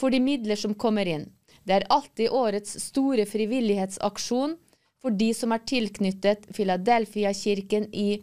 for 0.00 0.10
de 0.10 0.20
midler 0.24 0.56
som 0.56 0.74
kommer 0.74 1.06
inn. 1.08 1.32
Det 1.64 1.74
er 1.76 1.86
alltid 1.92 2.30
årets 2.32 2.80
store 2.80 3.26
frivillighetsaksjon 3.28 4.56
for 5.02 5.10
de 5.12 5.34
som 5.36 5.52
er 5.52 5.58
tilknyttet 5.68 6.48
Philadelphia-kirken 6.56 7.88
i 7.92 8.22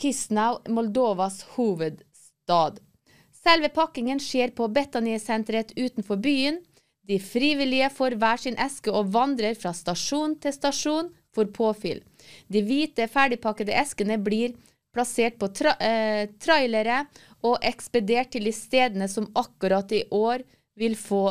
Kisnau, 0.00 0.58
Moldovas 0.68 1.42
hovedstad. 1.54 2.80
Selve 3.30 3.70
pakkingen 3.72 4.20
skjer 4.20 4.50
på 4.56 4.66
Betanie-senteret 4.68 5.72
utenfor 5.76 6.16
byen. 6.20 6.60
De 7.10 7.18
frivillige 7.18 7.88
får 7.90 8.14
hver 8.22 8.38
sin 8.38 8.58
eske 8.62 8.92
og 8.94 9.08
vandrer 9.10 9.56
fra 9.58 9.72
stasjon 9.74 10.36
til 10.38 10.54
stasjon 10.54 11.08
for 11.34 11.50
påfyll. 11.50 12.04
De 12.46 12.62
hvite, 12.62 13.08
ferdigpakkede 13.10 13.74
eskene 13.82 14.18
blir 14.22 14.54
plassert 14.94 15.38
på 15.40 15.48
tra 15.54 15.74
eh, 15.82 16.28
trailere 16.42 17.04
og 17.46 17.58
ekspedert 17.66 18.30
til 18.34 18.46
de 18.46 18.54
stedene 18.54 19.08
som 19.10 19.26
akkurat 19.38 19.90
i 19.96 20.04
år 20.14 20.44
vil 20.78 20.94
få 20.98 21.24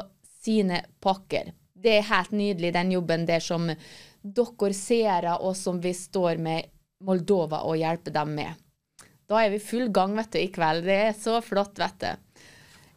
sine 0.44 0.82
pakker. 1.04 1.54
Det 1.80 1.96
er 2.00 2.10
helt 2.10 2.36
nydelig, 2.36 2.74
den 2.76 2.92
jobben 2.98 3.26
der 3.28 3.44
som 3.44 3.70
dere 3.70 4.74
seere, 4.76 5.38
og 5.40 5.56
som 5.56 5.80
vi 5.80 5.94
står 5.96 6.42
med 6.44 6.68
Moldova 7.08 7.64
og 7.68 7.80
hjelper 7.80 8.16
dem 8.20 8.36
med. 8.36 8.52
Da 9.30 9.44
er 9.46 9.54
vi 9.54 9.62
full 9.64 9.88
gang 9.96 10.16
vet 10.18 10.34
du, 10.34 10.40
i 10.42 10.52
kveld. 10.52 10.84
Det 10.88 10.98
er 11.06 11.16
så 11.16 11.40
flott, 11.46 11.80
vet 11.80 12.04
du. 12.04 12.29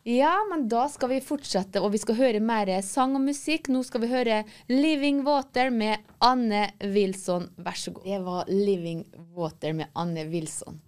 Ja, 0.02 0.34
men 0.50 0.64
da 0.66 0.88
skal 0.90 1.12
vi 1.12 1.20
fortsette, 1.22 1.78
og 1.78 1.92
vi 1.94 2.00
skal 2.02 2.16
høre 2.18 2.40
mer 2.42 2.70
sang 2.82 3.12
og 3.14 3.22
musikk. 3.22 3.68
Nå 3.70 3.84
skal 3.86 4.02
vi 4.02 4.08
høre 4.10 4.44
'Living 4.68 5.22
Water' 5.22 5.70
med 5.70 6.02
Anne 6.18 6.72
Wilson. 6.82 7.50
Vær 7.56 7.78
så 7.78 7.92
god. 7.94 8.04
Det 8.04 8.18
var 8.24 8.44
'Living 8.50 9.04
Water' 9.36 9.72
med 9.72 9.86
Anne 9.94 10.26
Wilson. 10.26 10.80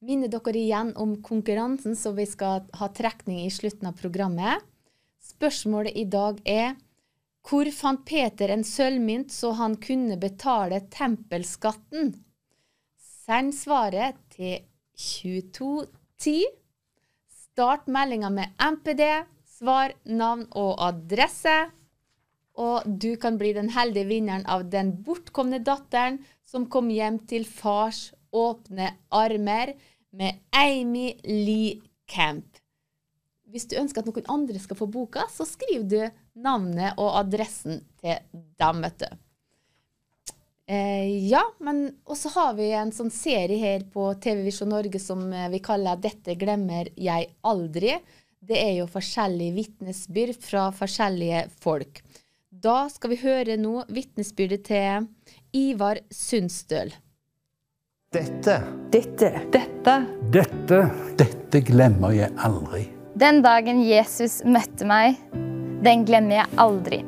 Minner 0.00 0.28
dere 0.28 0.54
igjen 0.56 0.92
om 0.96 1.16
konkurransen, 1.22 1.96
så 1.96 2.14
vi 2.14 2.24
skal 2.24 2.62
ha 2.72 2.88
trekning 2.88 3.42
i 3.44 3.50
slutten 3.50 3.88
av 3.88 3.98
programmet. 3.98 4.62
Spørsmålet 5.20 5.96
i 5.96 6.04
dag 6.04 6.38
er 6.46 6.76
hvor 7.48 7.66
fant 7.72 8.04
Peter 8.06 8.48
en 8.48 8.62
sølvmynt 8.62 9.32
så 9.32 9.52
han 9.58 9.74
kunne 9.76 10.16
betale 10.20 10.80
tempelskatten? 10.92 12.14
Send 12.96 13.54
svaret 13.54 14.14
til 14.30 14.60
2210. 14.94 16.59
Start 17.60 17.90
meldinga 17.92 18.30
med 18.32 18.48
MPD, 18.56 19.02
svar, 19.44 19.92
navn 20.08 20.46
og 20.56 20.78
adresse. 20.80 21.52
Og 22.56 22.86
du 22.88 23.18
kan 23.20 23.36
bli 23.36 23.50
den 23.52 23.68
heldige 23.74 24.08
vinneren 24.08 24.46
av 24.48 24.64
den 24.72 24.94
bortkomne 25.04 25.58
datteren 25.60 26.16
som 26.40 26.64
kom 26.72 26.88
hjem 26.88 27.18
til 27.28 27.44
fars 27.44 28.14
åpne 28.32 28.88
armer 29.12 29.74
med 30.16 30.40
Amy 30.56 31.10
Lee 31.28 31.82
Camp. 32.08 32.48
Hvis 33.52 33.68
du 33.68 33.76
ønsker 33.76 34.00
at 34.00 34.08
noen 34.08 34.32
andre 34.38 34.64
skal 34.64 34.80
få 34.80 34.88
boka, 34.88 35.28
så 35.28 35.44
skriver 35.44 35.84
du 35.84 36.40
navnet 36.40 36.96
og 36.96 37.12
adressen 37.26 37.82
til 38.00 38.24
dem, 38.32 38.80
vet 38.88 39.04
du. 39.04 39.20
Eh, 40.70 41.26
ja, 41.26 41.42
men 41.58 41.88
også 42.04 42.30
har 42.36 42.54
vi 42.54 42.68
en 42.78 42.92
sånn 42.94 43.10
serie 43.10 43.58
her 43.58 43.82
på 43.90 44.04
TV 44.22 44.44
Visjon 44.46 44.70
Norge 44.70 45.00
som 45.02 45.24
eh, 45.34 45.48
vi 45.50 45.58
kaller 45.58 45.98
'Dette 45.98 46.36
glemmer 46.38 46.92
jeg 46.94 47.26
aldri'. 47.42 47.96
Det 48.38 48.54
er 48.54 48.76
jo 48.78 48.86
forskjellige 48.86 49.56
vitnesbyrd 49.56 50.38
fra 50.38 50.68
forskjellige 50.70 51.42
folk. 51.60 52.00
Da 52.50 52.86
skal 52.92 53.10
vi 53.10 53.20
høre 53.24 53.58
nå 53.58 53.82
vitnesbyrdet 53.90 54.62
til 54.70 55.10
Ivar 55.58 56.04
Sundstøl. 56.06 56.94
Dette 58.14 58.60
Dette. 58.94 59.34
Dette. 59.50 59.98
Dette 60.30 60.80
Dette 61.18 61.66
glemmer 61.66 62.14
jeg 62.14 62.30
aldri. 62.38 62.86
Den 63.18 63.42
dagen 63.42 63.82
Jesus 63.82 64.44
møtte 64.46 64.86
meg, 64.86 65.18
den 65.82 66.06
glemmer 66.06 66.44
jeg 66.44 66.60
aldri. 66.62 67.02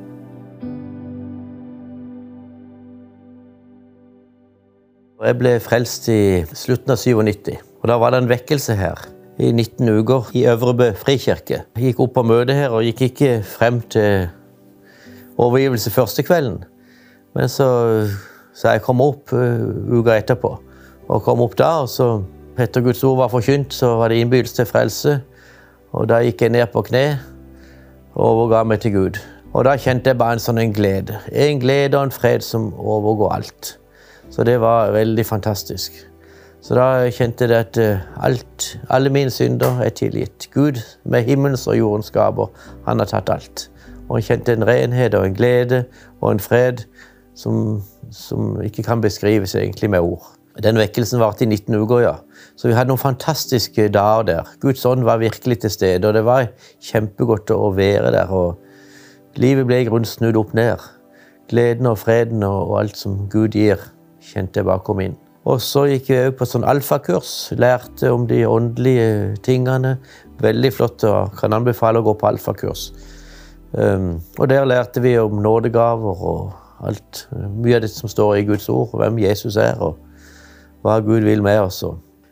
Jeg 5.22 5.36
ble 5.38 5.52
frelst 5.62 6.08
i 6.10 6.42
slutten 6.50 6.90
av 6.90 6.98
97. 6.98 7.52
og 7.54 7.84
Da 7.86 7.94
var 8.02 8.10
det 8.10 8.18
en 8.24 8.30
vekkelse 8.30 8.74
her 8.74 8.98
i 9.38 9.52
19 9.52 9.86
uker 10.00 10.30
i 10.34 10.40
Øvrebø 10.50 10.88
frikirke. 10.98 11.60
Jeg 11.76 11.84
gikk 11.84 12.00
opp 12.02 12.16
på 12.16 12.24
møtet 12.26 12.56
her 12.58 12.72
og 12.74 12.82
gikk 12.82 13.04
ikke 13.06 13.28
frem 13.46 13.78
til 13.94 14.24
overgivelse 15.38 15.92
første 15.94 16.24
kvelden. 16.26 16.64
Men 17.38 17.46
så, 17.48 17.68
så 18.50 18.74
jeg 18.74 18.82
kom 18.82 18.98
opp 19.04 19.30
uh, 19.30 19.62
uka 19.94 20.16
etterpå. 20.18 20.50
Og 21.06 21.22
kom 21.22 21.44
opp 21.46 21.54
da, 21.60 21.70
og 21.84 21.92
så 21.92 22.24
etter 22.58 22.82
Guds 22.82 23.04
ord 23.06 23.20
var 23.20 23.30
forkynt, 23.30 23.70
så 23.74 23.92
var 24.00 24.10
det 24.10 24.18
innbydelse 24.24 24.58
til 24.58 24.66
frelse. 24.72 25.14
Og 25.94 26.08
da 26.10 26.18
gikk 26.26 26.42
jeg 26.42 26.56
ned 26.56 26.66
på 26.74 26.82
kne 26.88 27.04
og 28.16 28.24
overga 28.24 28.64
meg 28.66 28.82
til 28.82 28.96
Gud. 28.96 29.22
Og 29.54 29.70
da 29.70 29.76
kjente 29.78 30.10
jeg 30.10 30.18
bare 30.18 30.40
en 30.40 30.42
sånn 30.42 30.58
en 30.58 30.74
glede. 30.74 31.22
En 31.30 31.62
glede 31.62 31.94
og 31.94 32.08
en 32.08 32.16
fred 32.18 32.42
som 32.42 32.72
overgår 32.74 33.36
alt. 33.38 33.72
Så 34.32 34.44
det 34.48 34.60
var 34.60 34.94
veldig 34.94 35.26
fantastisk. 35.28 35.92
Så 36.62 36.76
da 36.78 37.10
kjente 37.10 37.48
jeg 37.50 37.58
at 37.58 37.78
eh, 37.82 38.04
alt, 38.22 38.68
alle 38.90 39.10
mine 39.10 39.30
synder 39.34 39.82
er 39.82 39.90
tilgitt. 39.98 40.48
Gud 40.54 40.78
med 41.04 41.26
himmelens 41.26 41.66
og 41.66 41.76
jordens 41.78 42.10
gaver, 42.14 42.48
han 42.86 43.02
har 43.02 43.10
tatt 43.10 43.32
alt. 43.34 43.64
Og 44.08 44.20
jeg 44.20 44.30
kjente 44.30 44.54
en 44.54 44.66
renhet 44.66 45.14
og 45.18 45.26
en 45.26 45.34
glede 45.34 45.84
og 46.20 46.32
en 46.32 46.40
fred 46.40 46.84
som, 47.34 47.82
som 48.10 48.60
ikke 48.62 48.84
kan 48.86 49.02
beskrives 49.02 49.56
egentlig 49.58 49.90
med 49.90 50.00
ord. 50.00 50.30
Den 50.62 50.76
vekkelsen 50.78 51.20
varte 51.20 51.44
i 51.44 51.48
19 51.48 51.74
uker, 51.74 52.02
ja. 52.04 52.14
Så 52.56 52.68
vi 52.68 52.76
hadde 52.76 52.92
noen 52.92 53.00
fantastiske 53.00 53.88
dager 53.88 54.26
der. 54.28 54.50
Guds 54.60 54.84
ånd 54.86 55.04
var 55.08 55.22
virkelig 55.22 55.62
til 55.64 55.72
stede, 55.72 56.08
og 56.08 56.14
det 56.14 56.24
var 56.24 56.50
kjempegodt 56.84 57.50
å 57.56 57.72
være 57.76 58.12
der. 58.12 58.28
og 58.28 58.60
Livet 59.40 59.66
ble 59.66 59.80
i 59.80 59.88
grunnen 59.88 60.08
snudd 60.08 60.36
opp 60.36 60.52
ned. 60.54 60.78
Gleden 61.48 61.88
og 61.88 61.98
freden 61.98 62.44
og, 62.44 62.76
alt 62.80 63.00
som 63.00 63.26
Gud 63.32 63.56
gir 63.56 63.80
kjente 64.22 64.62
jeg 64.62 64.68
bare 64.70 64.84
kom 64.86 65.02
inn. 65.02 65.18
Og 65.42 65.58
så 65.62 65.88
gikk 65.90 66.12
jeg 66.12 66.30
òg 66.30 66.36
på 66.38 66.46
sånn 66.46 66.66
alfakurs. 66.68 67.32
Lærte 67.58 68.12
om 68.14 68.28
de 68.30 68.44
åndelige 68.46 69.40
tingene. 69.42 69.96
Veldig 70.42 70.70
flott 70.74 71.02
og 71.08 71.34
kan 71.38 71.54
anbefale 71.56 71.98
å 71.98 72.06
gå 72.06 72.14
på 72.20 72.28
alfakurs. 72.30 72.92
Um, 73.72 74.20
og 74.38 74.50
der 74.52 74.68
lærte 74.68 75.02
vi 75.02 75.16
om 75.18 75.40
nådegaver 75.42 76.22
og 76.30 76.86
alt. 76.86 77.26
Mye 77.32 77.80
av 77.80 77.84
det 77.84 77.90
som 77.90 78.10
står 78.10 78.36
i 78.38 78.46
Guds 78.46 78.68
ord. 78.70 78.94
Hvem 78.94 79.18
Jesus 79.24 79.58
er, 79.58 79.82
og 79.82 79.98
hva 80.86 81.00
Gud 81.02 81.26
vil 81.26 81.42
med 81.42 81.58
oss. 81.64 81.82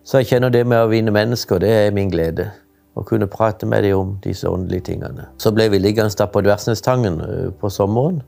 Så 0.05 0.23
jeg 0.23 0.31
kjenner 0.31 0.55
det 0.55 0.63
med 0.69 0.85
å 0.85 0.91
vinne 0.91 1.15
mennesker, 1.15 1.59
det 1.63 1.71
er 1.71 1.95
min 1.95 2.11
glede. 2.13 2.51
Å 2.99 3.03
kunne 3.07 3.31
prate 3.31 3.67
med 3.67 3.87
dem 3.87 3.99
om 3.99 4.17
disse 4.23 4.47
åndelige 4.51 4.91
tingene. 4.91 5.29
Så 5.39 5.51
ble 5.55 5.69
vi 5.71 5.79
liggende 5.83 6.27
på 6.31 6.43
Dversnestangen 6.47 7.23
uh, 7.23 7.49
på 7.59 7.71
sommeren. 7.75 8.23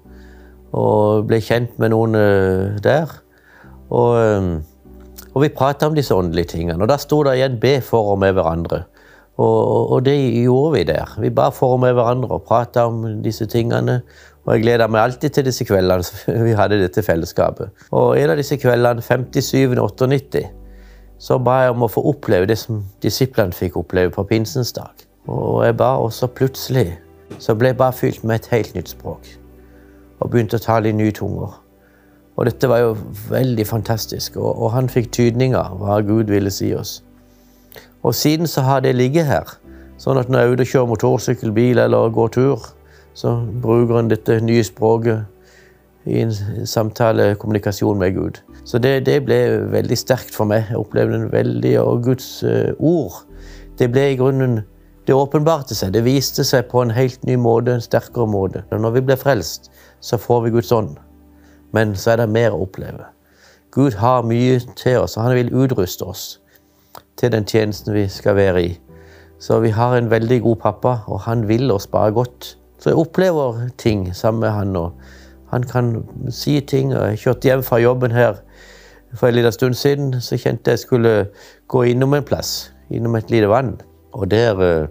Og 0.73 1.29
ble 1.29 1.39
kjent 1.45 1.79
med 1.79 1.95
noen 1.95 2.19
uh, 2.19 2.81
der. 2.83 3.22
Og, 3.93 4.17
ehm, 4.19 4.55
og 5.33 5.45
vi 5.45 5.53
prata 5.53 5.89
om 5.89 5.97
disse 5.97 6.15
åndelige 6.15 6.55
tingene. 6.57 6.81
Og 6.83 6.89
da 6.89 6.97
sto 7.01 7.23
det 7.25 7.37
igjen 7.39 7.61
'be 7.61 7.81
for 7.81 8.13
og 8.13 8.19
med 8.19 8.35
hverandre'. 8.35 8.83
Og, 9.39 9.93
og, 9.93 10.05
det 10.05 10.17
gjorde 10.43 10.73
vi 10.73 10.83
der. 10.85 11.15
Vi 11.21 11.31
ba 11.31 11.49
for 11.49 11.73
og 11.73 11.81
med 11.81 11.93
hverandre 11.93 12.29
og 12.29 12.43
prata 12.43 12.87
om 12.87 13.23
disse 13.23 13.47
tingene. 13.47 14.03
Og 14.45 14.55
jeg 14.55 14.63
gleda 14.63 14.87
meg 14.87 15.01
alltid 15.01 15.31
til 15.31 15.45
disse 15.45 15.65
kveldene 15.65 16.05
vi 16.47 16.53
hadde 16.53 16.81
dette 16.81 17.03
fellesskapet. 17.03 17.71
Og 17.91 18.19
en 18.19 18.31
av 18.31 18.37
disse 18.37 18.57
kveldene, 18.57 19.03
57. 19.03 19.79
98, 19.79 20.43
så 21.19 21.39
ba 21.39 21.63
jeg 21.63 21.71
om 21.71 21.83
å 21.83 21.89
få 21.89 22.03
oppleve 22.05 22.47
det 22.47 22.59
som 22.59 22.85
disiplene 23.03 23.53
fikk 23.53 23.77
oppleve 23.77 24.11
på 24.11 24.23
pinsens 24.23 24.73
dag. 24.73 24.93
Og 25.29 25.65
jeg 25.65 25.77
ba 25.77 25.97
også 25.97 26.27
plutselig 26.27 26.99
så 27.39 27.55
ble 27.55 27.73
jeg 27.73 27.77
bare 27.77 27.93
fylt 27.93 28.25
med 28.25 28.35
et 28.41 28.49
helt 28.53 28.75
nytt 28.75 28.93
språk. 28.93 29.27
Og 30.21 30.31
begynte 30.31 30.59
å 30.59 30.63
tale 30.63 30.91
i 30.91 30.97
nye 30.97 31.13
tunger. 31.15 31.55
Og 32.37 32.49
dette 32.49 32.69
var 32.69 32.81
jo 32.81 32.93
veldig 33.29 33.67
fantastisk, 33.69 34.37
og, 34.41 34.55
og 34.57 34.73
han 34.73 34.89
fikk 34.89 35.11
tydninger 35.13 35.75
hva 35.81 36.01
Gud 36.07 36.33
ville 36.33 36.51
si 36.51 36.73
oss. 36.75 37.03
Og 38.03 38.15
siden 38.15 38.49
så 38.51 38.65
har 38.67 38.81
det 38.81 38.95
ligget 38.97 39.29
her. 39.29 39.59
Sånn 40.01 40.19
at 40.19 40.31
når 40.31 40.41
jeg 40.41 40.49
er 40.49 40.55
ute 40.55 40.65
og 40.65 40.71
kjører 40.73 40.91
motorsykkel, 40.91 41.53
bil 41.55 41.79
eller 41.79 42.15
går 42.15 42.33
tur, 42.35 42.65
så 43.15 43.37
bruker 43.63 44.01
en 44.01 44.11
dette 44.11 44.41
nye 44.43 44.65
språket 44.65 45.29
i 46.11 46.23
en 46.25 46.33
samtale, 46.67 47.35
kommunikasjon 47.39 48.01
med 48.01 48.17
Gud. 48.17 48.41
Så 48.65 48.81
det, 48.83 49.05
det 49.07 49.21
ble 49.27 49.39
veldig 49.71 49.99
sterkt 49.99 50.35
for 50.35 50.49
meg. 50.51 50.67
Jeg 50.71 50.81
opplevde 50.81 51.21
en 51.21 51.31
veldig, 51.33 51.77
og 51.83 52.03
Guds 52.09 52.29
eh, 52.43 52.73
ord. 52.79 53.23
Det 53.79 53.91
ble 53.93 54.13
i 54.13 54.21
grunnen 54.21 54.63
Det 55.03 55.17
åpenbarte 55.19 55.75
seg. 55.75 55.91
Det 55.97 56.05
viste 56.07 56.45
seg 56.47 56.69
på 56.71 56.79
en 56.79 56.93
helt 56.95 57.25
ny 57.27 57.35
måte, 57.35 57.73
en 57.75 57.83
sterkere 57.83 58.23
måte. 58.31 58.61
Når 58.71 58.93
vi 58.95 59.01
blir 59.09 59.19
frelst, 59.19 59.67
så 59.99 60.15
får 60.15 60.45
vi 60.45 60.53
Guds 60.55 60.71
ånd. 60.71 60.93
Men 61.73 61.97
så 61.97 62.13
er 62.13 62.23
det 62.23 62.29
mer 62.29 62.55
å 62.55 62.63
oppleve. 62.67 63.09
Gud 63.73 63.97
har 63.97 64.23
mye 64.29 64.61
til 64.77 64.99
oss, 65.01 65.17
og 65.17 65.25
han 65.25 65.35
vil 65.35 65.53
utruste 65.57 66.05
oss 66.05 66.25
til 67.17 67.33
den 67.33 67.47
tjenesten 67.49 67.95
vi 67.95 68.09
skal 68.09 68.37
være 68.37 68.65
i. 68.65 68.73
Så 69.41 69.59
vi 69.61 69.73
har 69.75 69.97
en 69.97 70.11
veldig 70.11 70.43
god 70.43 70.57
pappa, 70.57 70.99
og 71.07 71.21
han 71.21 71.49
vil 71.49 71.71
oss 71.73 71.87
bare 71.87 72.13
godt. 72.13 72.59
Så 72.79 72.91
jeg 72.91 72.99
opplever 72.99 73.69
ting 73.79 74.15
sammen 74.17 74.41
med 74.41 74.51
han. 74.51 74.77
og 74.77 74.93
Han 75.51 75.63
kan 75.63 76.07
si 76.31 76.61
ting. 76.61 76.97
og 76.97 77.09
Jeg 77.09 77.19
kjørte 77.19 77.49
hjem 77.49 77.63
fra 77.63 77.79
jobben 77.79 78.11
her 78.11 78.35
for 79.15 79.27
en 79.27 79.35
liten 79.35 79.53
stund 79.53 79.75
siden. 79.75 80.21
Så 80.21 80.37
kjente 80.37 80.71
jeg 80.71 80.79
skulle 80.79 81.27
gå 81.69 81.83
innom 81.83 82.15
en 82.15 82.25
plass, 82.25 82.73
innom 82.91 83.17
et 83.17 83.31
lite 83.31 83.49
vann. 83.49 83.81
Og 84.13 84.31
der 84.31 84.55
uh, 84.55 84.89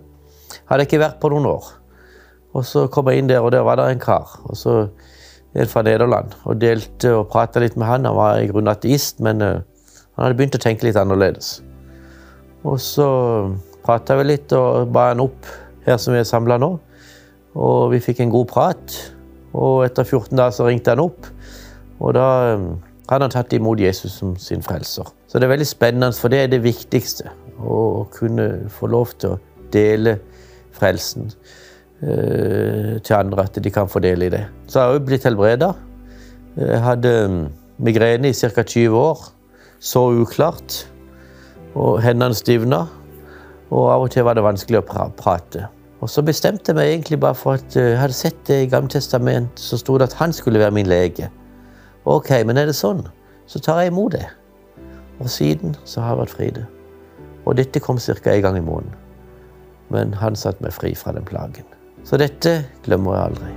hadde 0.65 0.81
jeg 0.81 0.87
ikke 0.87 0.99
vært 0.99 1.19
på 1.21 1.29
noen 1.29 1.45
år. 1.45 1.65
Og 2.53 2.65
så 2.65 2.87
kom 2.87 3.07
jeg 3.07 3.17
inn 3.17 3.29
der, 3.29 3.39
og 3.39 3.51
der 3.51 3.61
var 3.61 3.75
det 3.75 3.91
en 3.91 3.99
kar. 3.99 4.39
og 4.43 4.57
så 4.57 4.87
fra 5.71 5.83
Nederland. 5.85 6.35
Og 6.47 6.59
delte 6.61 7.15
og 7.17 7.27
prata 7.31 7.61
litt 7.63 7.77
med 7.79 7.89
han. 7.89 8.07
Han 8.07 8.17
var 8.17 8.39
i 8.39 8.47
grunnen 8.49 8.71
ateist, 8.71 9.19
men 9.23 9.43
uh, 9.43 9.59
han 10.15 10.25
hadde 10.25 10.37
begynt 10.39 10.57
å 10.57 10.63
tenke 10.63 10.87
litt 10.87 10.99
annerledes. 10.99 11.59
Og 12.67 12.77
så 12.81 13.07
prata 13.85 14.15
vi 14.19 14.29
litt 14.29 14.53
og 14.53 14.91
ba 14.93 15.09
han 15.09 15.23
opp 15.23 15.49
her 15.87 15.97
som 15.99 16.13
vi 16.13 16.21
er 16.21 16.29
samla 16.29 16.59
nå. 16.61 16.75
Og 17.57 17.91
vi 17.91 17.99
fikk 18.03 18.21
en 18.23 18.33
god 18.33 18.47
prat. 18.51 18.97
Og 19.51 19.83
etter 19.85 20.07
14 20.07 20.37
dager 20.37 20.55
så 20.55 20.69
ringte 20.69 20.93
han 20.93 21.03
opp. 21.03 21.27
Og 21.99 22.15
da 22.15 22.55
um, 22.55 22.73
han 23.11 23.27
tatt 23.33 23.53
imot 23.53 23.81
Jesus 23.81 24.13
som 24.21 24.37
sin 24.39 24.63
frelser. 24.63 25.09
Så 25.27 25.39
det 25.39 25.47
er 25.47 25.55
veldig 25.55 25.67
spennende, 25.67 26.13
for 26.15 26.31
det 26.31 26.45
er 26.45 26.51
det 26.51 26.63
viktigste. 26.63 27.31
Å 27.59 28.05
kunne 28.13 28.69
få 28.71 28.87
lov 28.89 29.11
til 29.19 29.35
å 29.35 29.41
dele 29.73 30.17
frelsen 30.75 31.31
til 32.01 33.13
andre, 33.13 33.43
at 33.45 33.59
de 33.61 33.71
kan 33.71 33.89
få 33.89 33.99
del 34.01 34.25
i 34.25 34.29
det. 34.33 34.41
Så 34.67 34.79
jeg 34.79 34.87
har 34.87 34.95
jeg 34.95 35.03
blitt 35.05 35.27
helbreda. 35.27 35.67
Jeg 36.57 36.79
hadde 36.81 37.11
um, 37.29 37.35
migrene 37.77 38.31
i 38.31 38.33
ca. 38.33 38.63
20 38.63 38.97
år. 38.97 39.27
Så 39.79 40.01
uklart. 40.23 40.79
Og 41.75 42.01
hendene 42.01 42.35
stivna. 42.35 42.87
Og 43.69 43.91
av 43.93 44.07
og 44.07 44.11
til 44.11 44.25
var 44.27 44.35
det 44.35 44.43
vanskelig 44.43 44.81
å 44.81 44.87
pra 44.87 45.05
prate. 45.17 45.67
Og 46.01 46.09
så 46.09 46.23
bestemte 46.25 46.71
jeg 46.71 46.77
meg 46.79 46.89
egentlig 46.89 47.19
bare 47.21 47.37
for 47.37 47.59
at 47.59 47.75
eh, 47.77 47.93
jeg 47.93 47.99
hadde 48.01 48.17
sett 48.17 48.39
det 48.49 48.57
i 48.63 48.69
Gamle 48.69 48.89
testament, 48.89 49.59
så 49.59 49.77
sto 49.77 49.99
det 50.01 50.09
at 50.09 50.17
han 50.17 50.33
skulle 50.33 50.59
være 50.59 50.73
min 50.73 50.89
lege. 50.89 51.29
Ok, 52.09 52.31
men 52.45 52.57
er 52.57 52.71
det 52.71 52.75
sånn, 52.75 53.03
så 53.45 53.61
tar 53.61 53.83
jeg 53.83 53.91
imot 53.93 54.15
det. 54.17 54.25
Og 55.21 55.29
siden 55.29 55.75
så 55.85 56.01
har 56.01 56.15
jeg 56.15 56.21
vært 56.23 56.33
fri 56.33 56.49
det. 56.57 56.65
Og 57.45 57.57
dette 57.61 57.83
kom 57.83 58.01
ca. 58.01 58.17
en 58.33 58.41
gang 58.41 58.57
i 58.57 58.65
måneden. 58.65 58.97
Men 59.93 60.13
han 60.17 60.35
satte 60.35 60.63
meg 60.65 60.73
fri 60.73 60.95
fra 60.97 61.13
den 61.13 61.27
plagen. 61.27 61.67
Så 62.07 62.17
dette 62.19 62.61
glemmer 62.85 63.15
jeg 63.15 63.31
aldri. 63.31 63.51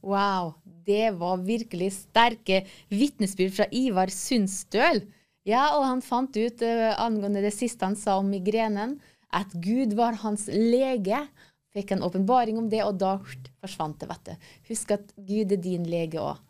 Wow, 0.00 0.54
det 0.86 1.12
var 1.20 1.42
virkelig 1.44 1.92
sterke 1.94 2.64
vitnesbyrd 2.88 3.52
fra 3.54 3.66
Ivar 3.70 4.10
Sundstøl. 4.14 5.04
Ja, 5.46 5.76
og 5.76 5.86
han 5.86 6.02
fant 6.04 6.34
ut 6.36 6.64
uh, 6.64 6.90
angående 7.00 7.44
det 7.44 7.52
siste 7.54 7.86
han 7.86 7.96
sa 7.98 8.18
om 8.20 8.28
migrenen, 8.32 8.98
at 9.30 9.52
Gud 9.62 9.94
var 9.98 10.18
hans 10.24 10.48
lege. 10.50 11.22
Fikk 11.70 11.94
en 11.94 12.02
åpenbaring 12.02 12.58
om 12.58 12.68
det, 12.72 12.82
og 12.82 12.98
da 12.98 13.16
forsvant 13.62 14.00
det, 14.02 14.10
vet 14.10 14.30
du. 14.32 14.48
Husk 14.72 14.96
at 14.96 15.12
Gud 15.16 15.54
er 15.54 15.62
din 15.62 15.86
lege 15.86 16.18
òg. 16.22 16.40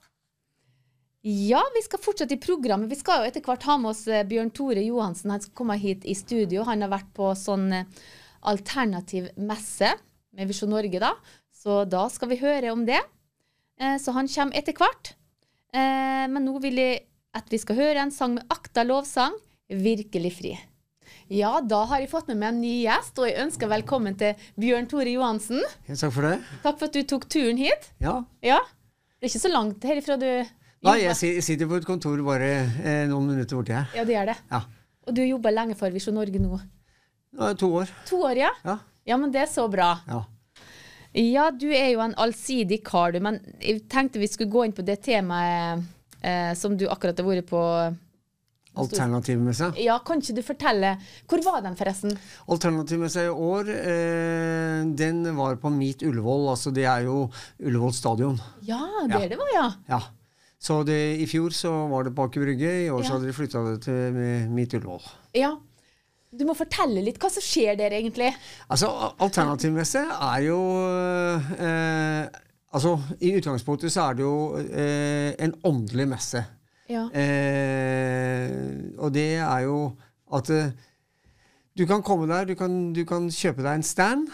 Ja, 1.27 1.61
vi 1.75 1.83
skal 1.85 2.01
fortsette 2.01 2.35
i 2.35 2.41
programmet. 2.41 2.89
Vi 2.89 2.97
skal 2.97 3.21
jo 3.21 3.29
etter 3.29 3.45
hvert 3.45 3.67
ha 3.69 3.77
med 3.81 3.93
oss 3.93 4.07
uh, 4.09 4.23
Bjørn 4.25 4.53
Tore 4.57 4.81
Johansen. 4.81 5.33
Han 5.35 5.43
skal 5.45 5.57
komme 5.59 5.77
hit 5.81 6.07
i 6.09 6.17
studio. 6.17 6.65
Han 6.69 6.81
har 6.87 6.93
vært 6.95 7.11
på 7.17 7.29
sånn 7.37 7.69
uh, 7.75 8.07
alternativ 8.49 9.29
messe 9.37 9.93
med 10.33 10.49
Visjon 10.49 10.73
Norge, 10.73 11.03
da. 11.03 11.13
Så 11.53 11.83
da 11.85 12.07
skal 12.09 12.31
vi 12.33 12.41
høre 12.41 12.73
om 12.73 12.87
det. 12.89 13.01
Så 14.01 14.13
han 14.13 14.29
kommer 14.29 14.57
etter 14.57 14.77
hvert. 14.77 15.11
Men 15.73 16.45
nå 16.45 16.55
vil 16.61 16.79
jeg 16.81 16.99
at 17.37 17.53
vi 17.53 17.59
skal 17.61 17.79
høre 17.79 18.03
en 18.05 18.13
sang 18.15 18.37
med 18.39 18.53
Akta 18.53 18.85
lovsang, 18.87 19.37
'Virkelig 19.71 20.33
fri'. 20.39 20.55
Ja, 21.31 21.61
da 21.61 21.85
har 21.87 22.01
jeg 22.01 22.11
fått 22.11 22.31
med 22.31 22.41
meg 22.41 22.49
en 22.49 22.61
ny 22.63 22.73
gjest, 22.83 23.19
og 23.21 23.29
jeg 23.29 23.39
ønsker 23.45 23.71
velkommen 23.71 24.17
til 24.19 24.35
Bjørn 24.59 24.89
Tore 24.91 25.13
Johansen. 25.13 25.61
Ja, 25.87 25.95
takk 25.95 26.15
for 26.17 26.27
det. 26.27 26.33
Takk 26.65 26.81
for 26.81 26.89
at 26.89 26.97
du 26.97 27.03
tok 27.07 27.29
turen 27.31 27.61
hit. 27.61 27.91
Ja. 28.03 28.17
ja. 28.43 28.59
Det 29.21 29.29
er 29.29 29.31
ikke 29.31 29.45
så 29.45 29.53
langt 29.53 29.85
herifra 29.87 30.17
du 30.19 30.27
Nei, 30.81 31.01
jeg 31.05 31.45
sitter 31.45 31.69
på 31.69 31.77
et 31.77 31.85
kontor 31.85 32.21
bare 32.25 32.51
eh, 32.81 33.07
noen 33.09 33.27
minutter 33.35 33.59
borti 33.59 33.75
her. 33.77 33.89
Ja, 33.97 34.05
det 34.09 34.15
gjør 34.17 34.31
det. 34.33 34.37
Ja. 34.49 34.61
Og 35.09 35.17
du 35.17 35.23
jobber 35.27 35.53
lenge 35.53 35.77
for 35.77 35.93
Visjon 35.93 36.17
Norge 36.17 36.41
nå? 36.41 36.61
Nå, 37.37 37.49
to 37.61 37.69
år. 37.83 37.91
To 38.09 38.23
år, 38.25 38.39
ja? 38.47 38.53
Ja, 38.65 38.77
ja 39.13 39.19
men 39.21 39.33
det 39.35 39.43
er 39.45 39.51
så 39.51 39.67
bra. 39.71 39.93
Ja. 40.09 40.25
Ja, 41.21 41.49
du 41.51 41.67
er 41.75 41.89
jo 41.91 42.03
en 42.05 42.15
allsidig 42.23 42.81
kar, 42.87 43.13
du. 43.13 43.19
Men 43.23 43.41
jeg 43.59 43.83
tenkte 43.91 44.23
vi 44.23 44.29
skulle 44.31 44.53
gå 44.53 44.63
inn 44.67 44.77
på 44.77 44.85
det 44.87 45.01
temaet 45.05 45.83
eh, 46.23 46.53
som 46.57 46.77
du 46.79 46.87
akkurat 46.89 47.19
har 47.19 47.29
vært 47.29 47.51
på. 47.51 47.65
Alternativmessa? 48.81 49.73
Ja, 49.83 49.97
kan 50.07 50.21
ikke 50.23 50.37
du 50.37 50.45
fortelle 50.47 50.93
Hvor 51.29 51.41
var 51.43 51.65
den, 51.65 51.75
forresten? 51.75 52.13
Alternativmessa 52.55 53.25
i 53.27 53.33
år, 53.33 53.73
eh, 53.75 54.85
den 54.97 55.25
var 55.37 55.59
på 55.61 55.73
Meet 55.75 56.07
Ullevål. 56.07 56.47
Altså 56.55 56.71
det 56.73 56.87
er 56.87 57.05
jo 57.09 57.25
Ullevål 57.59 57.93
stadion. 57.99 58.39
Ja, 58.63 58.81
det 59.11 59.19
ja. 59.19 59.29
det 59.35 59.41
var, 59.43 59.53
ja. 59.57 59.67
ja. 59.91 60.01
Så 60.61 60.83
det, 60.85 60.99
i 61.23 61.27
fjor 61.29 61.55
så 61.57 61.73
var 61.89 62.05
det 62.05 62.13
på 62.17 62.27
Aker 62.29 62.45
Brygge. 62.45 62.73
I 62.85 62.91
år 62.93 63.01
ja. 63.01 63.07
så 63.09 63.17
hadde 63.17 63.31
de 63.31 63.37
flytta 63.37 63.65
det 63.65 63.79
til 63.87 64.21
Mitt 64.53 64.77
Ullevål. 64.77 65.07
Ja. 65.39 65.55
Du 66.31 66.45
må 66.47 66.55
fortelle 66.55 67.03
litt 67.03 67.19
hva 67.19 67.31
som 67.33 67.43
skjer 67.43 67.79
der, 67.81 67.97
egentlig. 67.97 68.29
Altså, 68.71 68.91
Alternativmesse 69.25 70.05
er 70.05 70.45
jo 70.47 70.61
eh, 71.57 72.29
Altså, 72.71 72.93
I 73.19 73.33
utgangspunktet 73.35 73.91
så 73.91 74.05
er 74.05 74.19
det 74.19 74.23
jo 74.23 74.35
eh, 74.61 75.33
en 75.43 75.57
åndelig 75.67 76.07
messe. 76.13 76.45
Ja. 76.91 77.09
Eh, 77.11 78.53
og 78.99 79.11
det 79.15 79.41
er 79.43 79.65
jo 79.67 79.81
at 80.39 80.53
eh, 80.55 80.71
du 81.75 81.83
kan 81.91 82.05
komme 82.07 82.29
der, 82.31 82.47
du 82.47 82.55
kan, 82.55 82.93
du 82.95 83.03
kan 83.09 83.27
kjøpe 83.27 83.65
deg 83.67 83.81
en 83.81 83.87
stand. 83.87 84.31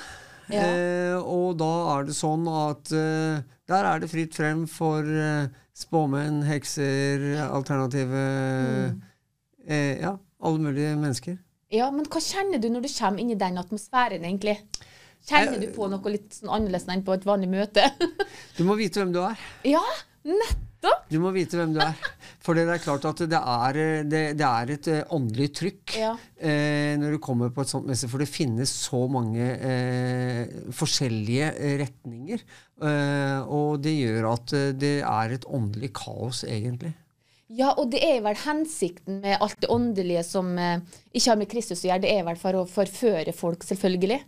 Ja. 0.52 0.66
Eh, 0.68 1.16
og 1.16 1.56
da 1.60 1.70
er 1.94 2.10
det 2.10 2.16
sånn 2.18 2.44
at 2.52 2.92
eh, 2.92 3.40
der 3.72 3.88
er 3.88 4.04
det 4.04 4.12
fritt 4.12 4.36
frem 4.36 4.66
for 4.68 5.00
eh, 5.00 5.48
spåmenn, 5.76 6.40
hekser, 6.48 7.26
alternative 7.46 8.22
mm. 8.22 9.02
Ja, 9.66 10.12
alle 10.46 10.62
mulige 10.62 10.94
mennesker. 10.94 11.36
Ja, 11.74 11.88
Men 11.90 12.06
hva 12.06 12.20
kjenner 12.22 12.60
du 12.62 12.68
når 12.70 12.86
du 12.86 12.92
kommer 12.92 13.22
inn 13.22 13.32
i 13.34 13.38
den 13.38 13.58
atmosfæren, 13.58 14.24
egentlig? 14.24 14.60
Kjenner 15.26 15.58
du 15.58 15.66
på 15.74 15.88
noe 15.90 16.12
litt 16.12 16.36
sånn 16.36 16.52
annerledes 16.54 16.86
enn 16.92 17.02
på 17.06 17.16
et 17.16 17.26
vanlig 17.26 17.48
møte? 17.50 17.88
du 18.58 18.62
må 18.68 18.76
vite 18.78 19.02
hvem 19.02 19.14
du 19.14 19.18
er. 19.26 19.40
Ja, 19.66 19.82
nettopp! 20.26 21.06
Du 21.10 21.18
må 21.22 21.30
vite 21.34 21.58
hvem 21.58 21.72
du 21.74 21.80
er. 21.82 21.94
For 22.44 22.54
det 22.54 22.66
er 22.70 22.82
klart 22.82 23.06
at 23.08 23.22
det 23.26 23.38
er, 23.38 23.78
det, 24.06 24.22
det 24.38 24.46
er 24.46 24.72
et 24.74 24.88
eh, 24.92 25.14
åndelig 25.14 25.48
trykk 25.58 25.96
ja. 25.98 26.12
eh, 26.38 26.94
når 27.00 27.16
du 27.16 27.22
kommer 27.22 27.50
på 27.54 27.64
et 27.64 27.72
sånt 27.72 27.88
messe. 27.88 28.10
For 28.10 28.22
det 28.22 28.28
finnes 28.30 28.70
så 28.70 29.00
mange 29.10 29.48
eh, 29.56 30.54
forskjellige 30.76 31.50
eh, 31.54 31.74
retninger. 31.82 32.44
Eh, 32.86 33.40
og 33.46 33.80
det 33.82 33.96
gjør 33.96 34.30
at 34.34 34.54
eh, 34.58 34.70
det 34.78 34.94
er 35.00 35.36
et 35.38 35.48
åndelig 35.48 35.90
kaos, 35.96 36.44
egentlig. 36.46 36.94
Ja, 37.54 37.68
og 37.78 37.92
det 37.92 38.00
er 38.02 38.24
vel 38.24 38.34
hensikten 38.42 39.20
med 39.22 39.36
alt 39.38 39.60
det 39.62 39.68
åndelige 39.70 40.24
som 40.26 40.48
eh, 40.58 40.80
ikke 41.14 41.30
har 41.30 41.38
med 41.38 41.48
Kristus 41.52 41.84
å 41.84 41.86
gjøre. 41.86 42.02
Det 42.02 42.10
er 42.10 42.24
vel 42.26 42.38
for 42.40 42.58
å 42.58 42.64
forføre 42.66 43.34
folk, 43.36 43.62
selvfølgelig. 43.68 44.18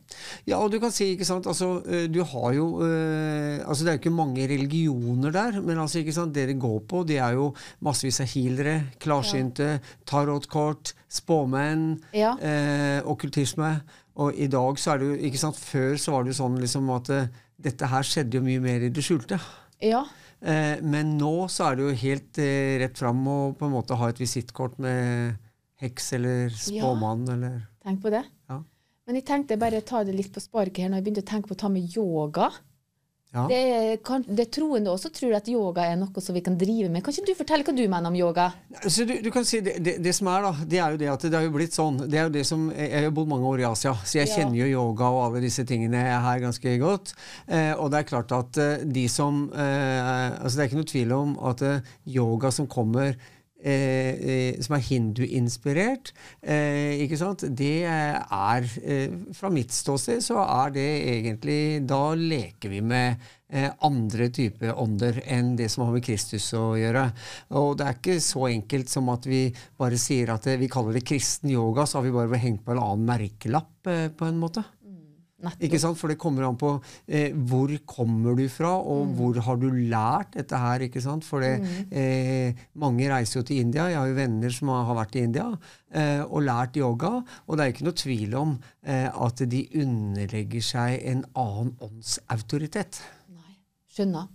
Ja, 0.47 0.61
og 0.61 0.71
du 0.71 0.79
kan 0.79 0.95
si, 0.95 1.11
ikke 1.17 1.27
sant, 1.27 1.49
altså, 1.51 1.81
eh, 1.91 2.07
du 2.07 2.21
har 2.23 2.55
jo 2.55 2.69
eh, 2.87 3.59
altså 3.65 3.83
Det 3.83 3.91
er 3.91 3.97
jo 3.97 4.03
ikke 4.05 4.15
mange 4.15 4.47
religioner 4.47 5.35
der, 5.35 5.59
men 5.59 5.83
altså, 5.83 5.99
ikke 5.99 6.15
sant, 6.15 6.37
det 6.37 6.47
det 6.53 6.61
går 6.63 6.79
på, 6.87 7.03
det 7.09 7.19
er 7.19 7.35
jo 7.41 7.51
massevis 7.83 8.21
av 8.23 8.31
healere, 8.31 8.77
klarsynte, 9.03 9.73
ja. 9.81 9.97
tarotkort, 10.07 10.95
spåmenn, 11.11 11.89
ja. 12.15 12.37
eh, 12.39 13.01
okkultisme. 13.03 13.73
Og 14.23 14.39
i 14.39 14.47
dag 14.51 14.79
så 14.79 14.95
er 14.95 15.03
det 15.03 15.11
jo 15.11 15.19
ikke 15.27 15.43
sant, 15.43 15.59
Før 15.59 15.99
så 15.99 16.15
var 16.15 16.23
det 16.23 16.37
jo 16.37 16.41
sånn 16.41 16.59
liksom 16.59 16.89
at 16.95 17.11
uh, 17.15 17.29
dette 17.59 17.91
her 17.91 18.07
skjedde 18.07 18.39
jo 18.39 18.47
mye 18.47 18.63
mer 18.63 18.87
i 18.87 18.91
det 18.95 19.03
skjulte. 19.07 19.39
Ja. 19.83 20.05
Eh, 20.41 20.79
men 20.87 21.17
nå 21.19 21.49
så 21.51 21.71
er 21.71 21.79
det 21.79 21.87
jo 21.87 21.99
helt 22.05 22.41
eh, 22.43 22.79
rett 22.85 22.99
fram 23.01 23.25
å 23.27 23.39
på 23.59 23.67
en 23.67 23.75
måte 23.75 23.99
ha 23.99 24.11
et 24.11 24.21
visittkort 24.23 24.77
med 24.83 25.39
heks 25.83 26.13
eller 26.19 26.55
spåmann 26.55 27.25
ja, 27.27 27.35
eller 27.35 27.57
Tenk 27.83 28.03
på 28.05 28.13
det. 28.13 28.25
Ja. 28.51 28.61
Men 29.09 29.19
jeg 29.19 29.27
tenkte 29.27 29.59
bare 29.59 29.81
ta 29.87 30.03
det 30.05 30.15
litt 30.15 30.31
på 30.35 30.43
sparket 30.43 30.85
her 30.85 30.91
når 30.93 31.01
jeg 31.01 31.07
begynte 31.07 31.25
å 31.25 31.31
tenke 31.31 31.51
på 31.51 31.57
å 31.57 31.63
ta 31.63 31.71
med 31.73 31.97
yoga. 31.97 32.51
Ja. 33.35 33.43
Det, 33.45 33.99
kan, 34.09 34.23
det 34.25 34.47
troende 34.57 34.89
også 34.89 35.11
tror 35.13 35.35
at 35.37 35.49
yoga 35.53 35.83
er 35.85 35.99
noe 36.01 36.23
som 36.25 36.33
vi 36.33 36.41
kan 36.41 36.55
drive 36.57 36.89
med. 36.89 37.03
Kan 37.05 37.13
ikke 37.13 37.27
du 37.29 37.37
fortelle 37.37 37.67
hva 37.67 37.75
du 37.77 37.83
mener 37.85 38.09
om 38.09 38.17
yoga? 38.17 38.47
Så 38.89 39.05
du, 39.05 39.13
du 39.21 39.29
kan 39.35 39.45
si 39.45 39.61
det, 39.61 39.75
det, 39.85 39.95
det 40.03 40.15
som 40.17 40.31
er 40.33 40.47
da, 40.47 40.53
det 40.65 40.81
er 40.81 40.95
jo 40.97 41.01
det 41.03 41.11
at 41.13 41.27
det 41.29 41.37
har 41.37 41.45
jo 41.45 41.53
blitt 41.53 41.77
sånn 41.77 42.01
det 42.09 42.17
er 42.23 42.25
jo 42.31 42.33
det 42.39 42.47
som, 42.49 42.65
Jeg 42.73 43.05
har 43.05 43.13
bodd 43.13 43.29
mange 43.29 43.45
år 43.53 43.61
i 43.61 43.69
Asia, 43.69 43.93
så 44.01 44.19
jeg 44.23 44.31
Ja. 44.31 44.39
kjenner 44.39 44.57
jo 44.63 44.71
yoga 44.73 45.11
og 45.13 45.21
alle 45.27 45.45
disse 45.45 45.67
tingene 45.69 46.01
her 46.25 46.41
ganske 46.41 46.77
godt. 46.81 47.13
Eh, 47.47 47.75
og 47.77 47.93
det 47.93 48.01
er 48.01 48.09
klart 48.15 48.33
at 48.33 48.63
eh, 48.65 48.87
de 48.89 49.05
som 49.13 49.45
eh, 49.53 50.31
altså 50.41 50.55
Det 50.57 50.63
er 50.65 50.71
ikke 50.73 50.81
noe 50.81 50.93
tvil 50.97 51.13
om 51.21 51.37
at 51.53 51.67
eh, 51.69 51.93
yoga 52.09 52.51
som 52.55 52.67
kommer 52.67 53.13
som 53.59 54.77
er 54.77 54.85
hinduinspirert. 54.87 56.13
Eh, 56.43 57.03
ikke 57.05 57.19
sant? 57.19 57.43
Det 57.59 57.83
er 57.89 58.69
eh, 58.85 59.17
Fra 59.35 59.51
mitt 59.51 59.75
ståsted 59.75 60.23
så 60.23 60.39
er 60.45 60.71
det 60.77 60.87
egentlig 61.17 61.61
Da 61.89 62.15
leker 62.15 62.71
vi 62.71 62.81
med 62.87 63.19
eh, 63.53 63.69
andre 63.85 64.29
typer 64.35 64.77
ånder 64.79 65.21
enn 65.27 65.55
det 65.59 65.69
som 65.73 65.87
har 65.87 65.95
med 65.97 66.05
Kristus 66.05 66.47
å 66.57 66.73
gjøre. 66.79 67.09
Og 67.59 67.77
det 67.79 67.87
er 67.87 67.99
ikke 67.99 68.19
så 68.25 68.49
enkelt 68.51 68.93
som 68.93 69.09
at 69.13 69.29
vi 69.29 69.47
bare 69.81 70.01
sier 70.01 70.35
at 70.35 70.49
eh, 70.49 70.61
vi 70.61 70.71
kaller 70.73 70.99
det 70.99 71.07
kristen 71.09 71.53
yoga, 71.53 71.87
så 71.87 71.99
har 71.99 72.09
vi 72.09 72.15
bare 72.15 72.43
hengt 72.43 72.65
på 72.67 72.75
en 72.75 72.83
annen 72.83 73.09
merkelapp 73.09 73.91
eh, 73.91 74.09
på 74.15 74.29
en 74.29 74.41
måte. 74.41 74.65
Ikke 75.39 75.79
sant? 75.79 75.95
For 76.01 76.11
det 76.11 76.19
kommer 76.19 76.49
an 76.49 76.57
på 76.59 76.73
eh, 77.07 77.31
hvor 77.31 77.71
kommer 77.87 78.35
du 78.39 78.49
fra, 78.51 78.73
og 78.79 79.13
hvor 79.15 79.39
har 79.47 79.61
du 79.61 79.69
lært 79.71 80.35
dette 80.35 80.59
her. 80.59 80.83
ikke 80.89 81.03
sant? 81.05 81.27
For 81.27 81.45
det, 81.45 81.85
eh, 81.95 82.65
mange 82.83 83.07
reiser 83.11 83.41
jo 83.41 83.45
til 83.47 83.61
India. 83.63 83.87
Jeg 83.93 84.01
har 84.01 84.11
jo 84.11 84.17
venner 84.19 84.55
som 84.55 84.73
har, 84.75 84.83
har 84.89 84.99
vært 84.99 85.15
i 85.21 85.23
India 85.29 85.47
eh, 85.95 86.25
og 86.25 86.43
lært 86.43 86.81
yoga. 86.81 87.13
Og 87.47 87.55
det 87.55 87.65
er 87.65 87.75
ikke 87.75 87.87
noe 87.87 88.01
tvil 88.03 88.35
om 88.41 88.57
eh, 88.83 89.07
at 89.07 89.45
de 89.55 89.63
underlegger 89.79 90.67
seg 90.73 90.99
en 91.13 91.23
annen 91.39 91.71
åndsautoritet. 91.87 92.99
Nei, 93.39 93.55
Skjønner. 93.95 94.27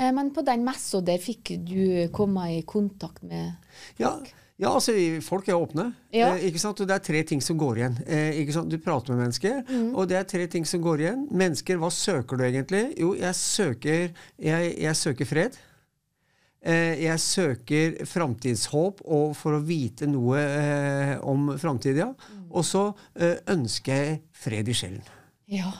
Eh, 0.00 0.08
men 0.16 0.32
på 0.32 0.44
den 0.46 0.64
messa 0.64 1.02
der 1.04 1.20
fikk 1.20 1.52
du 1.68 2.08
komme 2.16 2.48
i 2.56 2.62
kontakt 2.64 3.26
med 3.28 3.52
Ja, 4.00 4.16
ja 4.60 4.70
altså 4.76 4.92
folk 5.24 5.48
er 5.48 5.56
åpne. 5.56 5.86
Ja. 6.12 6.34
Eh, 6.36 6.46
ikke 6.50 6.60
sant? 6.62 6.80
Og 6.84 6.88
det 6.90 6.94
er 6.98 7.04
tre 7.06 7.22
ting 7.24 7.40
som 7.42 7.56
går 7.60 7.80
igjen. 7.80 7.96
Eh, 8.06 8.40
ikke 8.42 8.52
sant? 8.58 8.68
Du 8.70 8.76
prater 8.78 9.14
med 9.14 9.24
mennesker, 9.24 9.62
Mm. 9.70 9.94
og 9.96 10.08
det 10.10 10.18
er 10.20 10.28
tre 10.28 10.46
ting 10.52 10.66
som 10.68 10.82
går 10.84 11.00
igjen. 11.06 11.26
Mennesker, 11.32 11.78
hva 11.80 11.90
søker 11.90 12.36
du 12.36 12.44
egentlig? 12.44 12.84
Jo, 13.00 13.14
jeg 13.16 13.34
søker, 13.34 14.10
jeg, 14.38 14.74
jeg 14.78 14.96
søker 14.96 15.24
fred. 15.26 15.56
Eh, 16.62 17.00
jeg 17.06 17.18
søker 17.24 17.94
framtidshåp 18.04 19.00
og 19.08 19.30
for 19.38 19.56
å 19.56 19.62
vite 19.64 20.04
noe 20.06 20.36
eh, 20.44 21.14
om 21.24 21.54
framtida. 21.56 22.10
Og 22.50 22.64
så 22.68 22.82
eh, 23.16 23.38
ønsker 23.48 23.94
jeg 23.96 24.18
fred 24.36 24.68
i 24.68 24.74
sjelen. 24.76 25.00
Ja. 25.48 25.72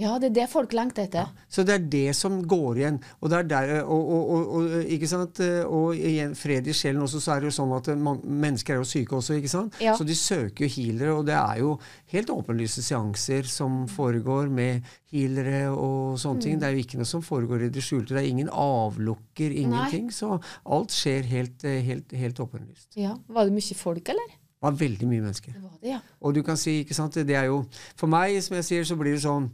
Ja, 0.00 0.14
det 0.20 0.30
er 0.30 0.36
det 0.38 0.46
folk 0.48 0.72
lengter 0.76 1.04
etter. 1.04 1.28
Så 1.52 1.64
det 1.66 1.74
er 1.76 1.86
det 1.92 2.14
som 2.16 2.38
går 2.48 2.80
igjen. 2.80 2.98
Og, 3.20 3.28
det 3.30 3.38
er 3.38 3.48
der, 3.50 3.72
og, 3.82 4.12
og, 4.16 4.54
og, 4.56 4.76
ikke 4.88 5.08
sant? 5.10 5.40
og 5.66 5.98
igjen, 5.98 6.32
fred 6.38 6.68
i 6.70 6.74
sjelen 6.76 7.04
også, 7.04 7.20
så 7.20 7.34
er 7.34 7.42
det 7.42 7.50
jo 7.50 7.56
sånn 7.58 7.74
at 7.76 7.90
man, 8.00 8.22
mennesker 8.24 8.76
er 8.76 8.80
jo 8.80 8.88
syke 8.88 9.18
også, 9.18 9.36
ikke 9.36 9.52
sant? 9.52 9.76
Ja. 9.82 9.94
Så 9.98 10.06
de 10.08 10.16
søker 10.16 10.64
jo 10.64 10.72
healere, 10.72 11.18
og 11.18 11.28
det 11.28 11.36
er 11.36 11.60
jo 11.60 11.74
helt 12.14 12.32
åpenlyse 12.32 12.84
seanser 12.86 13.48
som 13.50 13.82
foregår 13.90 14.48
med 14.52 14.88
healere 15.12 15.66
og 15.74 16.18
sånne 16.22 16.46
ting. 16.46 16.56
Mm. 16.56 16.62
Det 16.62 16.68
er 16.68 16.76
jo 16.76 16.84
ikke 16.86 17.00
noe 17.00 17.12
som 17.12 17.24
foregår 17.26 17.66
i 17.66 17.72
det 17.74 17.84
skjulte. 17.84 18.16
Det 18.16 18.24
er 18.24 18.30
ingen 18.30 18.52
avlukker, 18.52 19.52
ingenting. 19.52 20.10
Så 20.14 20.38
alt 20.64 20.94
skjer 20.96 21.28
helt, 21.28 21.66
helt, 21.90 22.14
helt 22.16 22.44
åpenlyst. 22.46 22.94
Ja. 23.00 23.16
Var 23.28 23.48
det 23.48 23.58
mye 23.58 23.78
folk, 23.78 24.14
eller? 24.14 24.36
Det 24.60 24.68
var 24.68 24.76
veldig 24.76 25.06
mye 25.08 25.24
mennesker. 25.24 25.52
Det 25.56 25.62
var 25.62 25.76
det, 25.80 25.88
ja. 25.94 25.98
Og 26.20 26.34
du 26.36 26.42
kan 26.44 26.58
si, 26.60 26.82
ikke 26.82 26.96
sant, 26.96 27.16
det 27.16 27.36
er 27.36 27.48
jo 27.48 27.62
For 27.96 28.10
meg, 28.12 28.34
som 28.44 28.58
jeg 28.58 28.66
sier, 28.68 28.88
så 28.88 28.96
blir 29.00 29.16
det 29.16 29.22
sånn 29.24 29.48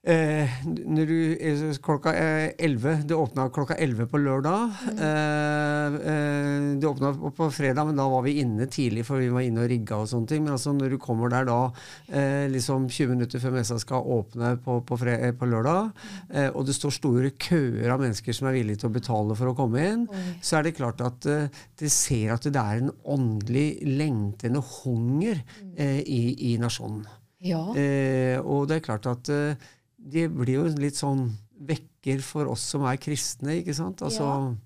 Eh, 0.00 0.48
når 0.64 1.06
du, 1.10 1.16
eh, 1.36 1.74
klokka 1.76 2.14
elleve 2.56 3.02
Det 3.04 3.12
åpna 3.12 3.50
klokka 3.52 3.74
11 3.76 4.06
på 4.08 4.16
lørdag. 4.16 4.70
Mm. 4.96 4.98
eh, 6.00 6.80
det 6.80 6.86
åpna 6.88 7.12
på, 7.36 7.50
fredag, 7.50 7.84
men 7.84 7.96
da 7.96 8.08
var 8.08 8.22
vi 8.22 8.40
inne 8.40 8.64
tidlig, 8.66 9.04
for 9.04 9.18
vi 9.20 9.28
var 9.28 9.44
inne 9.44 9.60
og 9.60 9.68
rigga 9.68 9.98
og 10.00 10.08
sånne 10.08 10.26
ting. 10.26 10.44
Men 10.44 10.54
altså 10.54 10.72
når 10.72 10.90
du 10.90 10.98
kommer 10.98 11.28
der 11.28 11.44
da 11.44 11.70
eh, 12.08 12.48
liksom 12.48 12.88
20 12.88 13.08
minutter 13.08 13.38
før 13.38 13.52
messa 13.52 13.78
skal 13.78 14.00
åpne 14.00 14.56
på, 14.64 14.80
på, 14.88 14.96
fre 14.96 15.18
eh, 15.20 15.34
på 15.36 15.44
lørdag, 15.44 15.92
eh, 16.32 16.48
og 16.48 16.64
det 16.64 16.78
står 16.78 16.96
store 16.96 17.30
køer 17.36 17.92
av 17.92 18.00
mennesker 18.00 18.32
som 18.32 18.48
er 18.48 18.56
villige 18.56 18.80
til 18.80 18.88
å 18.88 18.96
betale 18.96 19.36
for 19.36 19.52
å 19.52 19.56
komme 19.58 19.84
inn, 19.84 20.06
så 20.40 20.56
er 20.58 20.64
det 20.64 20.78
klart 20.80 21.04
at 21.04 21.28
eh, 21.28 21.50
det 21.76 21.92
ser 21.92 22.32
at 22.38 22.48
det 22.48 22.56
er 22.56 22.80
en 22.80 22.94
åndelig 23.04 23.84
lengtende 23.84 24.64
hunger 24.64 25.44
eh, 25.76 26.00
i, 26.00 26.54
i 26.54 26.56
nasjonen. 26.56 27.04
Ja. 27.44 27.60
Eh, 27.76 28.40
og 28.40 28.66
det 28.68 28.80
er 28.80 28.88
klart 28.88 29.06
at 29.08 29.28
det 30.00 30.28
blir 30.32 30.56
jo 30.60 30.66
litt 30.80 30.96
sånn 30.98 31.28
vekker 31.60 32.22
for 32.24 32.48
oss 32.48 32.64
som 32.72 32.86
er 32.88 33.00
kristne, 33.00 33.58
ikke 33.60 33.76
sant? 33.76 34.02
Altså, 34.06 34.56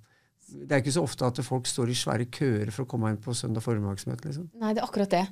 Det 0.45 0.71
er 0.71 0.83
ikke 0.85 0.95
så 0.95 1.03
ofte 1.03 1.27
at 1.27 1.41
folk 1.43 1.67
står 1.67 1.91
i 1.91 1.97
svære 1.99 2.27
køer 2.31 2.71
for 2.71 2.85
å 2.85 2.89
komme 2.89 3.11
inn 3.11 3.19
på 3.19 3.35
søndag 3.35 3.65
formiddagsmøte. 3.65 4.29
Liksom. 4.29 4.51
Nei, 4.61 4.75
det 4.77 4.83
er 4.83 4.87
akkurat 4.87 5.11
det. 5.11 5.25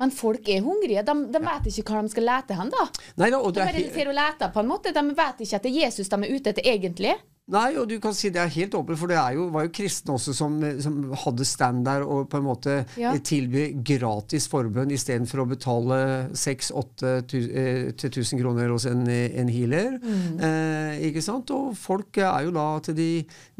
Men 0.00 0.12
folk 0.12 0.48
er 0.52 0.62
hungrige. 0.64 1.02
De, 1.04 1.14
de 1.32 1.40
vet 1.40 1.68
ikke 1.72 1.92
hva 1.92 2.02
de 2.04 2.12
skal 2.12 2.26
lete 2.28 2.56
hen, 2.56 2.70
da. 2.72 2.84
Nei, 3.20 3.30
da, 3.32 3.40
og 3.40 3.54
De 3.56 3.64
bare 3.64 3.84
ser 3.92 4.10
og 4.12 4.16
leter 4.16 4.52
på 4.52 4.62
en 4.62 4.70
måte. 4.70 4.92
De 4.96 5.04
vet 5.16 5.42
ikke 5.44 5.58
at 5.58 5.66
det 5.66 5.72
er 5.72 5.78
Jesus 5.86 6.12
de 6.12 6.18
er 6.20 6.32
ute 6.36 6.52
etter 6.52 6.68
egentlig. 6.72 7.14
Nei, 7.48 7.76
og 7.78 7.86
du 7.86 8.00
kan 8.02 8.10
si 8.16 8.26
det 8.34 8.40
er 8.42 8.48
helt 8.50 8.72
åpent, 8.74 8.98
for 8.98 9.06
det 9.06 9.14
er 9.20 9.36
jo, 9.36 9.44
var 9.54 9.68
jo 9.68 9.70
kristne 9.76 10.16
også 10.16 10.32
som, 10.34 10.56
som 10.82 10.96
hadde 11.22 11.44
stand 11.46 11.84
der 11.86 12.02
og 12.02 12.24
på 12.32 12.40
en 12.40 12.46
måte 12.48 12.72
Ja. 12.98 13.12
eh, 13.14 13.20
tilby 13.22 13.68
gratis 13.86 14.48
forbønn 14.50 14.90
istedenfor 14.90 15.44
å 15.44 15.46
betale 15.52 15.98
6000-1000 16.34 18.40
kroner 18.40 18.72
hos 18.74 18.86
en, 18.90 19.04
en 19.06 19.48
healer. 19.52 19.94
Mm. 20.02 20.40
Eh, 20.42 21.06
ikke 21.10 21.22
sant? 21.22 21.50
Og 21.54 21.76
folk 21.78 22.18
er 22.18 22.48
jo 22.48 22.52
da 22.56 22.64
at 22.80 22.90
de, 22.98 23.06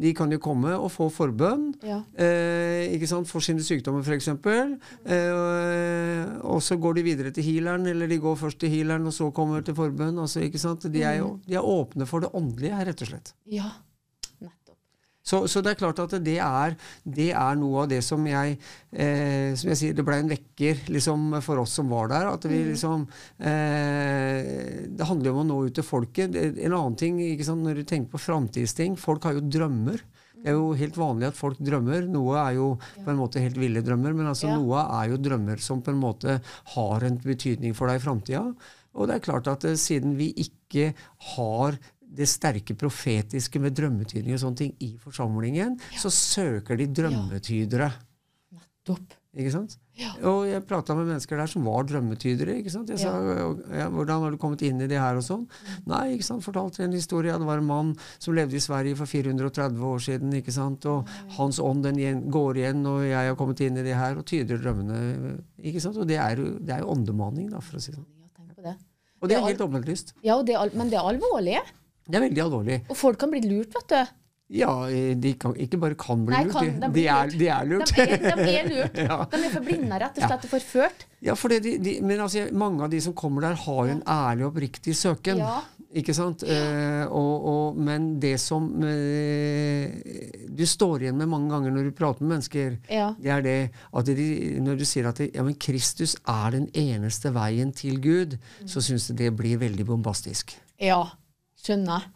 de 0.02 0.10
kan 0.18 0.32
jo 0.34 0.40
komme 0.42 0.74
og 0.74 0.90
få 0.94 1.06
forbønn. 1.14 1.68
Ja. 1.86 2.00
Eh, 2.18 2.90
ikke 2.96 3.06
sant? 3.10 3.30
For 3.30 3.38
sine 3.44 3.62
sykdommer, 3.62 4.02
f.eks. 4.02 4.28
Eh, 4.34 6.26
og 6.46 6.60
så 6.64 6.76
går 6.80 6.94
de 6.98 7.02
videre 7.06 7.30
til 7.34 7.44
healeren, 7.46 7.86
eller 7.90 8.06
de 8.10 8.18
går 8.22 8.36
først 8.42 8.58
til 8.62 8.70
healeren 8.74 9.06
og 9.08 9.14
så 9.14 9.24
kommer 9.36 9.62
til 9.66 9.76
forbønn. 9.78 10.18
Altså, 10.22 10.38
ikke 10.46 10.60
sant? 10.62 10.82
De 10.90 11.00
er 11.06 11.16
jo 11.20 11.26
Mm. 11.36 11.40
de 11.48 11.54
er 11.58 11.64
åpne 11.66 12.04
for 12.06 12.20
det 12.22 12.30
åndelige, 12.34 12.84
rett 12.86 13.02
og 13.02 13.08
slett. 13.10 13.32
Ja. 13.50 13.70
Så, 15.26 15.40
så 15.50 15.58
det 15.64 15.72
er 15.72 15.78
klart 15.80 15.98
at 16.04 16.12
det 16.22 16.36
er, 16.38 16.76
det 17.02 17.32
er 17.34 17.56
noe 17.58 17.82
av 17.82 17.88
det 17.90 17.98
som 18.06 18.22
jeg 18.30 18.52
eh, 18.94 19.54
Som 19.58 19.72
jeg 19.72 19.78
sier, 19.80 19.96
det 19.98 20.04
ble 20.06 20.20
en 20.22 20.30
vekker 20.30 20.84
liksom, 20.94 21.40
for 21.42 21.58
oss 21.64 21.72
som 21.80 21.90
var 21.90 22.12
der. 22.12 22.28
At 22.30 22.46
vi 22.46 22.60
Mm. 22.62 22.68
liksom 22.70 23.06
eh, 23.70 24.86
Det 24.96 25.08
handler 25.08 25.30
jo 25.30 25.34
om 25.36 25.42
å 25.42 25.48
nå 25.50 25.58
ut 25.66 25.74
til 25.76 25.86
folket. 25.86 26.36
En 26.36 26.72
annen 26.76 26.96
ting, 26.98 27.18
ikke 27.22 27.48
sant, 27.48 27.64
når 27.66 27.80
du 27.82 27.88
tenker 27.88 28.12
på 28.14 28.22
framtidsting 28.22 28.96
Folk 29.00 29.26
har 29.26 29.36
jo 29.38 29.44
drømmer. 29.44 30.00
Det 30.36 30.52
er 30.52 30.58
jo 30.58 30.70
helt 30.78 30.96
vanlig 31.00 31.26
at 31.32 31.38
folk 31.38 31.58
drømmer. 31.64 32.04
Noe 32.12 32.36
er 32.44 32.54
jo 32.58 32.66
på 33.02 33.10
en 33.10 33.18
måte 33.18 33.40
helt 33.42 33.56
ville 33.58 33.82
drømmer, 33.82 34.14
men 34.14 34.28
altså 34.30 34.46
Ja. 34.50 34.56
noe 34.60 34.84
er 35.02 35.10
jo 35.10 35.16
drømmer 35.18 35.58
som 35.64 35.80
på 35.82 35.90
en 35.90 35.98
måte 36.00 36.40
har 36.76 37.04
en 37.08 37.16
betydning 37.18 37.74
for 37.74 37.88
deg 37.88 37.98
i 38.00 38.04
framtida. 38.04 38.54
Og 38.96 39.08
det 39.08 39.16
er 39.16 39.24
klart 39.26 39.48
at 39.50 39.64
eh, 39.64 39.74
siden 39.80 40.14
vi 40.16 40.30
ikke 40.36 40.92
har 41.34 41.78
det 42.16 42.28
sterke 42.30 42.76
profetiske 42.78 43.60
med 43.62 43.74
drømmetydning 43.76 44.36
og 44.36 44.42
sånne 44.42 44.62
ting 44.62 44.74
i 44.84 44.94
forsamlingen, 45.02 45.76
så 45.98 46.12
søker 46.12 46.78
de 46.78 46.88
drømmetydere. 47.00 47.90
Ikke 49.36 49.50
sant? 49.52 49.74
Og 50.24 50.46
jeg 50.48 50.62
prata 50.64 50.94
med 50.96 51.08
mennesker 51.10 51.36
der 51.36 51.50
som 51.50 51.64
var 51.66 51.84
drømmetydere. 51.88 52.54
ikke 52.60 52.72
sant? 52.72 52.88
Jeg 52.88 53.00
sa 53.02 53.10
ja, 53.74 53.88
'Hvordan 53.90 54.22
har 54.22 54.30
du 54.30 54.38
kommet 54.40 54.62
inn 54.62 54.80
i 54.80 54.86
det 54.86 55.00
her?' 55.00 55.16
og 55.16 55.24
sånn. 55.24 55.46
Nei, 55.84 56.14
ikke 56.16 56.24
sant, 56.24 56.44
fortalte 56.44 56.84
en 56.84 56.92
historie. 56.92 57.32
Det 57.32 57.44
var 57.44 57.58
en 57.58 57.66
mann 57.66 57.96
som 58.18 58.34
levde 58.34 58.56
i 58.56 58.60
Sverige 58.60 58.96
for 58.96 59.04
430 59.04 59.82
år 59.82 59.98
siden. 59.98 60.32
ikke 60.32 60.52
sant? 60.52 60.86
Og 60.86 61.06
hans 61.36 61.58
ånd 61.58 61.82
den 61.82 62.30
går 62.30 62.56
igjen, 62.56 62.86
og 62.86 63.02
jeg 63.02 63.28
har 63.28 63.36
kommet 63.36 63.60
inn 63.60 63.76
i 63.76 63.82
det 63.82 63.96
her 63.96 64.16
og 64.16 64.24
tyder 64.24 64.56
drømmene. 64.56 65.42
ikke 65.58 65.80
sant? 65.80 65.96
Og 65.96 66.06
det 66.06 66.16
er 66.16 66.36
jo, 66.36 66.58
det 66.58 66.70
er 66.70 66.78
jo 66.80 66.92
åndemaning, 66.92 67.50
da, 67.50 67.60
for 67.60 67.76
å 67.76 67.80
si 67.80 67.92
det 67.92 67.98
sånn. 67.98 68.06
Og 69.22 69.28
det 69.28 69.36
er 69.36 69.46
helt 69.48 69.60
åpenlyst. 69.60 70.14
Ja, 70.22 70.42
det 70.42 70.54
er, 70.54 70.70
men 70.76 70.88
det 70.92 70.98
er 71.00 71.08
alvorlig. 71.08 71.58
Det 72.06 72.14
er 72.20 72.24
veldig 72.28 72.42
alvorlig. 72.46 72.80
Og 72.88 72.96
folk 72.96 73.18
kan 73.18 73.30
bli 73.34 73.40
lurt, 73.48 73.74
vet 73.74 73.92
du. 73.94 74.14
Ja, 74.54 74.70
de 75.18 75.32
kan, 75.42 75.56
ikke 75.58 75.78
bare 75.82 75.96
kan 75.98 76.20
bli 76.22 76.36
Nei, 76.36 76.44
lurt, 76.46 76.54
kan- 76.54 76.76
de, 76.84 76.90
de 76.94 77.06
er, 77.10 77.30
de 77.34 77.46
er 77.50 77.64
lurt. 77.66 77.90
De 77.96 78.02
er, 78.04 78.36
de 78.38 78.52
er 78.60 78.68
lurt. 78.70 78.98
ja. 79.08 79.16
De 79.32 79.40
er 79.42 79.54
forblinda, 79.56 79.98
rett 80.04 80.20
og 80.20 80.28
slett, 80.28 80.44
og 80.46 80.52
forført. 80.52 81.06
Ja, 81.26 81.34
for 81.34 81.50
det, 81.50 81.64
de, 81.82 81.96
men 82.06 82.20
altså, 82.22 82.44
mange 82.54 82.84
av 82.86 82.92
de 82.92 83.00
som 83.02 83.16
kommer 83.18 83.42
der, 83.48 83.58
har 83.64 83.80
jo 83.88 83.96
en 83.96 84.04
ærlig 84.06 84.46
og 84.46 84.52
oppriktig 84.52 84.94
søken. 84.94 85.42
Ja. 85.42 85.56
Ikke 85.96 86.14
sant? 86.14 86.42
Eh, 86.46 87.02
og, 87.10 87.44
og, 87.50 87.76
men 87.80 88.06
det 88.22 88.36
som 88.42 88.68
eh, 88.86 90.46
du 90.52 90.62
står 90.68 91.04
igjen 91.06 91.18
med 91.18 91.30
mange 91.30 91.50
ganger 91.50 91.72
når 91.74 91.88
du 91.90 91.94
prater 91.96 92.22
med 92.22 92.36
mennesker, 92.36 92.78
Ja. 92.92 93.10
det 93.18 93.30
er 93.32 93.42
det 93.46 93.56
at 93.96 94.10
de, 94.18 94.26
når 94.62 94.78
du 94.78 94.84
sier 94.86 95.08
at 95.10 95.18
det, 95.22 95.30
ja, 95.34 95.42
men 95.46 95.56
Kristus 95.62 96.16
er 96.22 96.54
den 96.54 96.68
eneste 96.76 97.32
veien 97.34 97.72
til 97.76 97.98
Gud, 98.04 98.36
så 98.68 98.82
syns 98.84 99.08
de 99.10 99.18
det 99.24 99.32
blir 99.38 99.58
veldig 99.62 99.86
bombastisk. 99.88 100.54
Ja. 100.78 101.02
Skjønner. 101.66 102.06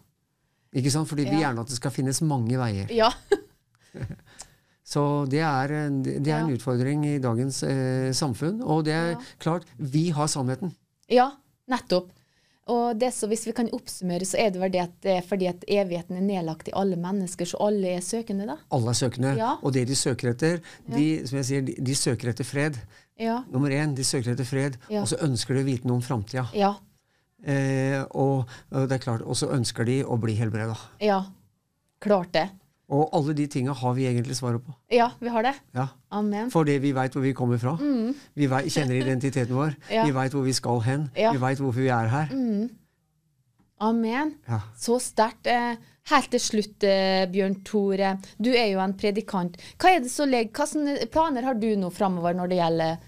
Ikke 0.79 0.91
sant? 0.95 1.09
Fordi 1.11 1.25
vi 1.27 1.41
Ja. 1.41 1.49
gjerne 1.49 1.65
at 1.65 1.71
det 1.73 1.77
skal 1.81 1.91
finnes 1.91 2.21
mange 2.23 2.57
veier. 2.61 2.91
Ja. 2.95 3.11
Så 4.91 5.03
det 5.31 5.39
er, 5.47 5.71
det 6.03 6.31
er 6.33 6.41
en 6.43 6.55
utfordring 6.57 7.05
i 7.07 7.19
dagens 7.23 7.61
eh, 7.67 8.09
samfunn. 8.17 8.63
Og 8.63 8.85
det 8.89 8.95
er 8.97 9.21
klart, 9.43 9.67
vi 9.79 10.09
har 10.15 10.27
sannheten. 10.31 10.73
Ja, 11.11 11.29
nettopp. 11.71 12.09
Og 12.71 12.99
det 13.01 13.09
så, 13.15 13.27
hvis 13.31 13.45
vi 13.49 13.53
kan 13.57 13.71
oppsummere, 13.75 14.27
så 14.29 14.39
er 14.39 14.51
det 14.55 14.61
vel 14.63 14.71
det 14.75 14.83
at 14.85 14.93
det 15.03 15.15
er 15.19 15.25
fordi 15.27 15.47
at 15.51 15.65
evigheten 15.67 16.19
er 16.21 16.23
nedlagt 16.27 16.69
i 16.71 16.75
alle 16.79 16.99
mennesker, 17.01 17.49
så 17.51 17.59
alle 17.67 17.97
er 17.97 18.03
søkende, 18.05 18.47
da. 18.47 18.57
Alle 18.77 18.93
er 18.93 18.99
søkende. 18.99 19.33
Ja. 19.39 19.57
Og 19.67 19.75
det 19.75 19.87
de 19.91 19.97
søker 19.99 20.31
etter, 20.35 20.61
de, 20.87 21.07
som 21.27 21.41
jeg 21.41 21.49
sier, 21.49 21.65
de, 21.67 21.75
de 21.83 21.97
søker 21.99 22.31
etter 22.31 22.47
fred. 22.47 22.79
Ja. 23.19 23.41
Nummer 23.51 23.75
én, 23.75 23.95
de 23.99 24.07
søker 24.07 24.35
etter 24.37 24.47
fred, 24.47 24.79
Ja. 24.91 25.03
og 25.03 25.09
så 25.11 25.19
ønsker 25.27 25.59
de 25.59 25.65
å 25.65 25.67
vite 25.71 25.91
noe 25.91 25.99
om 25.99 26.05
framtida. 26.07 26.47
Eh, 27.41 28.01
og, 28.11 28.49
det 28.71 28.99
er 28.99 29.03
klart, 29.03 29.23
og 29.25 29.37
så 29.39 29.51
ønsker 29.55 29.87
de 29.89 30.01
å 30.05 30.19
bli 30.21 30.35
helbreda. 30.39 30.77
Ja. 31.05 31.23
Klart 32.01 32.33
det. 32.37 32.49
Og 32.91 33.13
alle 33.15 33.37
de 33.39 33.47
tinga 33.47 33.75
har 33.77 33.95
vi 33.95 34.09
egentlig 34.09 34.35
svaret 34.35 34.65
på. 34.67 34.75
Ja, 34.91 35.13
vi 35.23 35.31
har 35.31 35.47
det. 35.47 35.55
Ja. 35.77 35.87
Amen. 36.11 36.51
Fordi 36.51 36.75
vi 36.83 36.91
veit 36.97 37.15
hvor 37.15 37.23
vi 37.23 37.33
kommer 37.39 37.61
fra. 37.63 37.77
Mm. 37.79 38.17
Vi 38.35 38.49
vet, 38.51 38.67
kjenner 38.75 38.99
identiteten 38.99 39.55
vår. 39.55 39.77
Ja. 39.95 40.05
Vi 40.09 40.15
veit 40.17 40.35
hvor 40.35 40.43
vi 40.47 40.55
skal 40.57 40.83
hen. 40.87 41.07
Ja. 41.19 41.31
Vi 41.37 41.43
veit 41.43 41.63
hvorfor 41.63 41.85
vi 41.85 41.93
er 41.95 42.11
her. 42.11 42.35
Mm. 42.35 42.67
Amen. 43.81 44.35
Ja. 44.49 44.61
Så 44.77 44.99
sterkt. 45.01 45.47
Eh, 45.47 45.79
helt 46.11 46.33
til 46.35 46.43
slutt, 46.43 46.83
eh, 46.83 47.29
Bjørn 47.31 47.61
Tore. 47.65 48.17
Du 48.43 48.51
er 48.51 48.73
jo 48.73 48.83
en 48.83 48.97
predikant. 48.99 49.55
Hva 49.79 49.95
er 49.95 50.03
det 50.03 50.11
som 50.11 50.29
legger, 50.29 50.51
Hvilke 50.51 51.07
planer 51.15 51.47
har 51.47 51.55
du 51.55 51.71
nå 51.79 51.93
framover 51.95 52.35
når 52.35 52.51
det 52.51 52.59
gjelder 52.59 52.99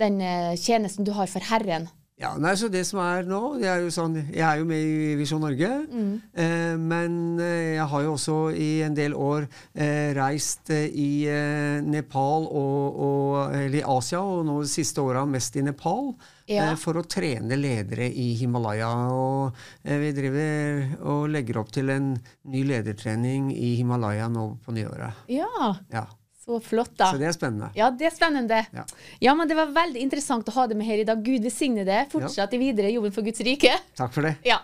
den 0.00 0.20
eh, 0.20 0.52
tjenesten 0.60 1.08
du 1.08 1.14
har 1.16 1.26
for 1.32 1.40
Herren? 1.48 1.88
Ja, 2.20 2.34
nei, 2.36 2.52
så 2.60 2.68
det 2.68 2.82
som 2.84 2.98
er 3.00 3.24
nå 3.24 3.38
det 3.56 3.68
er 3.72 3.78
jo, 3.80 3.88
sånn, 3.94 4.18
jeg 4.28 4.42
er 4.44 4.58
jo 4.60 4.66
med 4.68 4.82
i 4.84 5.14
Visjon 5.16 5.40
Norge. 5.40 5.70
Mm. 5.88 6.10
Eh, 6.36 6.74
men 6.76 7.14
eh, 7.40 7.78
jeg 7.78 7.86
har 7.88 8.02
jo 8.04 8.10
også 8.12 8.34
i 8.52 8.66
en 8.84 8.96
del 8.98 9.14
år 9.16 9.46
eh, 9.72 10.10
reist 10.18 10.68
eh, 10.76 10.84
i 10.92 11.24
eh, 11.32 11.80
Nepal 11.80 12.44
og, 12.44 13.00
og 13.06 13.56
Eller 13.56 13.80
i 13.80 13.86
Asia, 13.88 14.20
og 14.20 14.44
nå 14.50 14.58
de 14.60 14.68
siste 14.68 15.00
åra 15.00 15.24
mest 15.24 15.56
i 15.56 15.64
Nepal. 15.64 16.12
Ja. 16.50 16.66
eh, 16.72 16.76
for 16.82 16.98
å 17.00 17.06
trene 17.08 17.56
ledere 17.56 18.10
i 18.10 18.34
Himalaya. 18.36 18.90
Og 19.14 19.56
vi 19.86 20.12
driver 20.12 20.96
og 21.08 21.28
legger 21.32 21.60
opp 21.62 21.72
til 21.72 21.88
en 21.94 22.12
ny 22.52 22.64
ledertrening 22.68 23.48
i 23.54 23.76
Himalaya 23.80 24.28
nå 24.28 24.50
på 24.66 24.76
nyåret. 24.76 25.24
Ja, 25.32 25.76
Ja. 25.88 26.04
Så 26.44 26.60
flott, 26.64 26.94
da. 26.96 27.10
Så 27.12 27.20
det 27.20 27.28
er 27.28 27.36
spennende. 27.36 27.68
Ja, 27.76 27.90
det 27.92 28.08
er 28.08 28.14
spennende. 28.14 28.64
Ja. 28.72 28.84
Ja, 29.20 29.34
men 29.36 29.48
det 29.48 29.58
var 29.58 29.72
veldig 29.74 30.00
interessant 30.00 30.48
å 30.48 30.54
ha 30.56 30.66
deg 30.70 30.78
med 30.80 30.88
her 30.88 31.02
i 31.02 31.06
dag. 31.08 31.20
Gud 31.24 31.44
velsigne 31.44 31.84
det. 31.84 32.06
Fortsett 32.12 32.56
i 32.56 32.60
videre 32.62 32.92
jobben 32.94 33.12
for 33.12 33.26
Guds 33.26 33.42
rike. 33.44 33.74
Takk 33.98 34.14
for 34.14 34.24
det. 34.24 34.38
Ja. 34.48 34.62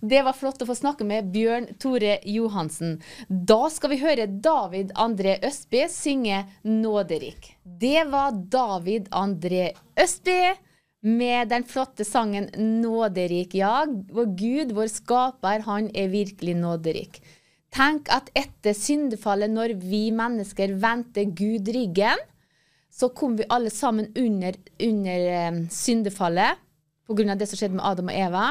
Det 0.00 0.20
var 0.26 0.36
flott 0.36 0.60
å 0.60 0.66
få 0.68 0.74
snakke 0.76 1.06
med 1.08 1.30
Bjørn 1.32 1.70
Tore 1.80 2.18
Johansen. 2.28 2.98
Da 3.28 3.70
skal 3.72 3.94
vi 3.94 4.00
høre 4.02 4.26
David 4.28 4.92
André 4.92 5.38
Østby 5.46 5.86
synge 5.88 6.42
'Nåderik'. 6.64 7.54
Det 7.64 8.04
var 8.10 8.36
David 8.36 9.08
André 9.08 9.70
Østby 9.96 10.52
med 11.00 11.48
den 11.48 11.64
flotte 11.64 12.04
sangen 12.04 12.50
'Nåderik'. 12.52 13.56
Ja, 13.56 13.86
vår 13.86 14.36
Gud, 14.36 14.76
vår 14.76 14.92
skaper, 14.92 15.64
han 15.64 15.88
er 15.94 16.12
virkelig 16.12 16.56
nåderik. 16.60 17.22
Tenk 17.74 18.08
at 18.14 18.30
etter 18.36 18.76
syndefallet, 18.76 19.50
når 19.52 19.74
vi 19.82 20.08
mennesker 20.14 20.76
vendte 20.80 21.26
Gud 21.36 21.68
ryggen, 21.74 22.20
så 22.92 23.10
kom 23.12 23.34
vi 23.36 23.48
alle 23.52 23.70
sammen 23.70 24.08
under, 24.16 24.56
under 24.80 25.26
eh, 25.32 25.58
syndefallet 25.70 26.62
pga. 27.06 27.34
det 27.34 27.46
som 27.46 27.58
skjedde 27.58 27.76
med 27.76 27.86
Adam 27.86 28.10
og 28.10 28.18
Eva. 28.18 28.46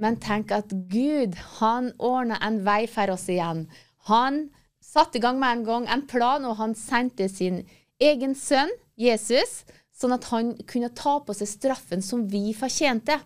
Men 0.00 0.16
tenk 0.22 0.52
at 0.54 0.70
Gud, 0.70 1.34
han 1.58 1.92
ordna 1.98 2.38
en 2.46 2.60
vei 2.64 2.86
for 2.88 3.10
oss 3.12 3.28
igjen. 3.28 3.66
Han 4.08 4.48
satte 4.80 5.18
i 5.18 5.20
gang 5.20 5.40
med 5.40 5.58
en 5.58 5.64
gang 5.66 5.88
en 5.88 6.06
plan, 6.06 6.44
og 6.44 6.56
han 6.56 6.74
sendte 6.74 7.28
sin 7.28 7.64
egen 8.00 8.34
sønn, 8.34 8.70
Jesus, 9.00 9.64
sånn 9.92 10.14
at 10.16 10.30
han 10.32 10.54
kunne 10.68 10.92
ta 10.96 11.18
på 11.24 11.36
seg 11.36 11.50
straffen 11.50 12.04
som 12.04 12.26
vi 12.28 12.54
fortjente. 12.56 13.18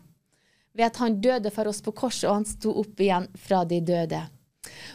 Ved 0.75 0.89
at 0.89 0.99
han 0.99 1.21
døde 1.23 1.53
for 1.55 1.71
oss 1.71 1.83
på 1.85 1.95
korset, 1.95 2.27
og 2.29 2.41
han 2.41 2.49
sto 2.49 2.75
opp 2.81 2.99
igjen 2.99 3.29
fra 3.39 3.63
de 3.69 3.79
døde. 3.85 4.25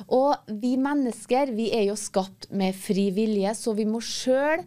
Og 0.07 0.51
vi 0.61 0.75
mennesker 0.81 1.53
vi 1.55 1.69
er 1.75 1.89
jo 1.89 1.97
skapt 1.99 2.49
med 2.51 2.77
fri 2.77 3.09
vilje, 3.15 3.55
så 3.55 3.75
vi 3.77 3.87
må 3.89 4.01
sjøl 4.03 4.65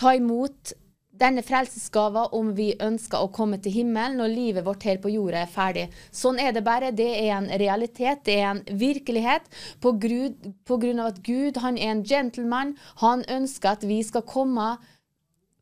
ta 0.00 0.14
imot 0.16 0.74
denne 1.14 1.44
frelsesgava 1.46 2.24
om 2.34 2.50
vi 2.56 2.72
ønsker 2.82 3.22
å 3.22 3.30
komme 3.34 3.60
til 3.62 3.74
himmelen 3.76 4.18
når 4.18 4.32
livet 4.32 4.66
vårt 4.66 4.86
her 4.88 4.98
på 5.02 5.12
jorda 5.14 5.44
er 5.44 5.50
ferdig. 5.50 5.84
Sånn 6.10 6.40
er 6.42 6.54
det 6.56 6.64
bare. 6.66 6.90
Det 6.90 7.10
er 7.20 7.36
en 7.36 7.48
realitet, 7.60 8.24
det 8.26 8.38
er 8.40 8.48
en 8.50 8.62
virkelighet. 8.80 9.46
På, 9.80 9.94
grunn, 9.94 11.00
av 11.00 11.12
at 11.12 11.22
Gud 11.26 11.60
han 11.62 11.78
er 11.78 11.94
en 11.94 12.02
gentleman. 12.02 12.74
Han 13.04 13.22
ønsker 13.30 13.76
at 13.76 13.86
vi 13.86 14.02
skal 14.02 14.26
komme 14.26 14.74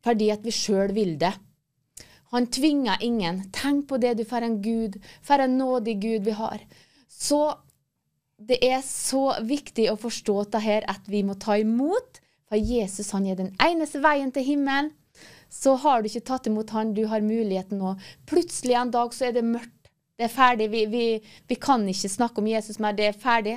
fordi 0.03 0.33
at 0.33 0.41
vi 0.43 0.51
sjøl 0.51 0.91
vil 0.95 1.15
det. 1.21 1.31
Han 2.33 2.49
tvinger 2.49 2.97
ingen. 3.05 3.43
Tenk 3.53 3.85
på 3.87 3.99
det, 4.01 4.17
du, 4.17 4.25
for 4.27 4.43
en 4.43 4.57
Gud, 4.63 4.97
for 5.21 5.39
en 5.39 5.53
nådig 5.59 5.99
Gud 6.01 6.25
vi 6.25 6.33
har. 6.35 6.65
Så 7.07 7.45
det 8.47 8.59
er 8.65 8.81
så 8.85 9.35
viktig 9.45 9.87
å 9.91 9.99
forstå 9.99 10.35
dette 10.43 10.61
her 10.63 10.85
at 10.91 11.07
vi 11.11 11.23
må 11.25 11.35
ta 11.39 11.57
imot, 11.61 12.19
for 12.49 12.59
Jesus 12.59 13.11
han 13.15 13.25
er 13.29 13.39
den 13.39 13.53
eneste 13.63 14.01
veien 14.03 14.31
til 14.33 14.45
himmelen. 14.45 14.91
Så 15.53 15.75
har 15.83 16.01
du 16.01 16.09
ikke 16.09 16.25
tatt 16.25 16.49
imot 16.49 16.73
han, 16.73 16.95
du 16.97 17.05
har 17.11 17.21
muligheten 17.21 17.77
nå. 17.81 17.93
Plutselig 18.29 18.73
en 18.79 18.91
dag 18.93 19.13
så 19.13 19.29
er 19.29 19.35
det 19.37 19.45
mørkt. 19.45 19.91
Det 20.17 20.27
er 20.27 20.33
ferdig. 20.33 20.69
Vi, 20.73 20.81
vi, 20.89 21.05
vi 21.49 21.55
kan 21.61 21.85
ikke 21.89 22.09
snakke 22.09 22.41
om 22.41 22.49
Jesus 22.49 22.79
mer. 22.81 22.95
Det 22.97 23.05
er 23.09 23.17
ferdig. 23.17 23.55